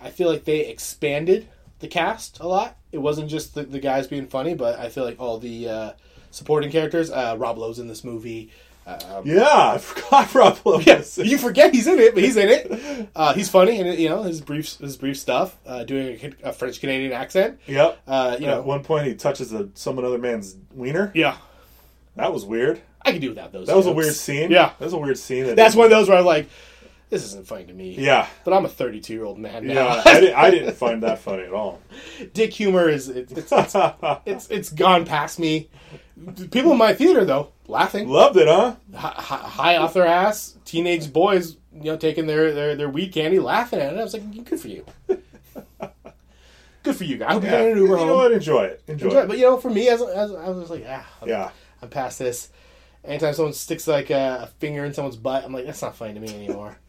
I 0.00 0.08
feel 0.08 0.30
like 0.30 0.44
they 0.44 0.66
expanded 0.68 1.48
the 1.82 1.88
cast 1.88 2.40
a 2.40 2.46
lot. 2.48 2.78
It 2.92 2.98
wasn't 2.98 3.28
just 3.28 3.54
the, 3.54 3.64
the 3.64 3.78
guys 3.80 4.06
being 4.06 4.26
funny, 4.26 4.54
but 4.54 4.78
I 4.78 4.88
feel 4.88 5.04
like 5.04 5.20
all 5.20 5.38
the 5.38 5.68
uh, 5.68 5.92
supporting 6.30 6.70
characters. 6.70 7.10
Uh, 7.10 7.36
Rob 7.38 7.58
Lowe's 7.58 7.78
in 7.78 7.88
this 7.88 8.02
movie. 8.04 8.50
Um, 8.86 9.22
Yeah, 9.24 9.46
I 9.74 9.78
forgot 9.80 10.34
Rob 10.34 10.58
Lowe. 10.64 10.80
Yes, 10.80 11.18
you 11.18 11.38
forget 11.38 11.72
he's 11.74 11.86
in 11.86 11.98
it, 11.98 12.14
but 12.14 12.22
he's 12.24 12.36
in 12.36 12.48
it. 12.48 13.08
Uh, 13.14 13.34
he's 13.34 13.48
funny, 13.50 13.78
and 13.78 13.98
you 13.98 14.08
know 14.08 14.22
his 14.22 14.40
brief 14.40 14.78
his 14.78 14.96
brief 14.96 15.18
stuff, 15.18 15.56
uh, 15.66 15.84
doing 15.84 16.18
a, 16.42 16.48
a 16.48 16.52
French 16.52 16.80
Canadian 16.80 17.12
accent. 17.12 17.58
Yep. 17.66 17.98
Uh, 18.06 18.36
you 18.40 18.46
know, 18.46 18.58
At 18.60 18.64
one 18.64 18.82
point, 18.82 19.06
he 19.06 19.14
touches 19.14 19.52
a, 19.52 19.68
some 19.74 19.98
other 19.98 20.16
man's 20.18 20.56
wiener. 20.72 21.12
yeah, 21.14 21.36
That 22.16 22.32
was 22.32 22.44
weird. 22.46 22.80
I 23.02 23.12
can 23.12 23.20
do 23.20 23.30
without 23.30 23.52
those. 23.52 23.66
That 23.66 23.76
was 23.76 23.86
a 23.86 23.92
weird 23.92 24.14
scene. 24.14 24.50
Yeah. 24.50 24.72
that 24.78 24.84
was 24.84 24.92
a 24.92 24.98
weird 24.98 25.18
scene. 25.18 25.44
that 25.46 25.56
That's 25.56 25.74
one 25.74 25.84
of 25.84 25.90
those 25.90 26.08
where 26.08 26.16
I'm 26.18 26.24
like, 26.24 26.48
this 27.12 27.24
isn't 27.24 27.46
funny 27.46 27.64
to 27.66 27.72
me. 27.74 27.94
Yeah, 27.96 28.26
But 28.44 28.54
I'm 28.54 28.64
a 28.64 28.68
32 28.68 29.12
year 29.12 29.24
old 29.24 29.38
man 29.38 29.66
now. 29.66 29.74
yeah. 29.96 30.02
I, 30.04 30.20
didn't, 30.20 30.34
I 30.36 30.50
didn't 30.50 30.74
find 30.74 31.02
that 31.02 31.18
funny 31.20 31.42
at 31.44 31.52
all. 31.52 31.80
Dick 32.34 32.52
humor 32.52 32.88
is 32.88 33.08
it, 33.08 33.30
it's, 33.30 33.52
it's 33.52 33.76
it's 34.26 34.50
it's 34.50 34.70
gone 34.70 35.04
past 35.04 35.38
me. 35.38 35.68
People 36.50 36.72
in 36.72 36.78
my 36.78 36.94
theater 36.94 37.24
though 37.24 37.52
laughing, 37.68 38.08
Loved 38.08 38.36
it, 38.36 38.48
huh? 38.48 38.76
Hi- 38.94 39.14
hi- 39.16 39.48
high 39.48 39.76
off 39.76 39.94
their 39.94 40.06
ass. 40.06 40.56
Teenage 40.64 41.12
boys, 41.12 41.56
you 41.74 41.84
know, 41.84 41.96
taking 41.96 42.26
their 42.26 42.52
their, 42.52 42.76
their 42.76 42.88
weed 42.88 43.12
candy, 43.12 43.38
laughing 43.38 43.78
at 43.80 43.92
it. 43.94 43.98
I 44.00 44.02
was 44.02 44.14
like, 44.14 44.44
good 44.44 44.58
for 44.60 44.68
you. 44.68 44.84
good 46.82 46.96
for 46.96 47.04
you 47.04 47.16
guys. 47.18 47.28
I 47.30 47.32
hope 47.34 47.42
Yeah. 47.44 47.50
you're 47.50 47.58
getting 47.60 47.72
an 47.72 47.78
You 47.78 47.84
Uber 47.84 47.96
know 47.96 48.06
home. 48.06 48.16
what? 48.16 48.32
Enjoy 48.32 48.64
it. 48.64 48.82
Enjoy, 48.88 49.06
Enjoy 49.08 49.18
it. 49.20 49.24
it. 49.24 49.28
But 49.28 49.36
you 49.38 49.44
know, 49.44 49.56
for 49.58 49.70
me, 49.70 49.88
as, 49.88 50.02
as 50.02 50.32
I 50.32 50.48
was 50.48 50.70
like, 50.70 50.84
ah, 50.88 51.06
I'm, 51.22 51.28
Yeah. 51.28 51.50
I'm 51.82 51.88
past 51.88 52.18
this. 52.18 52.48
Anytime 53.04 53.34
someone 53.34 53.52
sticks 53.52 53.88
like 53.88 54.10
a, 54.10 54.42
a 54.42 54.46
finger 54.58 54.84
in 54.84 54.94
someone's 54.94 55.16
butt, 55.16 55.44
I'm 55.44 55.52
like, 55.52 55.66
that's 55.66 55.82
not 55.82 55.96
funny 55.96 56.14
to 56.14 56.20
me 56.20 56.32
anymore. 56.34 56.76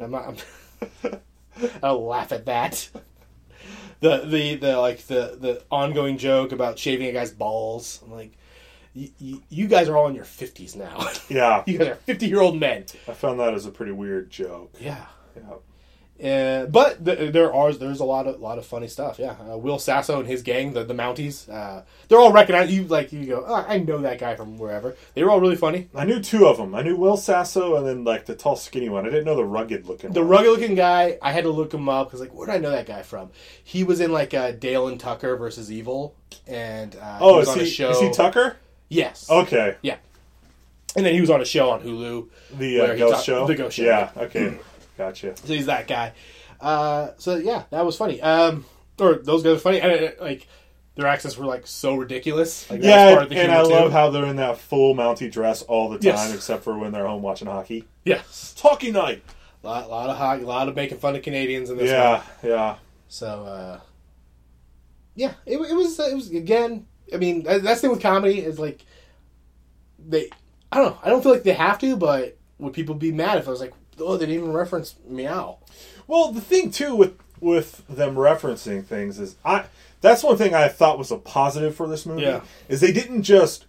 I'm 0.00 0.10
not. 0.10 0.44
I'm, 1.04 1.20
I'll 1.82 2.04
laugh 2.06 2.32
at 2.32 2.46
that. 2.46 2.88
The 4.00 4.18
the 4.18 4.56
the 4.56 4.76
like 4.76 5.06
the 5.06 5.36
the 5.40 5.62
ongoing 5.70 6.18
joke 6.18 6.52
about 6.52 6.78
shaving 6.78 7.06
a 7.08 7.12
guy's 7.12 7.32
balls. 7.32 8.00
I'm 8.04 8.12
like, 8.12 8.32
you, 8.94 9.10
you, 9.18 9.42
you 9.48 9.66
guys 9.68 9.88
are 9.88 9.96
all 9.96 10.08
in 10.08 10.14
your 10.14 10.24
fifties 10.24 10.76
now. 10.76 11.08
Yeah, 11.28 11.64
you 11.66 11.78
guys 11.78 11.88
are 11.88 11.94
fifty 11.94 12.26
year 12.26 12.40
old 12.40 12.58
men. 12.58 12.84
I 13.08 13.12
found 13.14 13.40
that 13.40 13.54
as 13.54 13.66
a 13.66 13.70
pretty 13.70 13.92
weird 13.92 14.30
joke. 14.30 14.74
Yeah. 14.78 15.06
Yeah. 15.36 15.54
Uh, 16.22 16.64
but 16.66 17.04
th- 17.04 17.30
there 17.32 17.52
are 17.52 17.72
there's 17.74 18.00
a 18.00 18.04
lot 18.04 18.26
of 18.26 18.40
lot 18.40 18.56
of 18.56 18.64
funny 18.64 18.88
stuff. 18.88 19.18
Yeah, 19.18 19.36
uh, 19.52 19.58
Will 19.58 19.78
Sasso 19.78 20.18
and 20.18 20.26
his 20.26 20.40
gang, 20.42 20.72
the 20.72 20.82
the 20.82 20.94
Mounties, 20.94 21.46
uh, 21.52 21.82
they're 22.08 22.18
all 22.18 22.32
recognized. 22.32 22.70
You 22.70 22.84
like 22.84 23.12
you 23.12 23.26
go, 23.26 23.44
oh, 23.46 23.64
I 23.68 23.78
know 23.80 23.98
that 23.98 24.18
guy 24.18 24.34
from 24.34 24.56
wherever. 24.56 24.96
They 25.12 25.22
were 25.22 25.30
all 25.30 25.40
really 25.40 25.56
funny. 25.56 25.88
I 25.94 26.06
knew 26.06 26.20
two 26.20 26.46
of 26.46 26.56
them. 26.56 26.74
I 26.74 26.80
knew 26.80 26.96
Will 26.96 27.18
Sasso 27.18 27.76
and 27.76 27.86
then 27.86 28.02
like 28.04 28.24
the 28.24 28.34
tall, 28.34 28.56
skinny 28.56 28.88
one. 28.88 29.04
I 29.04 29.10
didn't 29.10 29.26
know 29.26 29.36
the 29.36 29.44
rugged 29.44 29.86
looking. 29.86 30.12
The 30.12 30.20
one. 30.20 30.28
rugged 30.30 30.50
looking 30.52 30.74
guy, 30.74 31.18
I 31.20 31.32
had 31.32 31.44
to 31.44 31.50
look 31.50 31.74
him 31.74 31.86
up 31.88 32.08
because 32.08 32.20
like, 32.20 32.32
where 32.32 32.46
did 32.46 32.54
I 32.54 32.58
know 32.58 32.70
that 32.70 32.86
guy 32.86 33.02
from? 33.02 33.28
He 33.62 33.84
was 33.84 34.00
in 34.00 34.10
like 34.10 34.32
uh, 34.32 34.52
Dale 34.52 34.88
and 34.88 34.98
Tucker 34.98 35.36
versus 35.36 35.70
Evil, 35.70 36.14
and 36.46 36.96
uh, 36.96 37.18
Oh, 37.20 37.32
he 37.32 37.38
was 37.40 37.48
is 37.48 37.52
on 37.52 37.58
he? 37.60 37.64
a 37.64 37.68
show. 37.68 37.90
Is 37.90 38.00
he 38.00 38.10
Tucker? 38.10 38.56
Yes. 38.88 39.28
Okay. 39.28 39.76
Yeah. 39.82 39.96
And 40.96 41.04
then 41.04 41.12
he 41.12 41.20
was 41.20 41.28
on 41.28 41.42
a 41.42 41.44
show 41.44 41.68
on 41.68 41.82
Hulu. 41.82 42.28
The 42.56 42.80
uh, 42.80 42.96
ghost 42.96 43.26
show. 43.26 43.46
the 43.46 43.54
ghost 43.54 43.76
show, 43.76 43.82
Yeah. 43.84 44.10
Okay. 44.16 44.56
Gotcha. 44.98 45.36
So 45.36 45.52
he's 45.52 45.66
that 45.66 45.86
guy. 45.86 46.12
Uh, 46.60 47.10
so 47.18 47.36
yeah, 47.36 47.64
that 47.70 47.84
was 47.84 47.96
funny. 47.96 48.20
Um, 48.22 48.64
or 48.98 49.16
those 49.16 49.42
guys 49.42 49.56
are 49.56 49.58
funny, 49.58 49.80
and 49.80 49.92
uh, 49.92 50.10
like 50.20 50.46
their 50.94 51.06
accents 51.06 51.36
were 51.36 51.44
like 51.44 51.66
so 51.66 51.94
ridiculous. 51.96 52.68
Like, 52.70 52.82
Yeah, 52.82 53.12
part 53.12 53.24
of 53.24 53.28
the 53.30 53.36
and 53.38 53.52
I 53.52 53.62
too. 53.62 53.68
love 53.68 53.92
how 53.92 54.08
they're 54.10 54.24
in 54.24 54.36
that 54.36 54.56
full 54.58 54.94
Mountie 54.94 55.30
dress 55.30 55.60
all 55.62 55.90
the 55.90 55.96
time, 55.98 56.04
Yes. 56.14 56.34
except 56.34 56.64
for 56.64 56.78
when 56.78 56.92
they're 56.92 57.06
home 57.06 57.20
watching 57.22 57.46
hockey. 57.48 57.84
yes, 58.04 58.52
It's 58.52 58.60
hockey 58.60 58.90
night. 58.92 59.22
a 59.62 59.66
lot, 59.66 59.90
lot 59.90 60.08
of 60.08 60.16
hockey, 60.16 60.44
a 60.44 60.46
lot 60.46 60.68
of 60.68 60.74
making 60.76 60.96
fun 60.98 61.14
of 61.14 61.22
Canadians 61.22 61.68
in 61.68 61.76
this. 61.76 61.90
Yeah, 61.90 62.12
one. 62.18 62.22
yeah. 62.42 62.76
So 63.08 63.26
uh, 63.44 63.80
yeah, 65.14 65.34
it, 65.44 65.58
it 65.58 65.74
was 65.74 65.98
it 66.00 66.14
was 66.14 66.30
again. 66.30 66.86
I 67.12 67.18
mean, 67.18 67.42
that- 67.44 67.62
that's 67.62 67.80
the 67.80 67.88
thing 67.88 67.90
with 67.90 68.02
comedy 68.02 68.40
is 68.40 68.58
like 68.58 68.84
they. 69.98 70.30
I 70.72 70.78
don't 70.78 70.92
know. 70.92 70.98
I 71.04 71.10
don't 71.10 71.22
feel 71.22 71.32
like 71.32 71.42
they 71.44 71.52
have 71.52 71.78
to, 71.80 71.96
but 71.96 72.36
would 72.58 72.72
people 72.72 72.94
be 72.96 73.12
mad 73.12 73.38
if 73.38 73.46
I 73.46 73.50
was 73.50 73.60
like, 73.60 73.72
oh, 74.00 74.16
they 74.16 74.26
didn't 74.26 74.42
even 74.42 74.52
reference 74.52 74.94
meow? 75.06 75.58
Well, 76.06 76.32
the 76.32 76.40
thing 76.40 76.70
too 76.70 76.94
with 76.94 77.14
with 77.40 77.86
them 77.88 78.14
referencing 78.14 78.84
things 78.84 79.18
is 79.18 79.36
I 79.44 79.64
that's 80.00 80.22
one 80.22 80.36
thing 80.36 80.54
I 80.54 80.68
thought 80.68 80.98
was 80.98 81.10
a 81.10 81.18
positive 81.18 81.74
for 81.74 81.88
this 81.88 82.06
movie 82.06 82.22
Yeah. 82.22 82.40
is 82.68 82.80
they 82.80 82.92
didn't 82.92 83.22
just 83.22 83.66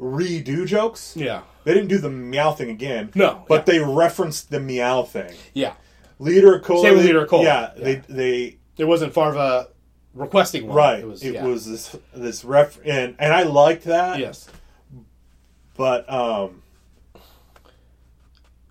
redo 0.00 0.66
jokes. 0.66 1.14
Yeah. 1.16 1.42
They 1.64 1.74
didn't 1.74 1.88
do 1.88 1.98
the 1.98 2.10
meow 2.10 2.52
thing 2.52 2.70
again. 2.70 3.10
No, 3.14 3.44
but 3.48 3.66
yeah. 3.68 3.72
they 3.72 3.78
referenced 3.80 4.50
the 4.50 4.60
meow 4.60 5.02
thing. 5.02 5.34
Yeah. 5.54 5.74
Leader 6.18 6.58
Cola. 6.60 6.82
Same 6.82 6.96
with 6.96 7.06
Leader 7.06 7.26
Cola. 7.26 7.44
Yeah, 7.44 7.70
Yeah. 7.76 7.84
they 7.84 7.94
they 8.08 8.56
There 8.76 8.86
wasn't 8.86 9.12
Farva 9.12 9.68
requesting 10.14 10.66
one. 10.68 10.76
right. 10.76 11.00
It 11.00 11.06
was, 11.06 11.22
it 11.22 11.34
yeah. 11.34 11.44
was 11.44 11.66
this 11.66 11.96
this 12.14 12.44
ref 12.44 12.78
and 12.84 13.14
and 13.18 13.32
I 13.32 13.42
liked 13.44 13.84
that. 13.84 14.18
yes. 14.18 14.48
But 15.76 16.10
um, 16.12 16.61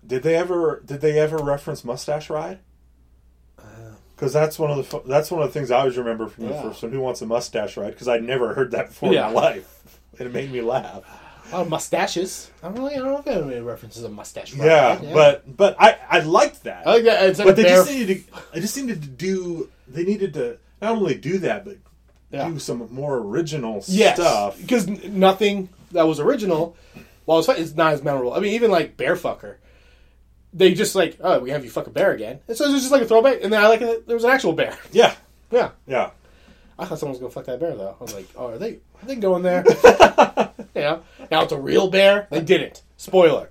did 0.06 0.22
they 0.22 0.34
ever 0.36 0.82
did 0.84 1.00
they 1.00 1.18
ever 1.18 1.38
reference 1.38 1.84
Mustache 1.84 2.28
Ride? 2.30 2.58
Uh, 3.58 3.62
because 4.16 4.32
that's 4.32 4.58
one 4.58 4.70
of 4.70 4.88
the 4.90 5.00
that's 5.06 5.30
one 5.30 5.42
of 5.42 5.48
the 5.48 5.52
things 5.52 5.70
I 5.70 5.80
always 5.80 5.96
remember 5.96 6.28
from 6.28 6.46
the 6.48 6.54
Yeah. 6.54 6.62
first 6.62 6.82
one. 6.82 6.92
Who 6.92 7.00
wants 7.00 7.22
a 7.22 7.26
mustache 7.26 7.76
ride? 7.76 7.90
Because 7.90 8.08
I'd 8.08 8.22
never 8.22 8.54
heard 8.54 8.70
that 8.72 8.88
before 8.88 9.12
Yeah. 9.12 9.28
in 9.28 9.34
my 9.34 9.40
life, 9.40 9.98
and 10.18 10.28
it 10.28 10.32
made 10.32 10.52
me 10.52 10.60
laugh. 10.60 11.02
A 11.50 11.56
lot 11.56 11.62
of 11.62 11.68
mustaches. 11.70 12.50
I 12.62 12.68
don't 12.68 12.78
really. 12.78 12.94
I 12.94 12.98
don't 12.98 13.08
know 13.08 13.18
if 13.18 13.26
anybody 13.26 13.60
references 13.60 14.04
a 14.04 14.08
mustache. 14.08 14.54
right? 14.54 14.66
Yeah, 14.66 15.12
but 15.12 15.56
but 15.56 15.76
I 15.78 15.96
I 16.08 16.20
liked 16.20 16.64
that. 16.64 16.86
I 16.86 16.94
like 16.94 17.04
that. 17.04 17.24
It's 17.28 17.38
like 17.38 17.46
but 17.48 17.56
they 17.56 17.64
bare- 17.64 17.76
just 17.78 17.90
needed 17.90 18.26
to. 18.28 18.34
I 18.54 18.60
just 18.60 18.76
needed 18.76 19.02
to 19.02 19.08
do. 19.08 19.68
They 19.88 20.04
needed 20.04 20.34
to 20.34 20.56
not 20.80 20.92
only 20.96 21.14
do 21.16 21.38
that, 21.38 21.64
but 21.64 21.76
Yeah. 22.30 22.48
do 22.48 22.58
some 22.58 22.88
more 22.90 23.18
original 23.18 23.82
yes, 23.86 24.16
stuff. 24.16 24.56
because 24.58 24.86
nothing 24.88 25.68
that 25.90 26.06
was 26.08 26.18
original, 26.20 26.74
while 27.26 27.38
it's 27.40 27.48
is 27.50 27.76
not 27.76 27.92
as 27.92 28.02
memorable. 28.02 28.32
I 28.32 28.40
mean, 28.40 28.54
even 28.54 28.70
like 28.70 28.96
Bearfucker, 28.96 29.56
they 30.52 30.74
just 30.74 30.94
like, 30.94 31.16
oh, 31.20 31.38
we 31.40 31.50
have 31.50 31.64
you 31.64 31.70
fuck 31.70 31.86
a 31.86 31.90
bear 31.90 32.12
again, 32.12 32.40
and 32.48 32.56
so 32.56 32.64
it's 32.64 32.74
just 32.80 32.92
like 32.92 33.02
a 33.02 33.06
throwback. 33.06 33.42
And 33.42 33.52
then 33.52 33.62
I 33.62 33.68
like 33.68 33.80
it. 33.80 34.06
There 34.06 34.16
was 34.16 34.24
an 34.24 34.30
actual 34.30 34.52
bear. 34.52 34.76
Yeah, 34.92 35.14
Yeah, 35.50 35.70
yeah. 35.86 36.10
I 36.78 36.84
thought 36.86 36.98
someone 36.98 37.12
was 37.12 37.20
gonna 37.20 37.30
fuck 37.32 37.44
that 37.46 37.60
bear 37.60 37.74
though. 37.76 37.96
I 37.98 38.02
was 38.02 38.14
like, 38.14 38.26
oh, 38.36 38.48
are 38.48 38.58
they? 38.58 38.74
Are 39.02 39.06
they 39.06 39.16
going 39.16 39.42
there? 39.42 39.64
you 40.74 40.80
know, 40.80 41.02
now 41.30 41.42
it's 41.42 41.52
a 41.52 41.60
real 41.60 41.88
bear. 41.90 42.26
They 42.30 42.40
didn't. 42.40 42.82
Spoiler. 42.96 43.50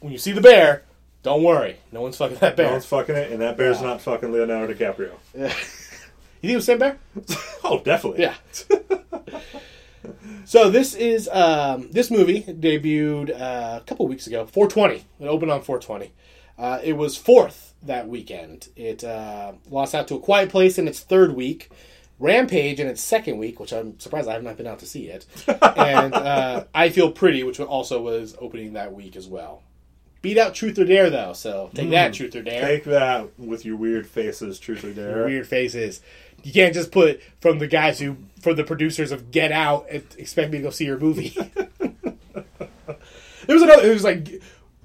When 0.00 0.12
you 0.12 0.18
see 0.18 0.32
the 0.32 0.40
bear, 0.40 0.84
don't 1.22 1.42
worry. 1.42 1.78
No 1.90 2.02
one's 2.02 2.16
fucking 2.16 2.36
that 2.38 2.56
bear. 2.56 2.66
No 2.66 2.72
one's 2.72 2.86
fucking 2.86 3.16
it, 3.16 3.32
and 3.32 3.40
that 3.40 3.56
bear's 3.56 3.80
Yeah. 3.80 3.88
not 3.88 4.00
fucking 4.02 4.30
Leonardo 4.32 4.72
DiCaprio. 4.72 5.12
Yeah. 5.36 5.52
You 6.40 6.50
think 6.50 6.52
it 6.52 6.56
was 6.58 6.66
the 6.66 6.72
same 6.72 6.78
bear? 6.78 6.98
Oh, 7.64 7.80
definitely. 7.84 8.22
Yeah. 8.22 8.34
So 10.44 10.70
this 10.70 10.94
is 10.94 11.28
um, 11.28 11.90
this 11.90 12.10
movie 12.10 12.42
debuted 12.42 13.30
uh, 13.30 13.80
a 13.80 13.84
couple 13.86 14.06
weeks 14.06 14.26
ago, 14.26 14.46
420. 14.46 15.04
It 15.20 15.26
opened 15.26 15.50
on 15.50 15.62
420. 15.62 16.12
Uh, 16.58 16.80
it 16.82 16.94
was 16.94 17.16
fourth 17.16 17.74
that 17.82 18.08
weekend. 18.08 18.68
It 18.76 19.04
uh, 19.04 19.52
lost 19.70 19.94
out 19.94 20.08
to 20.08 20.16
A 20.16 20.20
Quiet 20.20 20.48
Place 20.50 20.78
in 20.78 20.88
its 20.88 21.00
third 21.00 21.34
week, 21.34 21.70
Rampage 22.18 22.80
in 22.80 22.88
its 22.88 23.00
second 23.00 23.38
week, 23.38 23.60
which 23.60 23.72
I'm 23.72 23.98
surprised 24.00 24.28
I 24.28 24.32
have 24.32 24.42
not 24.42 24.56
been 24.56 24.66
out 24.66 24.80
to 24.80 24.86
see 24.86 25.06
yet, 25.06 25.24
and 25.48 26.12
uh, 26.14 26.64
I 26.74 26.90
Feel 26.90 27.12
Pretty, 27.12 27.44
which 27.44 27.60
also 27.60 28.02
was 28.02 28.34
opening 28.40 28.72
that 28.72 28.92
week 28.92 29.14
as 29.14 29.28
well. 29.28 29.62
Beat 30.20 30.36
out 30.36 30.52
Truth 30.52 30.80
or 30.80 30.84
Dare 30.84 31.10
though, 31.10 31.32
so 31.32 31.70
take 31.74 31.90
that 31.90 32.12
Truth 32.12 32.34
or 32.34 32.42
Dare. 32.42 32.66
Take 32.66 32.84
that 32.84 33.38
with 33.38 33.64
your 33.64 33.76
weird 33.76 34.04
faces, 34.08 34.58
truth 34.58 34.82
or 34.82 34.92
dare. 34.92 35.26
weird 35.26 35.46
faces. 35.46 36.00
You 36.42 36.52
can't 36.52 36.74
just 36.74 36.92
put 36.92 37.20
from 37.40 37.58
the 37.58 37.66
guys 37.66 37.98
who, 37.98 38.16
from 38.40 38.56
the 38.56 38.64
producers 38.64 39.12
of 39.12 39.30
Get 39.30 39.52
Out, 39.52 39.86
and 39.90 40.04
expect 40.16 40.52
me 40.52 40.58
to 40.58 40.64
go 40.64 40.70
see 40.70 40.84
your 40.84 40.98
movie. 40.98 41.28
there 41.78 41.88
was 43.48 43.62
another. 43.62 43.82
It 43.82 43.92
was 43.92 44.04
like 44.04 44.42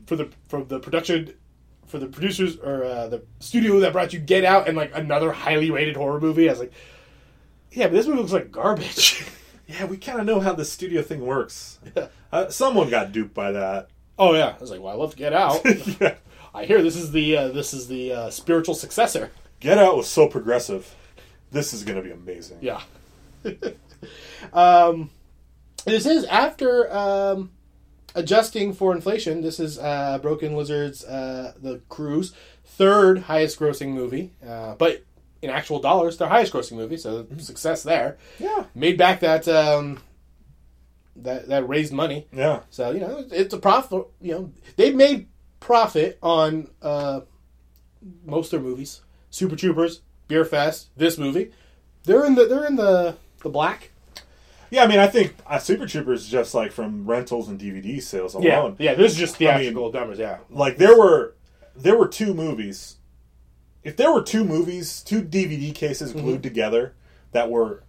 for 0.08 0.16
the 0.16 0.30
from 0.48 0.68
the 0.68 0.80
production, 0.80 1.34
for 1.88 2.00
the 2.00 2.08
producers 2.08 2.58
or 2.58 2.84
uh, 2.84 3.08
the 3.08 3.24
studio 3.40 3.80
that 3.82 3.94
brought 3.94 4.14
you 4.14 4.20
Get 4.20 4.44
Out 4.44 4.68
and 4.68 4.76
like 4.76 4.92
another 4.96 5.32
highly 5.32 5.70
rated 5.72 5.96
horror 5.96 6.20
movie. 6.20 6.50
I 6.50 6.54
was 6.54 6.60
like, 6.60 6.74
yeah, 7.72 7.86
but 7.86 7.94
this 7.94 8.08
movie 8.08 8.20
looks 8.20 8.34
like 8.34 8.52
garbage. 8.52 9.26
Yeah, 9.66 9.86
we 9.86 9.96
kind 9.96 10.20
of 10.20 10.26
know 10.26 10.42
how 10.42 10.54
the 10.54 10.66
studio 10.66 11.02
thing 11.02 11.26
works. 11.26 11.80
Uh, 12.32 12.50
someone 12.50 12.90
got 12.90 13.12
duped 13.14 13.34
by 13.34 13.54
that. 13.54 13.88
oh 14.20 14.34
yeah, 14.36 14.56
I 14.58 14.60
was 14.60 14.70
like, 14.70 14.82
well, 14.82 14.92
I 14.92 14.96
love 14.96 15.16
Get 15.16 15.34
Out. 15.34 15.62
yeah. 16.02 16.16
I 16.54 16.66
hear 16.66 16.82
this 16.84 16.96
is 16.96 17.12
the 17.12 17.38
uh, 17.38 17.48
this 17.48 17.74
is 17.74 17.88
the 17.88 18.12
uh, 18.12 18.30
spiritual 18.30 18.76
successor. 18.76 19.32
Get 19.62 19.78
Out 19.78 19.96
was 19.96 20.10
so 20.10 20.28
progressive. 20.28 20.94
This 21.54 21.72
is 21.74 21.84
going 21.84 21.98
to 21.98 22.02
be 22.02 22.12
amazing. 22.12 22.58
Yeah. 22.62 22.82
um, 24.54 25.12
this 25.86 26.08
is 26.08 26.26
after 26.26 26.92
um, 26.92 27.52
adjusting 28.16 28.74
for 28.74 28.94
inflation. 28.94 29.42
This 29.42 29.60
is 29.60 29.78
uh, 29.78 30.18
Broken 30.20 30.56
Lizard's 30.56 31.06
uh, 31.06 31.54
the 31.62 31.80
Cruise 31.90 32.34
third 32.66 33.20
highest 33.20 33.60
grossing 33.60 33.90
movie, 33.90 34.32
uh, 34.46 34.74
but 34.76 35.04
in 35.44 35.50
actual 35.50 35.80
dollars, 35.80 36.18
their 36.18 36.28
highest 36.28 36.54
grossing 36.54 36.74
movie, 36.74 36.98
so 36.98 37.28
success 37.38 37.84
there. 37.84 38.18
Yeah. 38.40 38.66
Made 38.74 38.98
back 38.98 39.20
that 39.20 39.48
um, 39.48 40.00
that 41.18 41.50
that 41.50 41.68
raised 41.68 41.94
money. 41.94 42.28
Yeah. 42.34 42.62
So 42.72 42.92
you 42.92 43.00
know, 43.00 43.26
it's 43.32 43.54
a 43.54 43.60
profit. 43.60 44.08
You 44.22 44.32
know, 44.32 44.52
they've 44.76 44.96
made 44.96 45.28
profit 45.60 46.18
on 46.24 46.70
uh, 46.82 47.22
most 48.26 48.52
of 48.54 48.62
their 48.62 48.70
movies. 48.70 49.02
Super 49.30 49.56
Troopers, 49.56 50.02
Beer 50.28 50.46
Fest, 50.46 50.88
this 50.98 51.18
movie. 51.18 51.52
They're 52.06 52.26
in 52.26 52.36
the 52.36 52.46
they're 52.46 52.66
in 52.66 52.76
the 52.76 53.16
the 53.42 53.50
black. 53.50 53.92
Yeah, 54.72 54.84
I 54.84 54.88
mean, 54.88 54.98
I 55.00 55.06
think 55.08 55.36
uh, 55.46 55.60
Super 55.60 55.86
Troopers 55.86 56.28
just 56.28 56.54
like 56.56 56.72
from 56.72 57.06
rentals 57.06 57.48
and 57.48 57.60
DVD 57.60 58.02
sales 58.02 58.34
alone. 58.34 58.76
yeah. 58.80 58.92
yeah 58.92 58.96
This 58.96 59.12
is 59.12 59.18
just 59.20 59.36
I 59.36 59.46
mean- 59.46 59.58
theatrical 59.60 59.92
numbers. 59.92 60.18
Yeah, 60.20 60.38
Like 60.50 60.78
there 60.78 60.98
were 60.98 61.36
there 61.76 61.98
were 61.98 62.08
two 62.08 62.34
movies. 62.34 62.98
If 63.84 63.98
there 63.98 64.12
were 64.14 64.24
two 64.24 64.44
movies, 64.46 65.02
two 65.02 65.22
DVD 65.22 65.76
cases 65.76 66.14
glued 66.14 66.42
together 66.42 66.94
that 67.34 67.50
were 67.52 67.84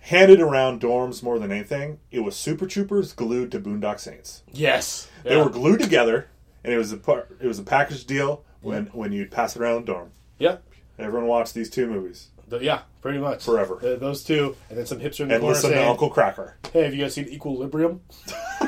handed 0.00 0.40
around 0.40 0.80
dorms 0.80 1.22
more 1.22 1.38
than 1.38 1.50
anything, 1.52 1.98
it 2.10 2.20
was 2.20 2.36
Super 2.36 2.66
Troopers 2.66 3.12
glued 3.12 3.50
to 3.52 3.60
Boondock 3.60 4.00
Saints. 4.00 4.42
yes, 4.52 5.08
They 5.24 5.36
were 5.36 5.48
glued 5.48 5.80
together, 5.80 6.28
and 6.64 6.72
it 6.72 6.76
was 6.78 6.92
a 6.92 6.96
par- 6.96 7.28
it 7.40 7.46
was 7.46 7.58
a 7.58 7.62
package 7.64 8.04
deal 8.04 8.44
when 8.60 8.86
when 8.86 9.12
you'd 9.12 9.30
pass 9.30 9.56
it 9.56 9.62
around 9.62 9.86
the 9.86 9.92
dorm. 9.92 10.10
yeah. 10.38 10.56
Everyone 10.98 11.26
watched 11.28 11.54
these 11.54 11.68
two 11.70 11.86
movies 11.86 12.28
The- 12.48 12.58
yeah, 12.58 12.80
pretty 13.02 13.18
much 13.18 13.44
Forever. 13.44 13.76
Uh, 13.82 13.96
those 13.96 14.24
two, 14.24 14.56
and 14.70 14.78
then 14.78 14.86
some 14.86 14.98
hipster 15.00 15.20
in 15.20 15.28
the 15.28 15.34
and 15.34 15.40
corner 15.42 15.54
listen 15.54 15.70
to 15.72 15.88
Uncle 15.88 16.10
Kracker. 16.10 16.52
"Hey, 16.72 16.84
have 16.84 16.94
you 16.94 17.02
guys 17.02 17.14
seen 17.14 17.28
Equilibrium?" 17.28 18.00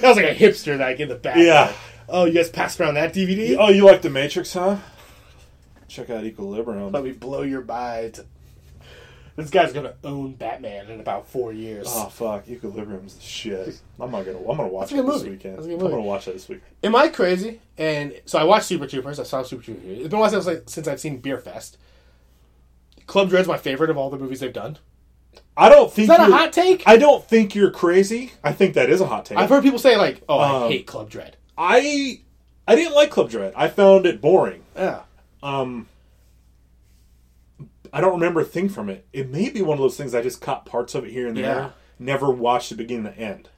that 0.00 0.02
was 0.02 0.16
like 0.16 0.26
a 0.26 0.34
hipster 0.34 0.78
like 0.78 1.00
in 1.00 1.08
the 1.08 1.14
back. 1.14 1.36
Yeah. 1.38 1.72
Oh, 2.08 2.24
you 2.24 2.34
guys 2.34 2.50
passed 2.50 2.80
around 2.80 2.94
that 2.94 3.12
DVD? 3.12 3.56
Oh, 3.58 3.68
you 3.70 3.84
like 3.84 4.02
the 4.02 4.10
Matrix, 4.10 4.52
huh? 4.52 4.76
Check 5.88 6.10
out 6.10 6.24
Equilibrium. 6.24 6.92
Let 6.92 7.04
me 7.04 7.12
blow 7.12 7.42
your 7.42 7.64
mind. 7.64 8.20
This 9.36 9.50
guy's 9.50 9.72
gonna 9.74 9.94
own 10.02 10.32
Batman 10.32 10.90
in 10.90 10.98
about 11.00 11.28
four 11.28 11.52
years. 11.52 11.86
Oh 11.90 12.06
fuck, 12.08 12.48
Equilibrium's 12.48 13.16
the 13.16 13.22
shit. 13.22 13.80
I'm 14.00 14.10
not 14.10 14.24
gonna. 14.24 14.38
I'm 14.38 14.56
gonna 14.56 14.68
watch 14.68 14.92
it 14.92 15.04
this 15.06 15.22
weekend. 15.24 15.56
That's 15.58 15.66
a 15.66 15.68
good 15.70 15.82
I'm 15.82 15.90
gonna 15.90 16.00
watch 16.00 16.24
that 16.24 16.32
this 16.32 16.48
week. 16.48 16.62
Am 16.82 16.96
I 16.96 17.08
crazy? 17.08 17.60
And 17.76 18.14
so 18.24 18.38
I 18.38 18.44
watched 18.44 18.64
Super 18.66 18.86
Troopers. 18.86 19.20
I 19.20 19.24
saw 19.24 19.42
Super 19.42 19.62
Troopers. 19.62 19.84
It's 19.84 20.08
been 20.08 20.18
while 20.18 20.30
since, 20.30 20.48
I- 20.48 20.60
since 20.66 20.88
I've 20.88 21.00
seen 21.00 21.18
Beer 21.18 21.38
Fest. 21.38 21.76
Club 23.06 23.28
Dread's 23.28 23.46
my 23.46 23.58
favorite 23.58 23.90
of 23.90 23.96
all 23.98 24.08
the 24.10 24.18
movies 24.18 24.40
they've 24.40 24.52
done. 24.52 24.78
I 25.56 25.68
don't 25.68 25.92
think 25.92 26.10
Is 26.10 26.16
that 26.16 26.28
a 26.28 26.32
hot 26.32 26.52
take? 26.52 26.82
I 26.86 26.96
don't 26.96 27.24
think 27.24 27.54
you're 27.54 27.70
crazy. 27.70 28.32
I 28.42 28.52
think 28.52 28.74
that 28.74 28.90
is 28.90 29.00
a 29.00 29.06
hot 29.06 29.26
take. 29.26 29.38
I've 29.38 29.48
heard 29.50 29.62
people 29.62 29.78
say 29.78 29.96
like, 29.96 30.22
"Oh, 30.28 30.38
I 30.38 30.64
Um, 30.64 30.70
hate 30.70 30.86
Club 30.86 31.08
Dread." 31.10 31.36
I 31.58 32.20
I 32.66 32.74
didn't 32.74 32.94
like 32.94 33.10
Club 33.10 33.30
Dread. 33.30 33.52
I 33.56 33.68
found 33.68 34.06
it 34.06 34.20
boring. 34.20 34.62
Yeah, 34.74 35.00
Um, 35.42 35.88
I 37.92 38.00
don't 38.00 38.14
remember 38.14 38.40
a 38.40 38.44
thing 38.44 38.68
from 38.68 38.88
it. 38.88 39.06
It 39.12 39.30
may 39.30 39.50
be 39.50 39.62
one 39.62 39.78
of 39.78 39.82
those 39.82 39.96
things 39.96 40.14
I 40.14 40.22
just 40.22 40.40
caught 40.40 40.66
parts 40.66 40.94
of 40.94 41.04
it 41.04 41.10
here 41.12 41.26
and 41.28 41.36
there. 41.36 41.44
Yeah. 41.44 41.70
Never 41.98 42.30
watched 42.30 42.70
the 42.70 42.76
beginning 42.76 43.04
to 43.04 43.18
end. 43.18 43.48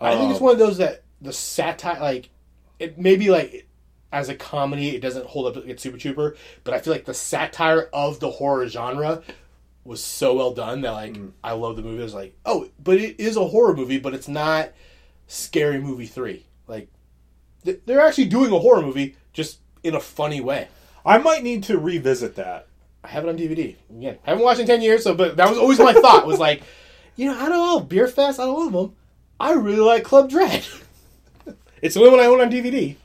I 0.00 0.16
think 0.16 0.30
it's 0.30 0.40
Um, 0.40 0.44
one 0.44 0.52
of 0.54 0.58
those 0.58 0.78
that 0.78 1.02
the 1.20 1.32
satire, 1.32 2.00
like, 2.00 2.30
it 2.78 2.98
maybe 2.98 3.30
like 3.30 3.66
as 4.12 4.28
a 4.28 4.34
comedy, 4.34 4.94
it 4.94 5.00
doesn't 5.00 5.26
hold 5.26 5.46
up 5.56 5.62
against 5.62 5.82
Super 5.82 5.98
Trooper, 5.98 6.36
but 6.62 6.74
I 6.74 6.78
feel 6.80 6.92
like 6.92 7.04
the 7.04 7.14
satire 7.14 7.88
of 7.92 8.20
the 8.20 8.30
horror 8.30 8.66
genre 8.68 9.22
was 9.84 10.02
so 10.02 10.34
well 10.34 10.52
done 10.52 10.80
that 10.82 10.92
like 10.92 11.14
Mm. 11.14 11.32
I 11.42 11.52
love 11.52 11.76
the 11.76 11.82
movie. 11.82 12.00
I 12.00 12.04
was 12.04 12.14
like, 12.14 12.36
oh, 12.46 12.68
but 12.82 12.96
it 12.98 13.18
is 13.20 13.36
a 13.36 13.46
horror 13.46 13.74
movie, 13.76 13.98
but 13.98 14.14
it's 14.14 14.28
not 14.28 14.70
Scary 15.26 15.78
Movie 15.80 16.06
three. 16.06 16.46
Like, 16.66 16.88
they're 17.64 18.00
actually 18.00 18.26
doing 18.26 18.52
a 18.52 18.58
horror 18.58 18.82
movie 18.82 19.16
just 19.32 19.58
in 19.82 19.94
a 19.94 20.00
funny 20.00 20.40
way. 20.40 20.68
I 21.04 21.18
might 21.18 21.42
need 21.42 21.62
to 21.64 21.78
revisit 21.78 22.34
that. 22.36 22.66
I 23.04 23.08
have 23.08 23.24
it 23.24 23.28
on 23.28 23.36
DVD. 23.36 23.76
Again, 23.90 24.18
I 24.26 24.30
haven't 24.30 24.44
watched 24.44 24.58
it 24.60 24.62
in 24.62 24.66
ten 24.68 24.82
years, 24.82 25.04
so 25.04 25.14
but 25.14 25.36
that 25.36 25.48
was 25.48 25.58
always 25.58 25.78
my 25.78 25.92
thought. 25.92 26.26
Was 26.26 26.38
like, 26.38 26.62
you 27.16 27.26
know, 27.26 27.36
I 27.38 27.48
don't 27.48 27.58
know, 27.58 27.80
Beer 27.80 28.08
Fest, 28.08 28.40
I 28.40 28.46
don't 28.46 28.58
love 28.58 28.72
them. 28.72 28.96
I 29.38 29.52
really 29.52 29.78
like 29.80 30.04
Club 30.04 30.30
Dread. 30.30 30.64
it's 31.82 31.94
the 31.94 32.00
only 32.00 32.10
one 32.12 32.20
I 32.20 32.26
own 32.26 32.40
on 32.40 32.50
DVD. 32.50 32.96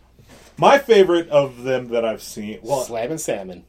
My 0.58 0.78
favorite 0.78 1.30
of 1.30 1.64
them 1.64 1.90
that 1.90 2.04
I've 2.06 2.22
seen. 2.22 2.60
Well, 2.62 2.82
Slammin' 2.82 3.18
Salmon. 3.18 3.66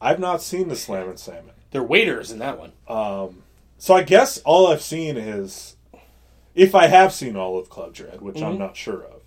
I've 0.00 0.18
not 0.20 0.42
seen 0.42 0.68
the 0.68 0.76
Slammin' 0.76 1.16
Salmon. 1.16 1.50
They're 1.70 1.82
waiters 1.82 2.30
in 2.30 2.38
that 2.38 2.58
one. 2.58 2.72
Um, 2.88 3.42
So 3.78 3.94
I 3.94 4.02
guess 4.02 4.38
all 4.38 4.68
I've 4.68 4.82
seen 4.82 5.16
is, 5.16 5.76
if 6.54 6.74
I 6.74 6.86
have 6.86 7.12
seen 7.12 7.36
all 7.36 7.58
of 7.58 7.68
Club 7.68 7.92
Dread, 7.94 8.20
which 8.20 8.40
I'm 8.42 8.58
not 8.58 8.76
sure 8.76 9.02
of, 9.02 9.22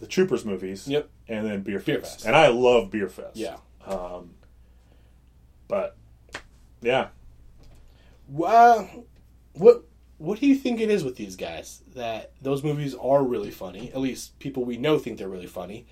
the 0.00 0.06
Troopers 0.06 0.44
movies. 0.44 0.82
Mm-hmm. 0.82 0.90
Yep. 0.92 1.08
And 1.28 1.46
then 1.46 1.62
Beer 1.62 1.78
Fest. 1.78 1.86
Beer 1.86 2.00
Fest. 2.00 2.26
And 2.26 2.36
I 2.36 2.48
love 2.48 2.90
Beer 2.90 3.08
Fest. 3.08 3.36
Yeah. 3.36 3.56
But 5.68 5.96
yeah, 6.82 7.08
Uh, 8.42 8.84
what 9.54 9.84
what 10.18 10.38
do 10.40 10.46
you 10.46 10.54
think 10.54 10.80
it 10.80 10.90
is 10.90 11.02
with 11.04 11.16
these 11.16 11.36
guys 11.36 11.82
that 11.94 12.32
those 12.40 12.62
movies 12.62 12.94
are 12.94 13.22
really 13.22 13.50
funny? 13.50 13.90
At 13.92 14.00
least 14.00 14.38
people 14.38 14.64
we 14.64 14.76
know 14.76 14.98
think 14.98 15.18
they're 15.18 15.28
really 15.28 15.46
funny. 15.46 15.86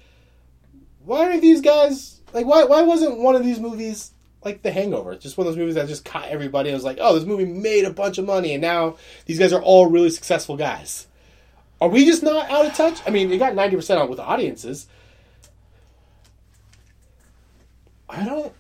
Why 1.05 1.27
aren't 1.27 1.43
these 1.43 1.61
guys 1.61 2.21
like? 2.33 2.47
Why 2.47 2.65
why 2.65 2.83
wasn't 2.83 3.19
one 3.19 3.35
of 3.35 3.45
these 3.45 3.59
movies 3.59 4.13
like 4.45 4.63
The 4.63 4.71
Hangover? 4.73 5.17
Just 5.17 5.37
one 5.37 5.47
of 5.47 5.53
those 5.53 5.59
movies 5.59 5.75
that 5.75 5.89
just 5.89 6.05
caught 6.05 6.29
everybody. 6.29 6.69
and 6.71 6.77
was 6.77 6.85
like, 6.85 6.99
oh, 7.01 7.15
this 7.15 7.25
movie 7.25 7.45
made 7.45 7.85
a 7.85 7.93
bunch 7.93 8.19
of 8.19 8.25
money, 8.25 8.53
and 8.53 8.63
now 8.63 8.97
these 9.27 9.39
guys 9.39 9.53
are 9.53 9.63
all 9.63 9.87
really 9.87 10.11
successful 10.11 10.57
guys. 10.57 11.07
Are 11.81 11.89
we 11.89 12.05
just 12.05 12.23
not 12.23 12.49
out 12.49 12.67
of 12.67 12.75
touch? 12.75 13.01
I 13.07 13.11
mean, 13.11 13.33
it 13.33 13.39
got 13.39 13.55
ninety 13.55 13.75
percent 13.77 14.01
on 14.01 14.09
with 14.09 14.21
audiences. 14.21 14.87
I 18.09 18.25
don't. 18.25 18.53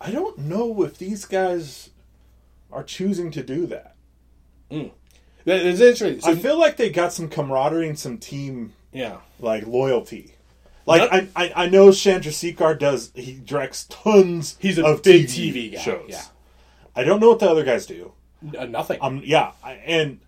I 0.00 0.10
don't 0.10 0.38
know 0.38 0.82
if 0.82 0.96
these 0.98 1.24
guys 1.26 1.90
are 2.72 2.82
choosing 2.82 3.30
to 3.32 3.42
do 3.42 3.66
that. 3.66 3.96
That- 4.70 4.90
It's 5.46 5.80
interesting. 5.80 6.20
So, 6.20 6.30
I 6.30 6.34
feel 6.36 6.58
like 6.58 6.76
they 6.76 6.90
got 6.90 7.12
some 7.12 7.28
camaraderie 7.28 7.88
and 7.88 7.98
some 7.98 8.18
team 8.18 8.72
yeah. 8.92 9.18
like 9.38 9.66
loyalty. 9.66 10.34
Like. 10.86 11.12
I, 11.12 11.28
I, 11.36 11.52
I 11.64 11.68
know 11.68 11.88
Chandrasekhar 11.88 12.78
does. 12.78 13.12
He 13.14 13.40
directs 13.44 13.84
tons. 13.84 14.56
He's 14.58 14.78
a 14.78 14.84
of 14.84 15.02
big 15.02 15.26
TV, 15.26 15.52
TV 15.52 15.72
guy, 15.74 15.80
shows. 15.80 16.06
yeah. 16.08 16.24
I 16.96 17.04
don't 17.04 17.20
know 17.20 17.28
what 17.28 17.38
the 17.38 17.50
other 17.50 17.64
guys 17.64 17.86
do. 17.86 18.12
Uh, 18.58 18.64
nothing. 18.66 18.98
Um, 19.00 19.20
yeah, 19.24 19.52
I, 19.62 19.72
and 19.72 20.20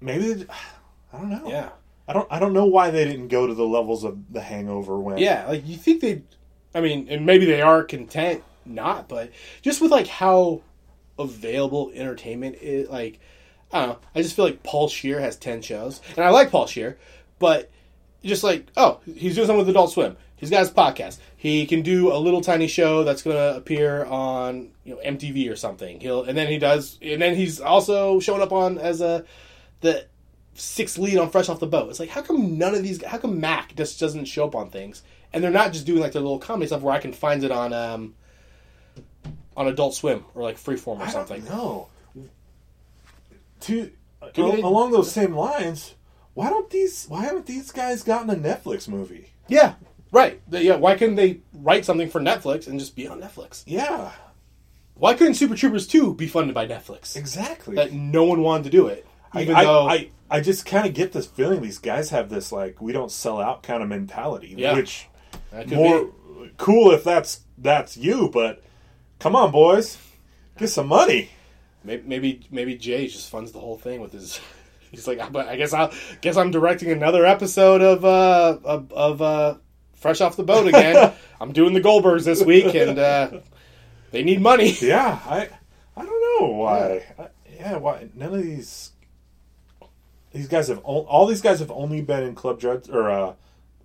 maybe 0.00 0.32
they- 0.34 0.46
I 1.12 1.18
don't 1.18 1.30
know. 1.30 1.48
yeah. 1.48 1.70
I 2.08 2.12
don't. 2.14 2.26
I 2.32 2.40
don't 2.40 2.52
know 2.52 2.64
why 2.66 2.90
they 2.90 3.04
didn't 3.04 3.28
go 3.28 3.46
to 3.46 3.54
the 3.54 3.64
levels 3.64 4.02
of 4.02 4.32
The 4.32 4.40
Hangover 4.40 4.98
when. 4.98 5.18
Yeah, 5.18 5.46
like 5.46 5.66
you 5.66 5.76
think 5.76 6.00
they 6.00 6.22
I 6.74 6.80
mean, 6.80 7.06
and 7.08 7.24
maybe 7.26 7.44
they 7.46 7.60
are 7.62 7.84
content 7.84 8.42
not, 8.64 9.08
but 9.08 9.30
just 9.62 9.80
with 9.80 9.90
like 9.90 10.06
how 10.06 10.62
available 11.18 11.92
entertainment 11.94 12.56
is 12.60 12.88
like 12.88 13.20
I 13.72 13.80
don't 13.80 13.88
know. 13.88 13.98
I 14.14 14.22
just 14.22 14.36
feel 14.36 14.44
like 14.44 14.62
Paul 14.62 14.88
Scheer 14.88 15.20
has 15.20 15.36
ten 15.36 15.62
shows. 15.62 16.00
And 16.16 16.24
I 16.24 16.30
like 16.30 16.50
Paul 16.50 16.66
Scheer, 16.66 16.98
but 17.38 17.70
just 18.22 18.44
like, 18.44 18.66
oh, 18.76 19.00
he's 19.04 19.34
doing 19.34 19.46
something 19.46 19.58
with 19.58 19.68
Adult 19.68 19.92
Swim. 19.92 20.16
He's 20.36 20.50
got 20.50 20.60
his 20.60 20.70
podcast. 20.70 21.18
He 21.36 21.66
can 21.66 21.82
do 21.82 22.12
a 22.12 22.18
little 22.18 22.40
tiny 22.40 22.66
show 22.66 23.04
that's 23.04 23.22
gonna 23.22 23.54
appear 23.56 24.04
on, 24.04 24.70
you 24.84 24.94
know, 24.94 25.00
MTV 25.00 25.50
or 25.50 25.56
something. 25.56 26.00
He'll 26.00 26.24
and 26.24 26.36
then 26.36 26.48
he 26.48 26.58
does 26.58 26.98
and 27.00 27.22
then 27.22 27.36
he's 27.36 27.60
also 27.60 28.20
showing 28.20 28.42
up 28.42 28.52
on 28.52 28.78
as 28.78 29.00
a 29.00 29.24
the 29.80 30.06
sixth 30.54 30.98
lead 30.98 31.18
on 31.18 31.30
Fresh 31.30 31.48
Off 31.48 31.60
the 31.60 31.66
Boat. 31.66 31.90
It's 31.90 32.00
like, 32.00 32.10
how 32.10 32.22
come 32.22 32.58
none 32.58 32.74
of 32.74 32.82
these? 32.82 33.02
How 33.04 33.18
come 33.18 33.40
Mac 33.40 33.74
just 33.76 33.98
doesn't 33.98 34.26
show 34.26 34.44
up 34.44 34.54
on 34.54 34.70
things? 34.70 35.02
And 35.32 35.42
they're 35.42 35.50
not 35.50 35.72
just 35.72 35.86
doing 35.86 36.00
like 36.00 36.12
their 36.12 36.22
little 36.22 36.38
comedy 36.38 36.66
stuff 36.66 36.82
where 36.82 36.94
I 36.94 36.98
can 36.98 37.12
find 37.12 37.42
it 37.44 37.50
on 37.50 37.72
um 37.72 38.14
on 39.56 39.68
Adult 39.68 39.94
Swim 39.94 40.24
or 40.34 40.42
like 40.42 40.56
Freeform 40.56 40.98
or 41.00 41.02
I 41.04 41.10
something. 41.10 41.42
don't. 41.44 41.86
To 43.60 43.90
Give 44.34 44.44
al- 44.44 44.52
the- 44.52 44.64
along 44.66 44.92
those 44.92 45.10
same 45.12 45.34
lines, 45.34 45.94
why 46.34 46.48
don't 46.50 46.68
these? 46.70 47.06
Why 47.06 47.22
haven't 47.24 47.46
these 47.46 47.70
guys 47.70 48.02
gotten 48.02 48.30
a 48.30 48.36
Netflix 48.36 48.88
movie? 48.88 49.30
Yeah, 49.48 49.74
right. 50.10 50.40
They- 50.50 50.62
yeah, 50.64 50.76
why 50.76 50.96
couldn't 50.96 51.16
they 51.16 51.40
write 51.52 51.84
something 51.84 52.08
for 52.08 52.20
Netflix 52.20 52.66
and 52.66 52.78
just 52.80 52.96
be 52.96 53.06
on 53.06 53.20
Netflix? 53.20 53.62
Yeah, 53.66 54.12
Why 54.94 55.14
couldn't 55.14 55.34
Super 55.34 55.54
Troopers 55.56 55.86
2 55.86 56.14
be 56.14 56.26
funded 56.28 56.54
by 56.54 56.66
Netflix? 56.66 57.16
exactly. 57.16 57.74
That 57.76 57.92
no 57.92 58.24
one 58.24 58.42
wanted 58.42 58.64
to 58.64 58.70
do 58.70 58.86
it, 58.88 59.06
even 59.36 59.54
I, 59.56 59.64
though 59.64 59.88
I, 59.88 60.10
I 60.30 60.40
just 60.40 60.64
kind 60.66 60.86
of 60.86 60.94
get 60.94 61.12
this 61.12 61.26
feeling 61.26 61.60
these 61.62 61.78
guys 61.78 62.10
have 62.10 62.28
this 62.30 62.52
like 62.52 62.80
we 62.80 62.92
don't 62.92 63.10
sell 63.10 63.40
out 63.40 63.62
kind 63.62 63.82
of 63.82 63.88
mentality, 63.88 64.54
Yeah. 64.56 64.74
which 64.74 65.08
that 65.50 65.68
could 65.68 65.76
more 65.78 66.04
be. 66.04 66.50
cool 66.56 66.90
if 66.92 67.02
that's 67.04 67.40
that's 67.58 67.96
you, 67.96 68.28
but 68.32 68.62
come 69.22 69.36
on, 69.36 69.52
boys, 69.52 69.98
get 70.58 70.68
some 70.68 70.88
money. 70.88 71.30
Maybe, 71.84 72.02
maybe 72.06 72.46
maybe 72.50 72.76
Jay 72.76 73.06
just 73.06 73.30
funds 73.30 73.52
the 73.52 73.60
whole 73.60 73.78
thing 73.78 74.00
with 74.00 74.12
his. 74.12 74.40
He's 74.90 75.06
like, 75.06 75.32
but 75.32 75.48
I 75.48 75.56
guess 75.56 75.72
I'll 75.72 75.92
guess 76.20 76.36
I'm 76.36 76.50
directing 76.50 76.90
another 76.90 77.24
episode 77.24 77.80
of 77.80 78.04
uh 78.04 78.58
of, 78.64 78.92
of 78.92 79.22
uh 79.22 79.54
Fresh 79.94 80.20
Off 80.20 80.36
the 80.36 80.42
Boat 80.42 80.66
again. 80.66 81.12
I'm 81.40 81.52
doing 81.52 81.72
the 81.72 81.80
Goldbergs 81.80 82.24
this 82.24 82.42
week, 82.42 82.74
and 82.74 82.98
uh, 82.98 83.30
they 84.10 84.22
need 84.22 84.40
money. 84.40 84.76
Yeah, 84.82 85.18
I 85.24 85.48
I 85.96 86.04
don't 86.04 86.40
know 86.40 86.48
why. 86.54 87.04
I, 87.18 87.28
yeah, 87.54 87.76
why 87.76 88.08
none 88.14 88.34
of 88.34 88.42
these 88.42 88.90
these 90.32 90.48
guys 90.48 90.68
have 90.68 90.78
o- 90.84 91.06
all 91.06 91.26
these 91.26 91.40
guys 91.42 91.60
have 91.60 91.70
only 91.70 92.00
been 92.02 92.22
in 92.24 92.34
Club 92.34 92.60
Dread 92.60 92.88
or 92.90 93.10
uh, 93.10 93.34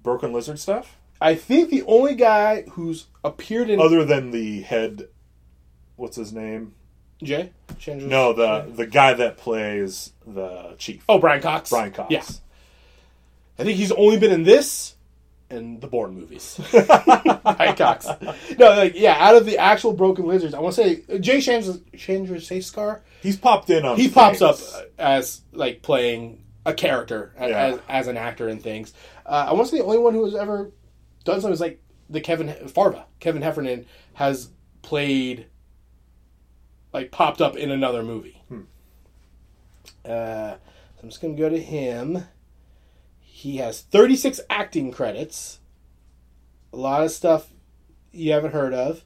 Broken 0.03 0.33
Lizard 0.33 0.59
stuff. 0.59 0.97
I 1.21 1.35
think 1.35 1.69
the 1.69 1.83
only 1.83 2.15
guy 2.15 2.63
who's 2.71 3.07
appeared 3.23 3.69
in 3.69 3.79
Other 3.79 4.05
than 4.05 4.31
the 4.31 4.61
head, 4.61 5.07
what's 5.97 6.15
his 6.15 6.31
name? 6.33 6.73
Jay 7.21 7.51
Chandra's- 7.79 8.09
No, 8.09 8.31
the 8.33 8.71
the 8.75 8.85
guy 8.87 9.13
that 9.15 9.37
plays 9.37 10.13
the 10.25 10.75
chief. 10.77 11.03
oh 11.09 11.19
Brian 11.19 11.41
Cox. 11.41 11.69
Brian 11.69 11.91
Cox. 11.91 12.11
Yeah, 12.11 12.23
I 13.59 13.63
think 13.63 13.77
he's 13.77 13.91
only 13.91 14.17
been 14.19 14.31
in 14.31 14.43
this 14.43 14.95
and 15.49 15.79
the 15.81 15.87
Bourne 15.87 16.13
movies. 16.13 16.59
Brian 16.71 17.75
Cox. 17.75 18.05
No, 18.59 18.69
like 18.75 18.93
yeah, 18.95 19.15
out 19.19 19.35
of 19.35 19.45
the 19.45 19.57
actual 19.57 19.93
Broken 19.93 20.25
Lizards, 20.25 20.53
I 20.53 20.59
want 20.59 20.75
to 20.75 20.83
say 20.83 21.03
uh, 21.13 21.17
Jay 21.17 21.41
Chandra 21.41 21.73
Chandrasekhar. 21.95 23.01
He's 23.21 23.37
popped 23.37 23.69
in 23.69 23.85
on. 23.85 23.97
He 23.97 24.09
pops 24.09 24.41
up 24.41 24.57
as 24.99 25.41
like 25.53 25.81
playing 25.81 26.43
a 26.65 26.73
character 26.73 27.33
a- 27.39 27.49
Yeah. 27.49 27.57
as, 27.65 27.79
as 27.89 28.07
an 28.07 28.17
actor 28.17 28.47
and 28.47 28.61
things. 28.61 28.93
Uh, 29.25 29.47
I 29.49 29.53
want 29.53 29.67
to 29.67 29.71
say 29.71 29.77
the 29.79 29.85
only 29.85 29.97
one 29.99 30.13
who 30.13 30.25
has 30.25 30.35
ever 30.35 30.71
done 31.23 31.41
something 31.41 31.53
is 31.53 31.61
like 31.61 31.81
the 32.09 32.21
Kevin 32.21 32.49
Farva. 32.67 33.05
Kevin 33.19 33.41
Heffernan 33.41 33.85
has 34.13 34.49
played 34.81 35.47
like 36.97 37.11
popped 37.11 37.41
up 37.41 37.55
in 37.55 37.69
another 37.69 38.01
movie. 38.03 38.41
Uh, 40.03 40.55
so 40.55 41.03
I'm 41.03 41.09
just 41.09 41.21
gonna 41.21 41.35
go 41.35 41.49
to 41.49 41.59
him. 41.59 42.25
He 43.19 43.57
has 43.57 43.81
36 43.81 44.41
acting 44.49 44.91
credits. 44.91 45.59
A 46.73 46.77
lot 46.77 47.03
of 47.03 47.11
stuff 47.11 47.49
you 48.11 48.31
haven't 48.31 48.53
heard 48.53 48.73
of. 48.73 49.03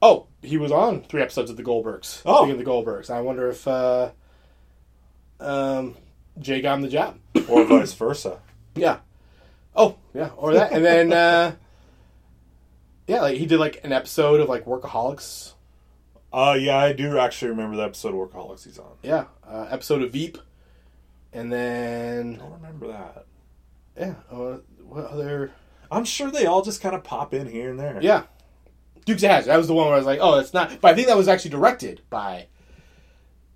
Oh, 0.00 0.28
he 0.42 0.56
was 0.56 0.72
on 0.72 1.02
three 1.02 1.20
episodes 1.20 1.50
of 1.50 1.56
the 1.58 1.62
Goldbergs. 1.62 2.22
Oh. 2.24 2.44
Speaking 2.44 2.52
of 2.52 2.64
the 2.64 2.70
Goldbergs, 2.70 3.10
I 3.10 3.20
wonder 3.20 3.50
if 3.50 3.68
uh, 3.68 4.12
um, 5.38 5.96
Jay 6.38 6.62
got 6.62 6.74
him 6.76 6.82
the 6.82 6.88
job. 6.88 7.18
or 7.48 7.64
vice 7.64 7.92
versa. 7.94 8.38
Yeah. 8.76 8.98
Oh, 9.74 9.96
yeah, 10.14 10.30
or 10.36 10.54
that, 10.54 10.70
and 10.72 10.84
then 10.84 11.12
uh, 11.12 11.56
yeah, 13.08 13.20
like 13.20 13.36
he 13.36 13.44
did 13.46 13.58
like 13.58 13.80
an 13.84 13.92
episode 13.92 14.40
of 14.40 14.48
like 14.48 14.64
Workaholics. 14.64 15.54
Uh, 16.32 16.56
yeah, 16.58 16.76
I 16.76 16.92
do 16.92 17.18
actually 17.18 17.50
remember 17.50 17.76
the 17.76 17.82
episode 17.82 18.08
of 18.08 18.14
Workaholics 18.14 18.64
he's 18.64 18.78
on. 18.78 18.92
Yeah, 19.02 19.24
uh, 19.46 19.66
episode 19.70 20.02
of 20.02 20.12
Veep, 20.12 20.38
and 21.32 21.52
then 21.52 22.36
I 22.36 22.38
don't 22.38 22.52
remember 22.52 22.88
that. 22.88 23.26
yeah, 23.98 24.14
uh, 24.30 24.58
what 24.84 25.06
other? 25.06 25.52
I'm 25.90 26.04
sure 26.04 26.30
they 26.30 26.46
all 26.46 26.62
just 26.62 26.80
kind 26.80 26.94
of 26.94 27.02
pop 27.02 27.34
in 27.34 27.48
here 27.48 27.70
and 27.70 27.80
there. 27.80 27.98
Yeah, 28.00 28.24
Dukes 29.04 29.24
of 29.24 29.30
Hazzard. 29.30 29.50
That 29.50 29.56
was 29.56 29.66
the 29.66 29.74
one 29.74 29.86
where 29.86 29.94
I 29.94 29.98
was 29.98 30.06
like, 30.06 30.20
oh, 30.22 30.38
it's 30.38 30.54
not. 30.54 30.80
But 30.80 30.92
I 30.92 30.94
think 30.94 31.08
that 31.08 31.16
was 31.16 31.26
actually 31.26 31.50
directed 31.50 32.02
by 32.10 32.46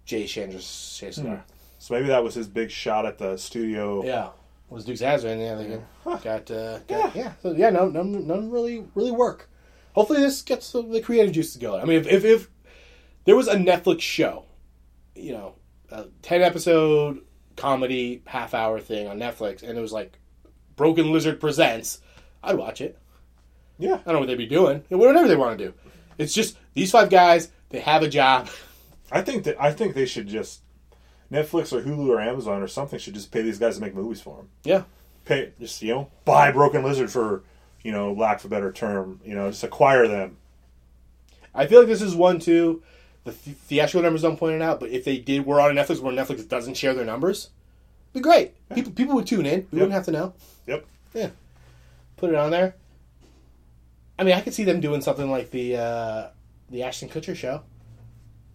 Jay 0.05 0.25
Chandras. 0.25 1.21
Hmm. 1.21 1.37
So 1.79 1.95
maybe 1.95 2.09
that 2.09 2.25
was 2.25 2.35
his 2.35 2.49
big 2.49 2.71
shot 2.71 3.07
at 3.07 3.19
the 3.19 3.37
studio. 3.37 4.05
Yeah, 4.05 4.31
was 4.69 4.85
Dukes 4.85 5.01
of 5.01 5.07
Hazzard, 5.07 5.31
and 5.31 5.41
yeah, 5.41 5.55
they 5.55 5.81
got, 6.25 6.51
uh, 6.51 6.79
got 6.81 7.15
yeah. 7.15 7.33
So 7.41 7.53
yeah, 7.53 7.71
no, 7.71 7.89
none, 7.89 8.27
none 8.27 8.51
really 8.51 8.85
really 8.97 9.13
work. 9.13 9.49
Hopefully, 9.95 10.21
this 10.21 10.43
gets 10.43 10.73
the, 10.73 10.83
the 10.83 11.01
creative 11.01 11.33
juices 11.33 11.57
going. 11.57 11.81
I 11.81 11.85
mean, 11.85 12.01
if, 12.01 12.09
if 12.09 12.25
if 12.25 12.49
there 13.25 13.37
was 13.37 13.49
a 13.49 13.57
Netflix 13.57 14.01
show, 14.01 14.45
you 15.15 15.33
know, 15.33 15.55
a 15.91 16.07
ten 16.23 16.43
episode 16.43 17.23
comedy 17.57 18.23
half 18.27 18.55
hour 18.55 18.81
thing 18.81 19.07
on 19.07 19.19
Netflix, 19.19 19.63
and 19.63 19.77
it 19.77 19.81
was 19.81 19.93
like 19.93 20.19
Broken 20.77 21.13
Lizard 21.13 21.41
presents, 21.41 22.01
I'd 22.43 22.57
watch 22.57 22.81
it. 22.81 22.99
Yeah. 23.79 23.95
I 23.95 23.97
don't 23.97 24.15
know 24.15 24.19
what 24.21 24.27
they'd 24.27 24.37
be 24.37 24.47
doing. 24.47 24.85
Whatever 24.89 25.29
they 25.29 25.37
want 25.37 25.59
to 25.59 25.67
do. 25.67 25.75
It's 26.19 26.35
just 26.35 26.57
these 26.75 26.91
five 26.91 27.11
guys. 27.11 27.51
They 27.71 27.81
have 27.81 28.03
a 28.03 28.09
job. 28.09 28.49
I 29.11 29.23
think 29.23 29.45
that 29.45 29.61
I 29.61 29.73
think 29.73 29.95
they 29.95 30.07
should 30.07 30.29
just 30.29 30.61
Netflix 31.31 31.73
or 31.73 31.83
Hulu 31.83 32.09
or 32.09 32.21
Amazon 32.21 32.63
or 32.63 32.69
something 32.69 32.99
should 32.99 33.15
just 33.15 33.33
pay 33.33 33.43
these 33.43 33.59
guys 33.59 33.77
to 33.77 33.81
make 33.81 33.95
movies 33.95 34.21
for 34.21 34.37
them. 34.37 34.49
Yeah. 34.63 34.83
Pay 35.25 35.53
just 35.59 35.83
you 35.83 35.95
know 35.95 36.11
buy 36.25 36.53
Broken 36.53 36.85
Lizard 36.85 37.11
for 37.11 37.43
you 37.83 37.91
know 37.91 38.13
lack 38.13 38.41
of 38.41 38.47
a 38.47 38.49
better 38.49 38.71
term. 38.71 39.21
You 39.25 39.35
know 39.35 39.51
just 39.51 39.65
acquire 39.65 40.07
them. 40.07 40.37
I 41.55 41.67
feel 41.67 41.81
like 41.81 41.89
this 41.89 42.03
is 42.03 42.15
one 42.15 42.39
too. 42.39 42.83
The 43.25 43.33
th- 43.33 43.57
theatrical 43.57 44.03
numbers 44.03 44.23
don't 44.23 44.37
point 44.37 44.55
it 44.57 44.63
out, 44.63 44.81
but 44.81 44.91
if 44.91 45.05
they 45.05 45.19
did 45.19 45.47
we're 45.47 45.61
on 45.61 45.75
Netflix 45.75 46.01
where 46.01 46.13
Netflix 46.15 46.47
doesn't 46.47 46.75
share 46.77 46.93
their 46.95 47.05
numbers, 47.07 47.51
be 48.13 48.21
great. 48.21 48.53
People 48.75 48.93
people 48.93 49.15
would 49.15 49.27
tune 49.27 49.47
in. 49.47 49.67
We 49.71 49.79
wouldn't 49.79 49.93
have 49.93 50.05
to 50.07 50.13
know. 50.13 50.35
Yep. 50.67 50.85
Yeah. 51.15 51.31
Put 52.17 52.31
it 52.31 52.37
on 52.37 52.51
there. 52.51 52.75
I 54.19 54.23
mean, 54.25 54.35
I 54.35 54.41
could 54.41 54.55
see 54.55 54.65
them 54.65 54.81
doing 54.81 55.01
something 55.01 55.31
like 55.31 55.51
the 55.51 55.77
uh, 55.77 56.27
the 56.71 56.83
Ashton 56.83 57.09
Kutcher 57.09 57.35
show. 57.35 57.63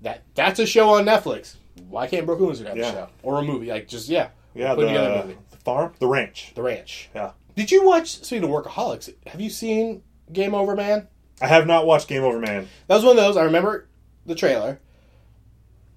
That 0.01 0.24
that's 0.36 0.59
a 0.59 0.65
show 0.65 0.91
on 0.91 1.05
Netflix. 1.05 1.55
Why 1.89 2.07
can't 2.07 2.28
Lizard 2.28 2.67
have 2.67 2.78
Yeah. 2.78 2.89
a 2.89 2.91
show 2.93 3.09
or 3.24 3.39
a 3.39 3.41
movie? 3.41 3.67
Like 3.67 3.88
just 3.88 4.07
yeah, 4.07 4.30
Yeah. 4.53 4.76
put 4.76 4.88
together 4.88 5.09
a 5.09 5.17
The, 5.17 5.24
movie. 5.28 5.38
the 5.51 5.57
farm, 5.57 5.93
the 5.99 6.07
ranch. 6.07 6.53
The 6.55 6.61
Ranch. 6.61 7.09
Yeah. 7.13 7.32
Did 7.55 7.72
you 7.72 7.84
watch? 7.86 8.24
Speaking 8.24 8.43
of 8.45 8.49
workaholics, 8.51 9.13
have 9.28 9.41
you 9.41 9.49
seen 9.49 10.03
Game 10.32 10.53
Over 10.53 10.76
Man? 10.76 11.07
I 11.41 11.47
have 11.47 11.67
not 11.67 11.86
watched 11.86 12.07
Game 12.07 12.24
Over 12.24 12.39
Man. 12.39 12.67
That 12.88 12.95
was 12.95 13.03
one 13.03 13.17
of 13.17 13.24
those. 13.24 13.36
I 13.36 13.43
remember 13.43 13.88
the 14.30 14.36
trailer, 14.36 14.80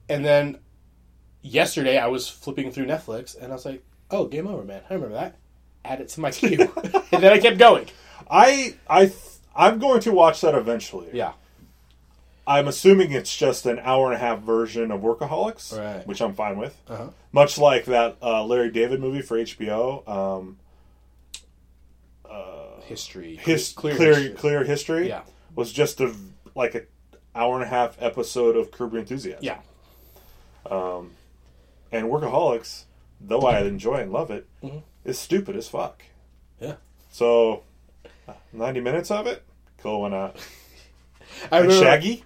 and 0.09 0.25
then 0.25 0.59
yesterday 1.43 1.99
I 1.99 2.07
was 2.09 2.29
flipping 2.29 2.73
through 2.73 2.87
Netflix, 2.87 3.37
and 3.41 3.53
I 3.53 3.55
was 3.55 3.65
like, 3.65 3.85
"Oh, 4.11 4.27
Game 4.27 4.47
Over, 4.49 4.65
man! 4.65 4.83
I 4.91 4.95
remember 4.95 5.15
that." 5.15 5.37
Add 5.85 6.01
it 6.01 6.09
to 6.11 6.21
my 6.21 6.31
queue, 6.31 6.59
and 7.13 7.23
then 7.23 7.33
I 7.33 7.39
kept 7.39 7.59
going. 7.59 7.87
I 8.31 8.75
I 8.89 9.07
th- 9.07 9.17
I'm 9.55 9.79
going 9.79 10.01
to 10.03 10.13
watch 10.13 10.41
that 10.41 10.55
eventually. 10.55 11.09
Yeah, 11.13 11.33
I'm 12.47 12.69
assuming 12.69 13.13
it's 13.13 13.37
just 13.37 13.67
an 13.67 13.79
hour 13.81 14.07
and 14.07 14.15
a 14.15 14.19
half 14.19 14.41
version 14.41 14.91
of 14.91 15.01
Workaholics, 15.03 15.77
Right. 15.77 16.07
which 16.07 16.23
I'm 16.23 16.35
fine 16.35 16.57
with. 16.57 16.81
Uh-huh. 16.89 17.09
Much 17.33 17.59
like 17.59 17.85
that 17.87 18.17
uh, 18.23 18.45
Larry 18.45 18.71
David 18.71 19.01
movie 19.01 19.23
for 19.23 19.37
HBO, 19.39 20.09
um, 20.09 20.59
history, 22.85 23.37
his 23.37 23.73
clear 23.73 23.97
clear, 23.97 24.15
history. 24.15 24.67
history, 24.67 25.09
Yeah. 25.09 25.23
was 25.55 25.73
just 25.73 26.01
a 26.01 26.15
like 26.55 26.75
a 26.75 26.83
hour 27.35 27.55
and 27.55 27.65
a 27.65 27.69
half 27.69 27.97
episode 28.01 28.57
of 28.57 28.71
Curb 28.71 28.93
Your 28.93 29.01
Enthusiasm. 29.01 29.41
Yeah, 29.43 29.59
and 30.71 32.07
Workaholics, 32.07 32.85
though 33.21 33.41
I 33.43 33.61
enjoy 33.63 33.97
and 33.97 34.13
love 34.13 34.31
it, 34.31 34.47
Mm-hmm. 34.63 34.79
is 35.05 35.19
stupid 35.19 35.57
as 35.57 35.69
fuck. 35.69 36.03
yeah. 36.61 36.75
So, 37.11 37.63
90 38.53 38.81
minutes 38.81 39.11
of 39.11 39.27
it, 39.27 39.43
cool. 39.79 40.03
Why 40.03 40.09
not? 40.09 40.37
I 41.51 41.59
And 41.59 41.69
remember, 41.69 41.85
Shaggy, 41.85 42.25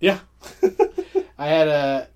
Yeah, 0.00 0.18
I 1.38 1.46
had 1.46 1.68
a. 1.68 2.08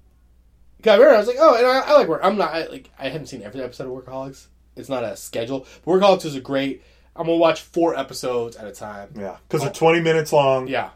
I 0.87 0.93
remember 0.95 1.15
I 1.15 1.19
was 1.19 1.27
like, 1.29 1.37
oh, 1.39 1.55
and 1.57 1.67
I, 1.67 1.79
I 1.81 1.93
like 1.99 2.09
work. 2.09 2.21
I'm 2.23 2.37
not 2.37 2.53
I, 2.55 2.67
like 2.67 2.91
I 2.99 3.09
haven't 3.09 3.27
seen 3.29 3.43
every 3.43 3.63
episode 3.63 3.87
of 3.87 4.05
Workaholics. 4.05 4.47
It's 4.77 4.89
not 4.91 5.03
a 5.05 5.17
schedule. 5.17 5.67
But 5.85 5.93
Workaholics 5.93 6.25
is 6.27 6.35
a 6.35 6.41
great. 6.41 6.83
I'm 7.17 7.27
gonna 7.27 7.39
watch 7.39 7.63
four 7.63 7.97
episodes 7.97 8.57
at 8.57 8.67
a 8.67 8.73
time. 8.73 9.11
yeah, 9.17 9.37
because 9.49 9.63
they're 9.63 9.73
20 9.73 10.01
minutes 10.01 10.33
long. 10.33 10.65
Oh. 10.65 10.67
Yeah. 10.67 10.91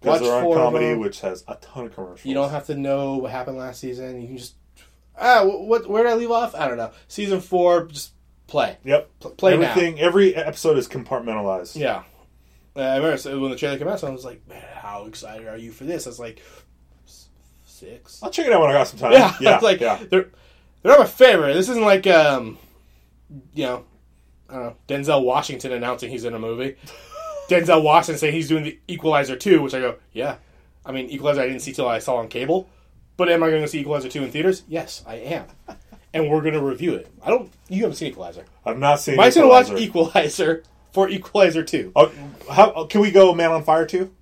Because 0.00 0.20
Watch 0.20 0.28
they're 0.28 0.36
on 0.38 0.42
four 0.44 0.56
of 0.58 0.62
comedy, 0.64 0.86
them. 0.90 1.00
which 1.00 1.20
has 1.20 1.44
a 1.46 1.56
ton 1.56 1.86
of 1.86 1.94
commercials. 1.94 2.24
You 2.24 2.34
don't 2.34 2.50
have 2.50 2.66
to 2.66 2.74
know 2.74 3.16
what 3.16 3.30
happened 3.30 3.58
last 3.58 3.80
season. 3.80 4.20
You 4.20 4.28
can 4.28 4.36
just 4.38 4.54
ah, 5.20 5.44
what? 5.44 5.88
Where 5.88 6.04
did 6.04 6.12
I 6.12 6.14
leave 6.14 6.30
off? 6.30 6.54
I 6.54 6.68
don't 6.68 6.76
know. 6.78 6.90
Season 7.08 7.40
four, 7.40 7.86
just 7.86 8.12
play. 8.46 8.78
Yep. 8.84 9.10
Pl- 9.20 9.30
play 9.32 9.56
now. 9.56 9.70
Everything. 9.70 10.00
Every 10.00 10.34
episode 10.34 10.78
is 10.78 10.88
compartmentalized. 10.88 11.76
Yeah. 11.76 12.04
Uh, 12.76 12.80
I 12.80 12.96
remember 12.96 13.16
so 13.16 13.38
when 13.40 13.50
the 13.50 13.56
trailer 13.56 13.78
came 13.78 13.88
out, 13.88 14.00
so 14.00 14.06
I 14.06 14.10
was 14.10 14.24
like, 14.24 14.46
"Man, 14.48 14.62
how 14.74 15.06
excited 15.06 15.46
are 15.48 15.56
you 15.56 15.72
for 15.72 15.84
this?" 15.84 16.06
I 16.06 16.10
was 16.10 16.20
like, 16.20 16.40
"S- 17.06 17.28
six. 17.64 18.22
I'll 18.22 18.30
check 18.30 18.46
it 18.46 18.52
out 18.52 18.60
when 18.60 18.70
I 18.70 18.74
got 18.74 18.86
some 18.88 18.98
time. 19.00 19.12
Yeah, 19.12 19.34
yeah, 19.40 19.50
I 19.56 19.60
like 19.60 19.80
yeah. 19.80 19.96
they're 20.08 20.28
they're 20.82 20.92
not 20.92 21.00
my 21.00 21.06
favorite. 21.06 21.54
This 21.54 21.68
isn't 21.68 21.84
like 21.84 22.06
um, 22.06 22.58
you 23.54 23.64
know, 23.64 23.84
I 24.48 24.54
don't 24.54 24.62
know, 24.64 24.76
Denzel 24.88 25.24
Washington 25.24 25.72
announcing 25.72 26.10
he's 26.10 26.24
in 26.24 26.32
a 26.32 26.38
movie. 26.38 26.76
Denzel 27.50 27.82
Washington 27.82 28.18
saying 28.18 28.34
he's 28.34 28.48
doing 28.48 28.64
the 28.64 28.78
Equalizer 28.88 29.36
two, 29.36 29.60
which 29.62 29.74
I 29.74 29.80
go, 29.80 29.96
yeah. 30.12 30.36
I 30.86 30.92
mean, 30.92 31.10
Equalizer 31.10 31.42
I 31.42 31.46
didn't 31.46 31.60
see 31.62 31.72
till 31.72 31.88
I 31.88 31.98
saw 31.98 32.16
on 32.16 32.28
cable, 32.28 32.68
but 33.16 33.28
am 33.28 33.42
I 33.42 33.50
going 33.50 33.62
to 33.62 33.68
see 33.68 33.80
Equalizer 33.80 34.08
two 34.08 34.22
in 34.22 34.30
theaters? 34.30 34.62
Yes, 34.68 35.02
I 35.06 35.16
am, 35.16 35.46
and 36.14 36.28
we're 36.30 36.40
going 36.40 36.54
to 36.54 36.62
review 36.62 36.94
it. 36.94 37.10
I 37.22 37.30
don't. 37.30 37.50
You 37.68 37.82
haven't 37.82 37.96
seen 37.96 38.08
Equalizer. 38.12 38.44
I've 38.64 38.78
not 38.78 39.00
seen. 39.00 39.16
Mike's 39.16 39.36
going 39.36 39.46
to 39.46 39.50
watch 39.72 39.80
Equalizer. 39.80 40.62
For 40.92 41.08
Equalizer 41.08 41.62
two. 41.62 41.92
Oh, 41.94 42.10
how 42.50 42.70
uh, 42.70 42.86
can 42.86 43.00
we 43.00 43.12
go 43.12 43.32
Man 43.32 43.52
on 43.52 43.62
Fire 43.62 43.86
too? 43.86 44.12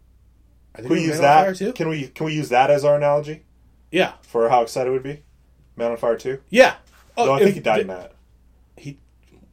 I 0.74 0.83
Can 0.83 0.91
we 0.91 1.01
use 1.01 1.18
Man 1.18 1.55
that? 1.55 1.74
Can 1.74 1.89
we 1.89 2.09
can 2.09 2.26
we 2.26 2.35
use 2.35 2.51
that 2.51 2.70
as 2.70 2.85
our 2.85 2.97
analogy 2.97 3.43
Yeah, 3.91 4.12
for 4.20 4.51
how 4.51 4.61
excited 4.62 4.93
we'd 4.93 5.03
be? 5.03 5.22
Man 5.76 5.93
on 5.93 5.97
Fire 5.97 6.18
two. 6.18 6.41
yeah. 6.51 6.74
Oh, 7.16 7.24
No, 7.24 7.33
I 7.33 7.37
if 7.39 7.43
think 7.45 7.55
he 7.55 7.61
died 7.62 7.81
in 7.81 7.87
that. 7.87 8.12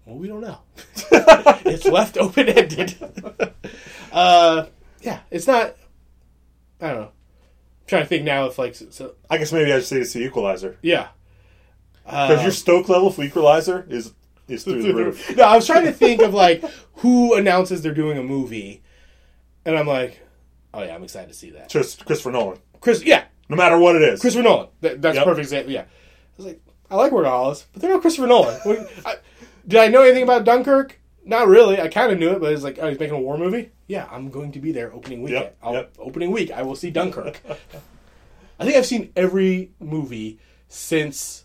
Well, 0.05 0.17
we 0.17 0.27
don't 0.27 0.41
know. 0.41 0.59
it's 1.11 1.85
left 1.85 2.17
open 2.17 2.47
ended. 2.49 2.95
uh, 4.11 4.65
yeah, 5.01 5.19
it's 5.31 5.47
not. 5.47 5.75
I 6.81 6.87
don't 6.89 6.95
know. 7.01 7.01
I'm 7.07 7.87
trying 7.87 8.03
to 8.03 8.07
think 8.07 8.23
now 8.23 8.45
if 8.45 8.57
like 8.59 8.75
so. 8.75 9.15
I 9.29 9.37
guess 9.37 9.51
maybe 9.51 9.71
I 9.71 9.77
should 9.77 9.85
say 9.87 9.97
it's 10.01 10.13
the 10.13 10.23
Equalizer 10.23 10.77
Yeah. 10.81 11.07
because 12.03 12.39
Uh, 12.39 12.43
your 12.43 12.51
stoke 12.51 12.89
level 12.89 13.11
for 13.11 13.23
Equalizer 13.23 13.85
is 13.89 14.13
is 14.47 14.63
through 14.63 14.83
the 14.83 14.93
roof. 14.93 15.35
no, 15.37 15.43
I 15.43 15.55
was 15.55 15.65
trying 15.65 15.85
to 15.85 15.91
think 15.91 16.21
of 16.21 16.33
like 16.33 16.63
who 16.97 17.33
announces 17.35 17.81
they're 17.81 17.93
doing 17.93 18.17
a 18.17 18.23
movie, 18.23 18.83
and 19.65 19.75
I'm 19.77 19.87
like, 19.87 20.19
oh 20.73 20.83
yeah, 20.83 20.93
I'm 20.93 21.03
excited 21.03 21.29
to 21.29 21.33
see 21.33 21.49
that. 21.51 21.69
Just 21.69 22.05
Christopher 22.05 22.31
Nolan, 22.31 22.59
Chris, 22.79 23.03
yeah, 23.03 23.23
no 23.49 23.55
matter 23.55 23.77
what 23.79 23.95
it 23.95 24.03
is. 24.03 24.21
Christopher 24.21 24.43
Nolan. 24.43 24.67
That, 24.81 25.01
that's 25.01 25.15
Yep. 25.15 25.25
perfect 25.25 25.45
example. 25.45 25.71
Yeah, 25.73 25.81
I 25.81 25.85
was 26.37 26.45
like, 26.45 26.61
I 26.91 26.95
like 26.95 27.11
Workaholics, 27.11 27.65
but 27.73 27.81
they're 27.81 27.91
not 27.91 28.01
Christopher 28.01 28.27
Nolan. 28.27 28.59
I, 29.05 29.15
did 29.67 29.79
I 29.79 29.87
know 29.87 30.03
anything 30.03 30.23
about 30.23 30.43
Dunkirk? 30.45 30.99
Not 31.23 31.47
really. 31.47 31.79
I 31.81 31.87
kind 31.87 32.11
of 32.11 32.19
knew 32.19 32.31
it, 32.31 32.39
but 32.39 32.53
it's 32.53 32.63
like, 32.63 32.77
oh, 32.79 32.87
he's 32.89 32.99
making 32.99 33.15
a 33.15 33.19
war 33.19 33.37
movie. 33.37 33.71
Yeah, 33.87 34.07
I'm 34.11 34.29
going 34.29 34.51
to 34.53 34.59
be 34.59 34.71
there 34.71 34.93
opening 34.93 35.21
weekend. 35.23 35.43
Yep, 35.45 35.57
I'll- 35.63 35.73
yep. 35.73 35.93
Opening 35.99 36.31
week, 36.31 36.51
I 36.51 36.61
will 36.61 36.75
see 36.75 36.91
Dunkirk. 36.91 37.41
I 38.59 38.63
think 38.63 38.75
I've 38.77 38.85
seen 38.85 39.11
every 39.15 39.71
movie 39.79 40.39
since 40.67 41.43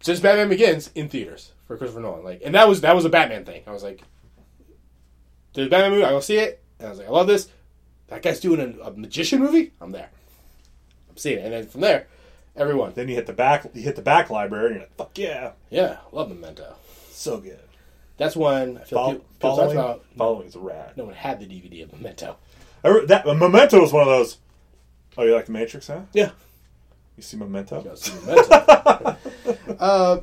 since 0.00 0.20
Batman 0.20 0.48
Begins 0.48 0.90
in 0.94 1.08
theaters 1.08 1.52
for 1.66 1.76
Christopher 1.76 2.00
Nolan. 2.00 2.24
Like, 2.24 2.42
and 2.44 2.54
that 2.54 2.68
was 2.68 2.80
that 2.82 2.94
was 2.94 3.04
a 3.04 3.08
Batman 3.08 3.44
thing. 3.44 3.62
I 3.66 3.72
was 3.72 3.82
like, 3.82 4.02
the 5.54 5.68
Batman 5.68 5.90
movie, 5.92 6.04
I 6.04 6.10
go 6.10 6.20
see 6.20 6.36
it. 6.38 6.62
And 6.78 6.86
I 6.86 6.90
was 6.90 6.98
like, 7.00 7.08
I 7.08 7.10
love 7.10 7.26
this. 7.26 7.48
That 8.08 8.22
guy's 8.22 8.40
doing 8.40 8.60
a, 8.60 8.84
a 8.88 8.90
magician 8.92 9.40
movie. 9.40 9.72
I'm 9.80 9.90
there. 9.90 10.10
I'm 11.10 11.16
seeing 11.16 11.38
it, 11.38 11.44
and 11.44 11.52
then 11.52 11.66
from 11.66 11.80
there, 11.80 12.06
everyone. 12.58 12.92
Then 12.94 13.08
you 13.08 13.14
hit 13.14 13.26
the 13.26 13.32
back. 13.32 13.66
You 13.74 13.82
hit 13.82 13.96
the 13.96 14.02
back 14.02 14.30
library, 14.30 14.66
and 14.66 14.74
you're 14.76 14.82
like, 14.84 14.96
"Fuck 14.96 15.18
yeah, 15.18 15.52
Yeah, 15.70 15.98
love 16.12 16.28
Memento. 16.28 16.74
so 17.10 17.38
good." 17.38 17.60
That's 18.16 18.34
one 18.34 18.78
I 18.78 18.84
feel 18.84 18.98
Fol- 18.98 19.12
people, 19.12 19.26
people 19.38 19.56
following, 19.56 19.78
about. 19.78 20.04
following 20.16 20.48
is 20.48 20.56
rad. 20.56 20.96
No 20.96 21.04
one 21.04 21.14
had 21.14 21.38
the 21.40 21.46
DVD 21.46 21.84
of 21.84 21.92
Memento. 21.92 22.36
I 22.84 23.04
that 23.06 23.26
Memento 23.26 23.80
was 23.80 23.92
one 23.92 24.02
of 24.02 24.08
those. 24.08 24.38
Oh, 25.16 25.24
you 25.24 25.34
like 25.34 25.46
the 25.46 25.52
Matrix, 25.52 25.86
huh? 25.88 26.00
Yeah. 26.12 26.30
You 27.16 27.22
see 27.22 27.36
Memento? 27.36 27.82
Go 27.82 27.94
see 27.94 28.12
Memento. 28.26 28.50
uh, 29.80 30.20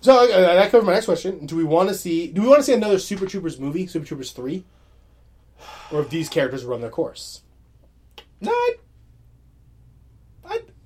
so 0.00 0.26
that 0.26 0.70
covered 0.70 0.84
my 0.86 0.94
next 0.94 1.06
question. 1.06 1.46
Do 1.46 1.56
we 1.56 1.64
want 1.64 1.88
to 1.88 1.94
see? 1.94 2.26
Do 2.28 2.42
we 2.42 2.48
want 2.48 2.58
to 2.60 2.64
see 2.64 2.72
another 2.74 2.98
Super 2.98 3.26
Troopers 3.26 3.58
movie, 3.60 3.86
Super 3.86 4.04
Troopers 4.06 4.32
three, 4.32 4.64
or 5.92 6.00
if 6.00 6.10
these 6.10 6.28
characters 6.28 6.64
run 6.64 6.80
their 6.80 6.90
course? 6.90 7.42
No, 8.40 8.50
I, 8.50 8.54
I, 8.54 8.74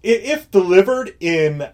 if 0.07 0.51
delivered 0.51 1.15
in, 1.21 1.69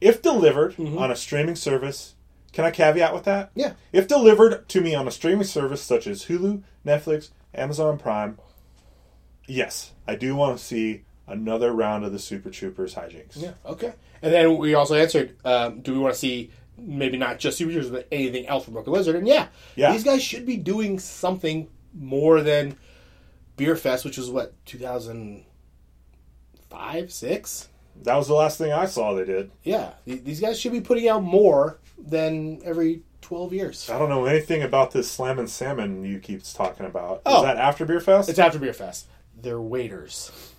if 0.00 0.20
delivered 0.22 0.78
on 0.78 1.10
a 1.10 1.16
streaming 1.16 1.56
service, 1.56 2.14
can 2.52 2.64
I 2.64 2.70
caveat 2.70 3.14
with 3.14 3.24
that? 3.24 3.50
Yeah. 3.54 3.72
If 3.92 4.06
delivered 4.08 4.68
to 4.70 4.80
me 4.80 4.94
on 4.94 5.08
a 5.08 5.10
streaming 5.10 5.44
service 5.44 5.82
such 5.82 6.06
as 6.06 6.24
Hulu, 6.26 6.62
Netflix, 6.86 7.30
Amazon 7.54 7.98
Prime, 7.98 8.38
yes, 9.46 9.92
I 10.06 10.14
do 10.14 10.34
want 10.36 10.58
to 10.58 10.64
see 10.64 11.04
another 11.26 11.72
round 11.72 12.04
of 12.04 12.12
the 12.12 12.18
Super 12.18 12.50
Troopers 12.50 12.94
hijinks. 12.94 13.36
Yeah. 13.40 13.52
Okay. 13.64 13.92
And 14.22 14.32
then 14.32 14.58
we 14.58 14.74
also 14.74 14.94
answered: 14.94 15.36
um, 15.44 15.80
Do 15.80 15.92
we 15.92 15.98
want 15.98 16.14
to 16.14 16.20
see 16.20 16.50
maybe 16.76 17.16
not 17.16 17.38
just 17.38 17.56
Super 17.58 17.72
Troopers, 17.72 17.90
but 17.90 18.06
anything 18.12 18.46
else 18.46 18.64
from 18.64 18.74
Broken 18.74 18.92
Lizard? 18.92 19.16
And 19.16 19.26
yeah, 19.26 19.48
Yeah. 19.76 19.92
these 19.92 20.04
guys 20.04 20.22
should 20.22 20.44
be 20.46 20.56
doing 20.56 20.98
something 20.98 21.68
more 21.94 22.40
than 22.42 22.76
Beer 23.56 23.76
Fest, 23.76 24.04
which 24.04 24.18
was 24.18 24.30
what 24.30 24.52
two 24.66 24.78
thousand 24.78 25.44
five, 26.74 27.12
six. 27.12 27.68
That 28.02 28.16
was 28.16 28.26
the 28.26 28.34
last 28.34 28.58
thing 28.58 28.72
I 28.72 28.86
saw 28.86 29.14
they 29.14 29.24
did. 29.24 29.50
Yeah, 29.62 29.92
these 30.04 30.40
guys 30.40 30.58
should 30.58 30.72
be 30.72 30.80
putting 30.80 31.08
out 31.08 31.22
more 31.22 31.78
than 31.96 32.60
every 32.64 33.02
twelve 33.20 33.52
years. 33.52 33.88
I 33.88 33.98
don't 33.98 34.08
know 34.08 34.24
anything 34.24 34.62
about 34.62 34.90
this 34.90 35.10
Slammin' 35.10 35.46
Salmon 35.46 36.04
you 36.04 36.18
keep 36.18 36.42
talking 36.42 36.86
about. 36.86 37.22
Oh. 37.24 37.38
Is 37.38 37.42
that 37.44 37.56
after 37.56 37.84
Beer 37.84 38.00
Fest? 38.00 38.28
It's 38.28 38.38
after 38.38 38.58
Beer 38.58 38.72
Fest. 38.72 39.06
They're 39.40 39.60
waiters 39.60 40.52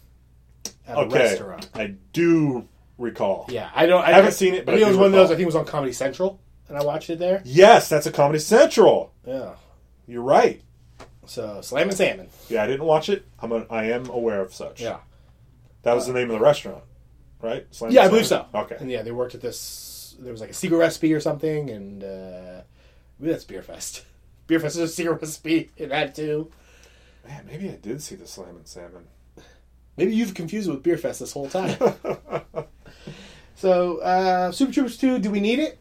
at 0.88 0.98
a 0.98 1.02
okay. 1.02 1.20
restaurant. 1.20 1.70
I 1.74 1.96
do 2.14 2.68
recall. 2.98 3.48
Yeah, 3.50 3.70
I 3.76 3.86
don't. 3.86 4.04
I 4.04 4.12
haven't 4.12 4.34
seen 4.34 4.54
it, 4.54 4.66
but 4.66 4.74
I 4.74 4.78
think 4.78 4.86
it 4.86 4.90
was 4.90 4.98
do 4.98 5.02
one 5.02 5.08
of 5.08 5.14
those. 5.14 5.32
I 5.32 5.36
think 5.36 5.44
it 5.44 5.48
was 5.48 5.56
on 5.56 5.66
Comedy 5.66 5.94
Central, 5.94 6.40
and 6.70 6.78
I 6.78 6.84
watched 6.84 7.10
it 7.10 7.20
there. 7.20 7.42
Yes, 7.44 7.90
that's 7.90 8.06
a 8.06 8.12
Comedy 8.12 8.40
Central. 8.40 9.14
Yeah. 9.28 9.56
You're 10.08 10.22
right. 10.22 10.62
So 11.26 11.60
Slammin' 11.62 11.96
Salmon. 11.96 12.30
Yeah, 12.50 12.64
I 12.64 12.68
didn't 12.68 12.86
watch 12.86 13.10
it. 13.10 13.26
I'm 13.40 13.52
a, 13.52 13.66
I 13.70 13.86
am 13.86 14.10
aware 14.10 14.42
of 14.42 14.54
such. 14.54 14.82
Yeah. 14.82 15.00
That 15.86 15.94
was 15.94 16.08
the 16.08 16.14
name 16.14 16.32
of 16.32 16.40
the 16.40 16.44
restaurant, 16.44 16.84
right? 17.44 17.68
Slam 17.70 17.92
Yeah, 17.92 18.06
I 18.06 18.08
believe 18.08 18.26
so. 18.26 18.48
Okay. 18.56 18.76
And 18.80 18.90
yeah, 18.90 19.04
they 19.04 19.12
worked 19.12 19.36
at 19.36 19.42
this. 19.42 20.16
There 20.20 20.32
was 20.32 20.42
like 20.42 20.50
a 20.50 20.54
secret 20.54 20.78
recipe 20.78 21.14
or 21.14 21.20
something, 21.20 21.70
and 21.70 22.04
uh, 22.04 22.62
maybe 23.20 23.32
that's 23.32 23.44
Beer 23.44 23.62
Fest. 23.62 24.04
Beer 24.48 24.60
Fest 24.60 24.78
is 24.78 24.82
a 24.82 24.88
secret 24.88 25.22
recipe 25.22 25.70
in 25.78 25.90
that 25.90 26.16
too. 26.16 26.52
Man, 27.28 27.46
maybe 27.46 27.70
I 27.70 27.76
did 27.76 28.02
see 28.02 28.16
the 28.16 28.26
Slammin' 28.26 28.66
Salmon. 28.66 29.06
Maybe 29.96 30.16
you've 30.16 30.34
confused 30.34 30.68
it 30.68 30.72
with 30.72 30.82
Beer 30.82 30.98
Fest 30.98 31.20
this 31.20 31.34
whole 31.34 31.50
time. 31.50 31.78
so, 33.56 34.00
uh, 34.00 34.52
Super 34.52 34.74
Troopers 34.74 34.98
2, 34.98 35.20
do 35.20 35.30
we 35.30 35.40
need 35.40 35.60
it? 35.60 35.78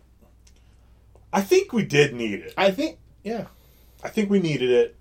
I 1.33 1.41
think 1.41 1.73
we 1.73 1.85
did 1.85 2.15
need 2.15 2.41
it. 2.41 2.55
I 2.59 2.71
think, 2.71 2.99
yeah. 3.23 3.47
I 4.03 4.11
think 4.11 4.31
we 4.31 4.39
needed 4.39 4.71
it. 4.71 4.97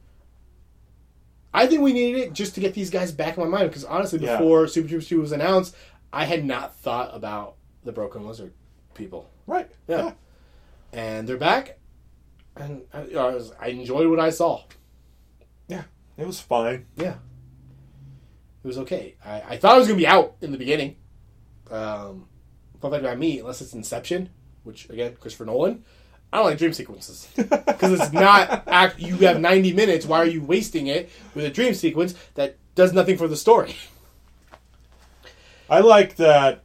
I 1.53 1.67
think 1.67 1.81
we 1.81 1.93
needed 1.93 2.19
it 2.21 2.33
just 2.33 2.55
to 2.55 2.61
get 2.61 2.73
these 2.73 2.89
guys 2.89 3.11
back 3.11 3.37
in 3.37 3.43
my 3.43 3.49
mind 3.49 3.69
because 3.69 3.85
honestly, 3.85 4.19
Yeah. 4.19 4.37
before 4.37 4.67
Super 4.67 4.87
Troopers 4.87 5.07
2 5.07 5.21
was 5.21 5.31
announced, 5.31 5.75
I 6.11 6.25
had 6.25 6.43
not 6.45 6.75
thought 6.77 7.11
about 7.13 7.55
the 7.83 7.91
Broken 7.91 8.25
Lizard 8.25 8.53
people. 8.95 9.29
Right. 9.45 9.69
Yeah. 9.87 10.13
And 10.91 11.27
they're 11.27 11.37
back, 11.37 11.79
and 12.55 12.83
I, 12.93 12.99
I, 13.01 13.33
was, 13.33 13.51
I 13.59 13.67
enjoyed 13.69 14.07
what 14.07 14.19
I 14.19 14.29
saw. 14.29 14.63
Yeah. 15.67 15.83
It 16.17 16.27
was 16.27 16.39
fine. 16.39 16.85
Yeah. 16.95 17.15
It 18.63 18.67
was 18.67 18.77
okay. 18.79 19.15
I, 19.25 19.41
I 19.41 19.57
thought 19.57 19.75
it 19.75 19.79
was 19.79 19.87
going 19.87 19.97
to 19.99 20.03
be 20.03 20.07
out 20.07 20.35
in 20.41 20.51
the 20.51 20.57
beginning. 20.57 20.95
Um, 21.71 22.27
fun 22.79 22.91
fact 22.91 23.03
about 23.03 23.17
me, 23.17 23.39
unless 23.39 23.61
it's 23.61 23.73
Inception, 23.73 24.29
which, 24.63 24.89
again, 24.89 25.17
Christopher 25.19 25.45
Nolan, 25.45 25.83
I 26.33 26.37
don't 26.37 26.45
like 26.45 26.57
dream 26.57 26.73
sequences. 26.73 27.27
Because 27.35 27.93
it's 27.93 28.11
not, 28.11 28.67
act, 28.67 28.99
you 28.99 29.17
have 29.17 29.39
90 29.39 29.71
minutes, 29.73 30.03
why 30.07 30.17
are 30.17 30.25
you 30.25 30.41
wasting 30.41 30.87
it 30.87 31.11
with 31.35 31.45
a 31.45 31.51
dream 31.51 31.75
sequence 31.75 32.15
that 32.33 32.57
does 32.73 32.91
nothing 32.91 33.17
for 33.17 33.27
the 33.27 33.35
story? 33.35 33.75
I 35.69 35.81
like 35.81 36.15
that. 36.15 36.63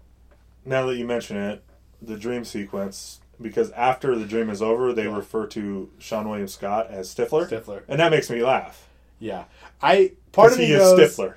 Now 0.65 0.87
that 0.87 0.97
you 0.97 1.05
mention 1.05 1.37
it, 1.37 1.63
the 2.01 2.17
dream 2.17 2.47
sequence 2.47 3.21
because 3.43 3.71
after 3.73 4.17
the 4.17 4.25
dream 4.25 4.49
is 4.49 4.63
over, 4.63 4.95
they 4.95 5.07
refer 5.07 5.47
to 5.49 5.91
Seann 6.01 6.27
William 6.27 6.49
Scott 6.49 6.89
as 6.91 7.15
Stifler. 7.15 7.47
Stifler. 7.47 7.83
and 7.89 8.01
that 8.01 8.11
makes 8.11 8.31
me 8.31 8.43
laugh. 8.43 8.89
Yeah. 9.19 9.45
I, 9.83 10.13
part 10.33 10.53
of 10.53 10.59
me 10.59 10.65
he 10.65 10.73
is 10.73 10.83
Stifler. 10.83 11.35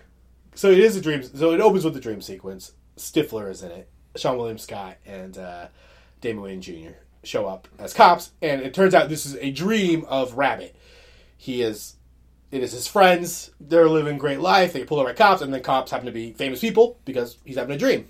So 0.56 0.72
it 0.72 0.80
is 0.80 0.96
a 0.96 1.02
dream. 1.02 1.22
So 1.22 1.52
it 1.52 1.60
opens 1.60 1.84
with 1.84 1.96
the 1.96 2.00
dream 2.00 2.22
sequence. 2.22 2.72
Stifler 2.96 3.52
is 3.52 3.62
in 3.62 3.72
it. 3.72 3.90
Seann 4.16 4.38
William 4.38 4.58
Scott 4.58 4.96
and 5.06 5.38
uh, 5.38 5.68
Damon 6.22 6.46
Wayans 6.46 6.62
Jr. 6.62 6.96
show 7.24 7.48
up 7.48 7.68
as 7.78 7.94
cops, 7.94 8.32
and 8.42 8.62
it 8.62 8.74
turns 8.74 8.94
out 8.94 9.10
this 9.10 9.26
is 9.26 9.36
a 9.38 9.52
dream 9.52 10.06
of 10.08 10.34
Rabbit. 10.34 10.76
He 11.38 11.62
is. 11.62 11.96
It 12.52 12.62
is 12.62 12.74
his 12.74 12.88
friends. 12.88 13.52
They're 13.60 13.88
living 13.88 14.18
great 14.18 14.42
life. 14.42 14.74
They 14.74 14.84
pull 14.84 15.04
right 15.04 15.16
cops, 15.16 15.42
and 15.42 15.54
then 15.54 15.64
cops 15.64 15.92
happen 15.92 16.06
to 16.06 16.12
be 16.12 16.34
famous 16.34 16.60
people 16.60 17.00
because 17.06 17.38
he's 17.46 17.56
having 17.56 17.76
a 17.76 17.80
dream. 17.80 18.08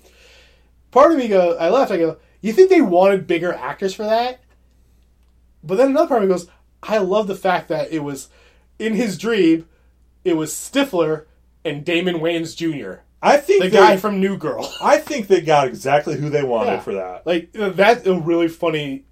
Part 0.90 1.12
of 1.12 1.18
me 1.18 1.28
go. 1.28 1.56
I 1.56 1.68
left. 1.70 1.92
I 1.92 1.98
go. 1.98 2.18
You 2.40 2.52
think 2.52 2.68
they 2.68 2.82
wanted 2.82 3.26
bigger 3.26 3.52
actors 3.52 3.94
for 3.94 4.02
that? 4.02 4.40
But 5.62 5.76
then 5.76 5.90
another 5.90 6.08
part 6.08 6.22
of 6.22 6.28
me 6.28 6.34
goes. 6.34 6.48
I 6.82 6.98
love 6.98 7.28
the 7.28 7.36
fact 7.36 7.68
that 7.68 7.92
it 7.92 8.00
was 8.00 8.28
in 8.78 8.94
his 8.94 9.16
dream. 9.16 9.68
It 10.24 10.36
was 10.36 10.52
Stifler 10.52 11.26
and 11.64 11.84
Damon 11.84 12.16
Wayans 12.16 12.56
Jr. 12.56 13.02
I 13.24 13.36
think 13.36 13.62
The 13.62 13.68
they, 13.70 13.76
guy 13.76 13.96
from 13.96 14.18
New 14.20 14.36
Girl. 14.36 14.68
I 14.82 14.98
think 14.98 15.28
they 15.28 15.40
got 15.40 15.68
exactly 15.68 16.16
who 16.16 16.28
they 16.28 16.42
wanted 16.42 16.72
Yeah. 16.72 16.80
for 16.80 16.94
that. 16.94 17.26
Like 17.26 17.50
uh, 17.58 17.68
that's 17.70 18.06
a 18.06 18.14
really 18.18 18.48
funny. 18.48 19.04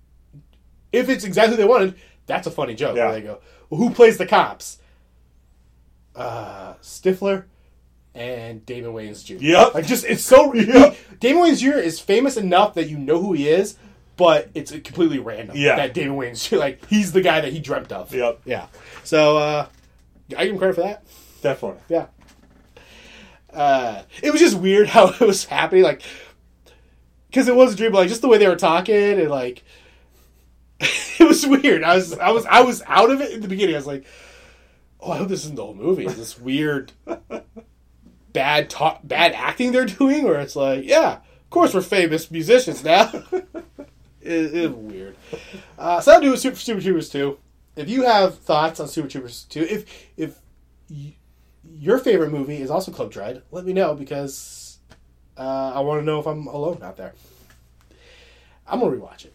If 0.92 1.08
it's 1.08 1.24
exactly 1.24 1.52
what 1.52 1.58
they 1.62 1.68
wanted, 1.68 1.94
that's 2.26 2.46
a 2.46 2.50
funny 2.50 2.74
joke. 2.74 2.96
Yeah. 2.96 3.06
Where 3.06 3.14
they 3.14 3.22
go, 3.22 3.38
well, 3.70 3.78
"Who 3.80 3.90
plays 3.94 4.18
the 4.18 4.26
cops?" 4.26 4.78
Uh, 6.14 6.74
Stifler 6.82 7.44
and 8.14 8.66
Damon 8.66 8.92
Wayans 8.92 9.24
Jr. 9.24 9.34
Yep. 9.34 9.74
Like 9.74 9.86
just 9.86 10.04
it's 10.04 10.24
so. 10.24 10.52
Yep. 10.54 10.96
Damon 11.20 11.44
Wayans 11.44 11.61
Jr. 11.61 11.78
is 11.78 12.00
famous 12.00 12.36
enough 12.36 12.74
that 12.74 12.88
you 12.88 12.98
know 12.98 13.20
who 13.22 13.32
he 13.32 13.48
is, 13.48 13.76
but 14.16 14.48
it's 14.54 14.72
completely 14.72 15.20
random. 15.20 15.56
Yeah. 15.56 15.76
That 15.76 15.94
Damon 15.94 16.16
Wayans 16.18 16.48
Jr. 16.48 16.56
Like 16.56 16.84
he's 16.86 17.12
the 17.12 17.20
guy 17.20 17.40
that 17.40 17.52
he 17.52 17.61
dreamt 17.61 17.92
of. 17.92 18.12
Yep, 18.12 18.40
Yeah. 18.44 18.66
So 19.04 19.36
uh, 19.38 19.66
I 20.36 20.44
give 20.44 20.52
him 20.54 20.58
credit 20.58 20.74
for 20.74 20.82
that. 20.82 21.04
definitely. 21.42 21.80
Yeah. 21.88 22.06
Uh, 23.53 24.03
it 24.22 24.30
was 24.30 24.40
just 24.40 24.59
weird 24.59 24.88
how 24.94 25.09
it 25.09 25.20
was 25.20 25.44
happening, 25.44 25.82
like, 25.84 26.03
because 27.28 27.48
it 27.48 27.55
was 27.55 27.74
a 27.74 27.76
dream, 27.76 27.92
but 27.92 27.98
like 27.98 28.09
just 28.09 28.22
the 28.22 28.28
way 28.28 28.38
they 28.38 28.48
were 28.48 28.57
talking 28.57 28.94
and 28.94 29.30
like, 29.30 29.62
it 30.80 31.26
was 31.28 31.46
weird. 31.46 31.82
I 31.84 31.94
was, 31.96 32.18
I 32.18 32.30
was, 32.30 32.46
I 32.46 32.61
was 32.62 32.82
out 32.86 33.11
of 33.11 33.20
it 33.20 33.32
in 33.32 33.40
the 33.40 33.48
beginning. 33.48 33.74
I 33.74 33.78
was 33.78 33.86
like, 33.86 34.05
oh, 35.01 35.12
I 35.12 35.18
hope 35.18 35.28
this 35.28 35.44
isn't 35.44 35.57
the 35.57 35.64
whole 35.64 35.74
movie. 35.74 36.07
Is 36.07 36.16
this 36.16 36.38
weird, 36.38 36.92
bad 38.32 38.70
talk, 38.70 39.01
bad 39.05 39.32
acting 39.32 39.72
they're 39.72 39.84
doing, 39.86 40.24
or 40.26 40.36
it's 40.36 40.57
like, 40.57 40.84
yeah, 40.84 41.14
of 41.16 41.51
course 41.51 41.74
we're 41.74 41.82
famous 41.82 42.30
musicians 42.30 42.82
now. 42.84 43.11
it, 44.20 44.55
it 44.55 44.72
was 44.74 44.92
weird. 44.94 45.16
Uh, 45.78 46.01
so 46.01 46.12
I'll 46.12 46.20
do 46.20 46.36
Super 46.36 46.57
Super 46.57 46.80
Troopers 46.80 47.09
two. 47.09 47.38
If 47.76 47.88
you 47.88 48.05
have 48.05 48.38
thoughts 48.38 48.80
on 48.80 48.88
Super 48.88 49.09
Troopers 49.09 49.44
two, 49.44 49.62
if 49.62 49.84
if 50.16 50.38
y- 50.90 51.14
your 51.64 51.98
favorite 51.98 52.30
movie 52.32 52.61
is 52.61 52.70
also 52.70 52.90
Club 52.92 53.11
Dread, 53.11 53.42
let 53.50 53.64
me 53.64 53.72
know 53.72 53.94
because 53.94 54.78
uh, 55.36 55.72
I 55.74 55.80
want 55.80 56.00
to 56.00 56.04
know 56.04 56.20
if 56.20 56.26
I'm 56.26 56.46
alone 56.46 56.80
out 56.82 56.96
there. 56.96 57.14
I'm 58.66 58.80
gonna 58.80 58.96
rewatch 58.96 59.24
it. 59.24 59.34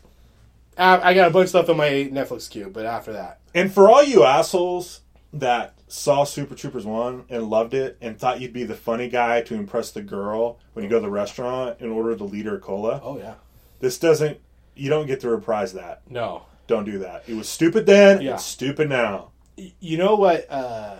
I, 0.78 1.12
I 1.12 1.14
got 1.14 1.28
a 1.28 1.32
bunch 1.32 1.46
of 1.46 1.50
stuff 1.50 1.70
on 1.70 1.78
my 1.78 1.90
Netflix 1.90 2.50
queue, 2.50 2.70
but 2.72 2.86
after 2.86 3.14
that, 3.14 3.40
And 3.54 3.72
for 3.72 3.90
all 3.90 4.04
you 4.04 4.24
assholes 4.24 5.02
that 5.34 5.74
saw 5.88 6.24
Super 6.24 6.56
Troopers 6.56 6.86
1 6.86 7.26
and 7.30 7.50
loved 7.50 7.74
it 7.74 7.98
and 8.02 8.18
thought 8.18 8.42
you'd 8.42 8.54
be 8.54 8.64
the 8.64 8.76
funny 8.76 9.08
guy 9.10 9.42
to 9.42 9.56
impress 9.56 9.92
the 9.92 10.02
girl 10.02 10.60
when 10.74 10.84
you 10.84 10.90
go 10.90 10.98
to 10.98 11.02
the 11.02 11.10
restaurant 11.10 11.78
and 11.80 11.92
order 11.92 12.16
the 12.16 12.24
liter 12.24 12.58
cola, 12.60 13.00
oh 13.04 13.18
yeah, 13.18 13.36
this 13.80 13.98
doesn't 13.98 14.40
You 14.76 14.90
don't 14.90 15.06
get 15.08 15.20
to 15.22 15.30
reprise 15.30 15.74
that. 15.74 16.02
No. 16.10 16.44
Don't 16.68 16.84
do 16.86 17.00
that. 17.00 17.24
It 17.28 17.36
was 17.36 17.48
stupid 17.48 17.86
then. 17.86 18.22
Yeah. 18.22 18.34
It's 18.34 18.44
stupid 18.44 18.90
now. 18.90 19.32
You 19.58 19.98
know 19.98 20.16
what? 20.16 20.50
Uh, 20.50 20.98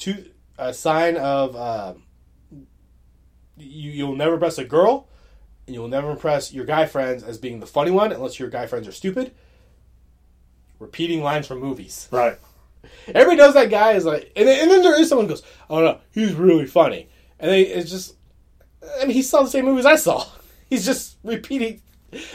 to 0.00 0.30
a 0.58 0.74
sign 0.74 1.16
of 1.16 1.56
uh, 1.56 1.94
you, 3.56 3.90
you'll 3.90 4.16
never 4.16 4.34
impress 4.34 4.58
a 4.58 4.64
girl, 4.64 5.08
and 5.66 5.74
you'll 5.74 5.88
never 5.88 6.10
impress 6.10 6.52
your 6.52 6.64
guy 6.64 6.86
friends 6.86 7.22
as 7.22 7.38
being 7.38 7.60
the 7.60 7.66
funny 7.66 7.90
one, 7.90 8.12
unless 8.12 8.38
your 8.38 8.48
guy 8.48 8.66
friends 8.66 8.86
are 8.88 8.92
stupid. 8.92 9.32
Repeating 10.78 11.22
lines 11.22 11.46
from 11.46 11.58
movies. 11.58 12.08
Right. 12.10 12.38
Everybody 13.08 13.36
knows 13.36 13.54
that 13.54 13.70
guy 13.70 13.92
is 13.92 14.04
like, 14.04 14.32
and 14.36 14.46
then, 14.46 14.62
and 14.62 14.70
then 14.70 14.82
there 14.82 15.00
is 15.00 15.08
someone 15.08 15.26
who 15.26 15.34
goes, 15.34 15.42
"Oh 15.68 15.80
no, 15.80 16.00
he's 16.12 16.34
really 16.34 16.66
funny," 16.66 17.08
and 17.40 17.50
they, 17.50 17.62
it's 17.62 17.90
just, 17.90 18.14
I 19.00 19.04
mean, 19.04 19.10
he 19.10 19.22
saw 19.22 19.42
the 19.42 19.50
same 19.50 19.64
movies 19.64 19.86
I 19.86 19.96
saw. 19.96 20.24
He's 20.70 20.84
just 20.84 21.16
repeating 21.24 21.80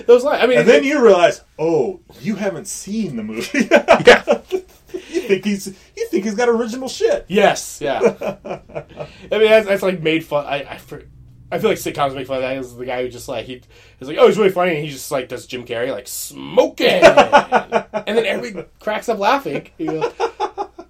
those 0.07 0.23
lines. 0.23 0.41
I 0.43 0.47
mean, 0.47 0.57
And 0.57 0.67
then 0.67 0.83
you 0.83 1.03
realize, 1.03 1.41
oh, 1.59 1.99
you 2.19 2.35
haven't 2.35 2.65
seen 2.65 3.15
the 3.15 3.21
movie. 3.21 3.67
yeah. 3.71 4.41
you 4.93 5.21
think 5.21 5.45
he's 5.45 5.67
you 5.95 6.07
think 6.09 6.23
he's 6.23 6.35
got 6.35 6.49
original 6.49 6.87
shit. 6.87 7.25
Yes, 7.27 7.79
yeah. 7.81 7.99
I 7.99 9.37
mean, 9.37 9.49
that's, 9.49 9.67
that's 9.67 9.81
like 9.83 10.01
made 10.01 10.23
fun. 10.25 10.45
I, 10.45 10.63
I, 10.63 10.77
for- 10.77 11.03
I 11.51 11.59
feel 11.59 11.69
like 11.69 11.77
sitcoms 11.79 12.15
make 12.15 12.25
fun 12.27 12.37
of 12.37 12.41
that. 12.43 12.57
Is 12.57 12.75
the 12.75 12.85
guy 12.85 13.03
who 13.03 13.09
just 13.09 13.27
like 13.27 13.45
he 13.45 13.61
he's 13.99 14.07
like, 14.07 14.17
oh, 14.17 14.27
he's 14.27 14.37
really 14.37 14.49
funny, 14.49 14.75
and 14.75 14.83
he 14.83 14.89
just 14.89 15.11
like 15.11 15.27
does 15.29 15.45
Jim 15.45 15.65
Carrey 15.65 15.91
like 15.91 16.07
smoking, 16.07 16.87
and 17.03 18.17
then 18.17 18.25
everybody 18.25 18.67
cracks 18.79 19.07
up 19.09 19.19
laughing. 19.19 19.69
You 19.77 19.85
go, 19.91 20.13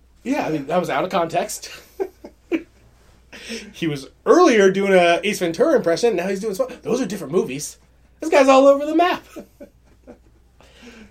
yeah, 0.23 0.47
I 0.47 0.51
mean 0.51 0.67
that 0.67 0.79
was 0.79 0.89
out 0.89 1.03
of 1.03 1.09
context. 1.09 1.69
he 3.73 3.87
was 3.87 4.09
earlier 4.25 4.71
doing 4.71 4.93
a 4.93 5.19
Ace 5.23 5.39
Ventura 5.39 5.75
impression. 5.75 6.15
Now 6.15 6.27
he's 6.27 6.39
doing 6.39 6.55
smoke. 6.55 6.81
Those 6.81 7.01
are 7.01 7.05
different 7.05 7.33
movies. 7.33 7.77
This 8.21 8.29
guy's 8.29 8.47
all 8.47 8.65
over 8.67 8.85
the 8.85 8.95
map. 8.95 9.21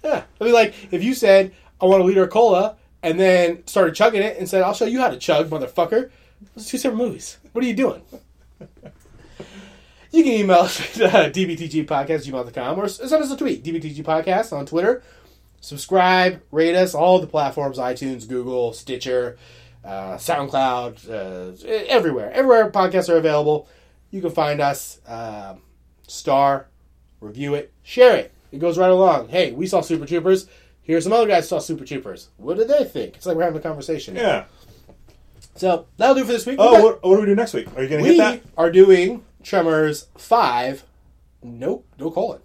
yeah, 0.03 0.23
I 0.41 0.45
mean, 0.45 0.55
like 0.55 0.75
if 0.91 1.03
you 1.05 1.15
said 1.15 1.53
I 1.81 1.85
want 1.85 2.01
a 2.01 2.05
liter 2.05 2.23
of 2.25 2.31
cola 2.31 2.77
and 3.03 3.19
then 3.19 3.67
started 3.67 3.95
chugging 3.95 4.23
it 4.23 4.39
and 4.39 4.49
said 4.49 4.63
I'll 4.63 4.75
show 4.75 4.87
you 4.87 5.01
how 5.01 5.09
to 5.09 5.19
chug, 5.19 5.51
motherfucker. 5.51 6.11
Those 6.55 6.67
two 6.67 6.79
separate 6.79 6.99
movies. 6.99 7.39
What 7.53 7.65
are 7.65 7.69
you 7.69 7.77
doing? 7.77 8.03
You 10.13 10.23
can 10.23 10.33
email 10.33 10.59
us 10.59 11.01
at 11.01 11.15
uh, 11.15 11.31
dbtgpodcast.gmail.com 11.31 12.79
or 12.79 12.87
send 12.87 13.23
us 13.23 13.31
a 13.31 13.37
tweet, 13.37 13.65
dbtgpodcast 13.65 14.53
on 14.53 14.67
Twitter. 14.67 15.03
Subscribe, 15.63 16.43
rate 16.51 16.75
us, 16.75 16.95
all 16.95 17.19
the 17.19 17.27
platforms, 17.27 17.79
iTunes, 17.79 18.29
Google, 18.29 18.75
Stitcher, 18.75 19.39
uh, 19.85 20.17
SoundCloud, 20.17 21.09
uh, 21.09 21.67
everywhere. 21.89 22.31
Everywhere 22.33 22.71
podcasts 22.71 23.09
are 23.09 23.17
available. 23.17 23.69
You 24.11 24.21
can 24.21 24.33
find 24.33 24.61
us, 24.61 25.01
um, 25.07 25.63
star, 26.07 26.67
review 27.21 27.55
it, 27.55 27.73
share 27.83 28.17
it. 28.17 28.33
It 28.51 28.59
goes 28.59 28.77
right 28.77 28.91
along. 28.91 29.29
Hey, 29.29 29.53
we 29.53 29.67
saw 29.67 29.81
Super 29.81 30.05
Troopers. 30.05 30.47
Here's 30.93 31.05
some 31.05 31.15
other 31.15 31.27
guys 31.27 31.45
who 31.45 31.49
saw 31.49 31.59
Super 31.59 31.87
Troopers. 31.87 32.29
What 32.37 32.59
did 32.59 32.69
they 32.69 32.85
think? 32.85 33.17
It's 33.17 33.25
like 33.25 33.35
we're 33.35 33.45
having 33.45 33.59
a 33.59 33.63
conversation. 33.63 34.15
Yeah. 34.15 34.45
So 35.55 35.87
that'll 35.97 36.15
do 36.15 36.21
for 36.25 36.33
this 36.33 36.45
week. 36.45 36.57
Oh, 36.59 36.73
got- 36.73 36.83
what, 36.83 37.03
what 37.03 37.15
do 37.17 37.21
we 37.23 37.27
do 37.29 37.35
next 37.35 37.55
week? 37.55 37.67
Are 37.75 37.83
you 37.83 37.89
going 37.89 38.05
to 38.05 38.11
hit 38.11 38.19
that? 38.19 38.43
We 38.45 38.51
are 38.59 38.71
doing 38.71 39.25
Tremors 39.43 40.09
5. 40.19 40.85
Nope, 41.43 41.87
no 41.99 42.11
colon. 42.11 42.43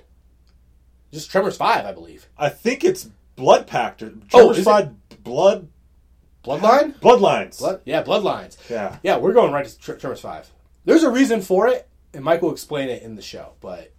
Just 1.11 1.29
Tremors 1.29 1.57
5, 1.57 1.85
I 1.85 1.91
believe. 1.91 2.27
I 2.37 2.47
think 2.47 2.85
it's 2.85 3.09
Blood 3.35 3.67
Pact 3.67 4.01
or 4.01 4.13
Oh, 4.33 4.53
Tremors 4.53 4.57
is 4.59 4.67
it? 4.67 5.23
Blood 5.25 5.67
Bloodline? 6.45 6.97
Bloodlines. 7.01 7.59
Blood, 7.59 7.81
yeah, 7.83 8.01
Bloodlines. 8.01 8.55
Yeah. 8.69 8.97
Yeah, 9.03 9.17
we're 9.17 9.33
going 9.33 9.51
right 9.51 9.65
to 9.67 9.77
Tre- 9.77 9.97
Tremors 9.97 10.21
5. 10.21 10.49
There's 10.85 11.03
a 11.03 11.11
reason 11.11 11.41
for 11.41 11.67
it, 11.67 11.89
and 12.13 12.23
Mike 12.23 12.41
will 12.41 12.53
explain 12.53 12.87
it 12.87 13.03
in 13.03 13.15
the 13.17 13.21
show, 13.21 13.55
but 13.59 13.93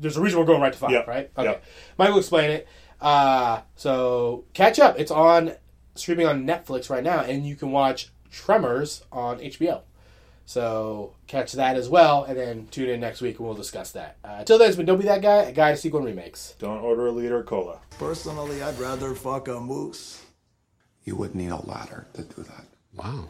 there's 0.00 0.16
a 0.16 0.20
reason 0.20 0.40
we're 0.40 0.44
going 0.46 0.60
right 0.60 0.72
to 0.72 0.78
5, 0.78 0.90
Yep, 0.90 1.06
right? 1.06 1.30
Okay. 1.38 1.48
yep. 1.50 1.64
Mike 1.98 2.10
will 2.10 2.18
explain 2.18 2.50
it. 2.50 2.66
Uh, 3.00 3.62
so 3.76 4.44
catch 4.52 4.78
up. 4.78 4.98
It's 4.98 5.10
on 5.10 5.52
streaming 5.94 6.26
on 6.26 6.46
Netflix 6.46 6.90
right 6.90 7.04
now, 7.04 7.20
and 7.20 7.46
you 7.46 7.56
can 7.56 7.70
watch 7.70 8.10
Tremors 8.30 9.02
on 9.10 9.38
HBO. 9.38 9.82
So 10.46 11.14
catch 11.28 11.52
that 11.52 11.76
as 11.76 11.88
well, 11.88 12.24
and 12.24 12.36
then 12.36 12.66
tune 12.72 12.88
in 12.88 12.98
next 13.00 13.20
week 13.20 13.38
and 13.38 13.46
we'll 13.46 13.54
discuss 13.54 13.92
that. 13.92 14.16
Uh, 14.24 14.36
until 14.40 14.58
then, 14.58 14.66
it's 14.68 14.76
been 14.76 14.84
Don't 14.86 14.98
Be 14.98 15.04
That 15.04 15.22
Guy, 15.22 15.42
a 15.44 15.52
guide 15.52 15.72
to 15.72 15.76
sequel 15.76 16.00
remakes. 16.00 16.54
Don't 16.58 16.80
order 16.80 17.06
a 17.06 17.12
liter 17.12 17.38
of 17.38 17.46
cola. 17.46 17.78
Personally, 17.98 18.60
I'd 18.60 18.78
rather 18.78 19.14
fuck 19.14 19.46
a 19.46 19.60
moose. 19.60 20.24
You 21.04 21.14
wouldn't 21.14 21.36
need 21.36 21.50
a 21.50 21.64
ladder 21.64 22.06
to 22.14 22.22
do 22.22 22.42
that. 22.42 22.64
Wow. 22.96 23.28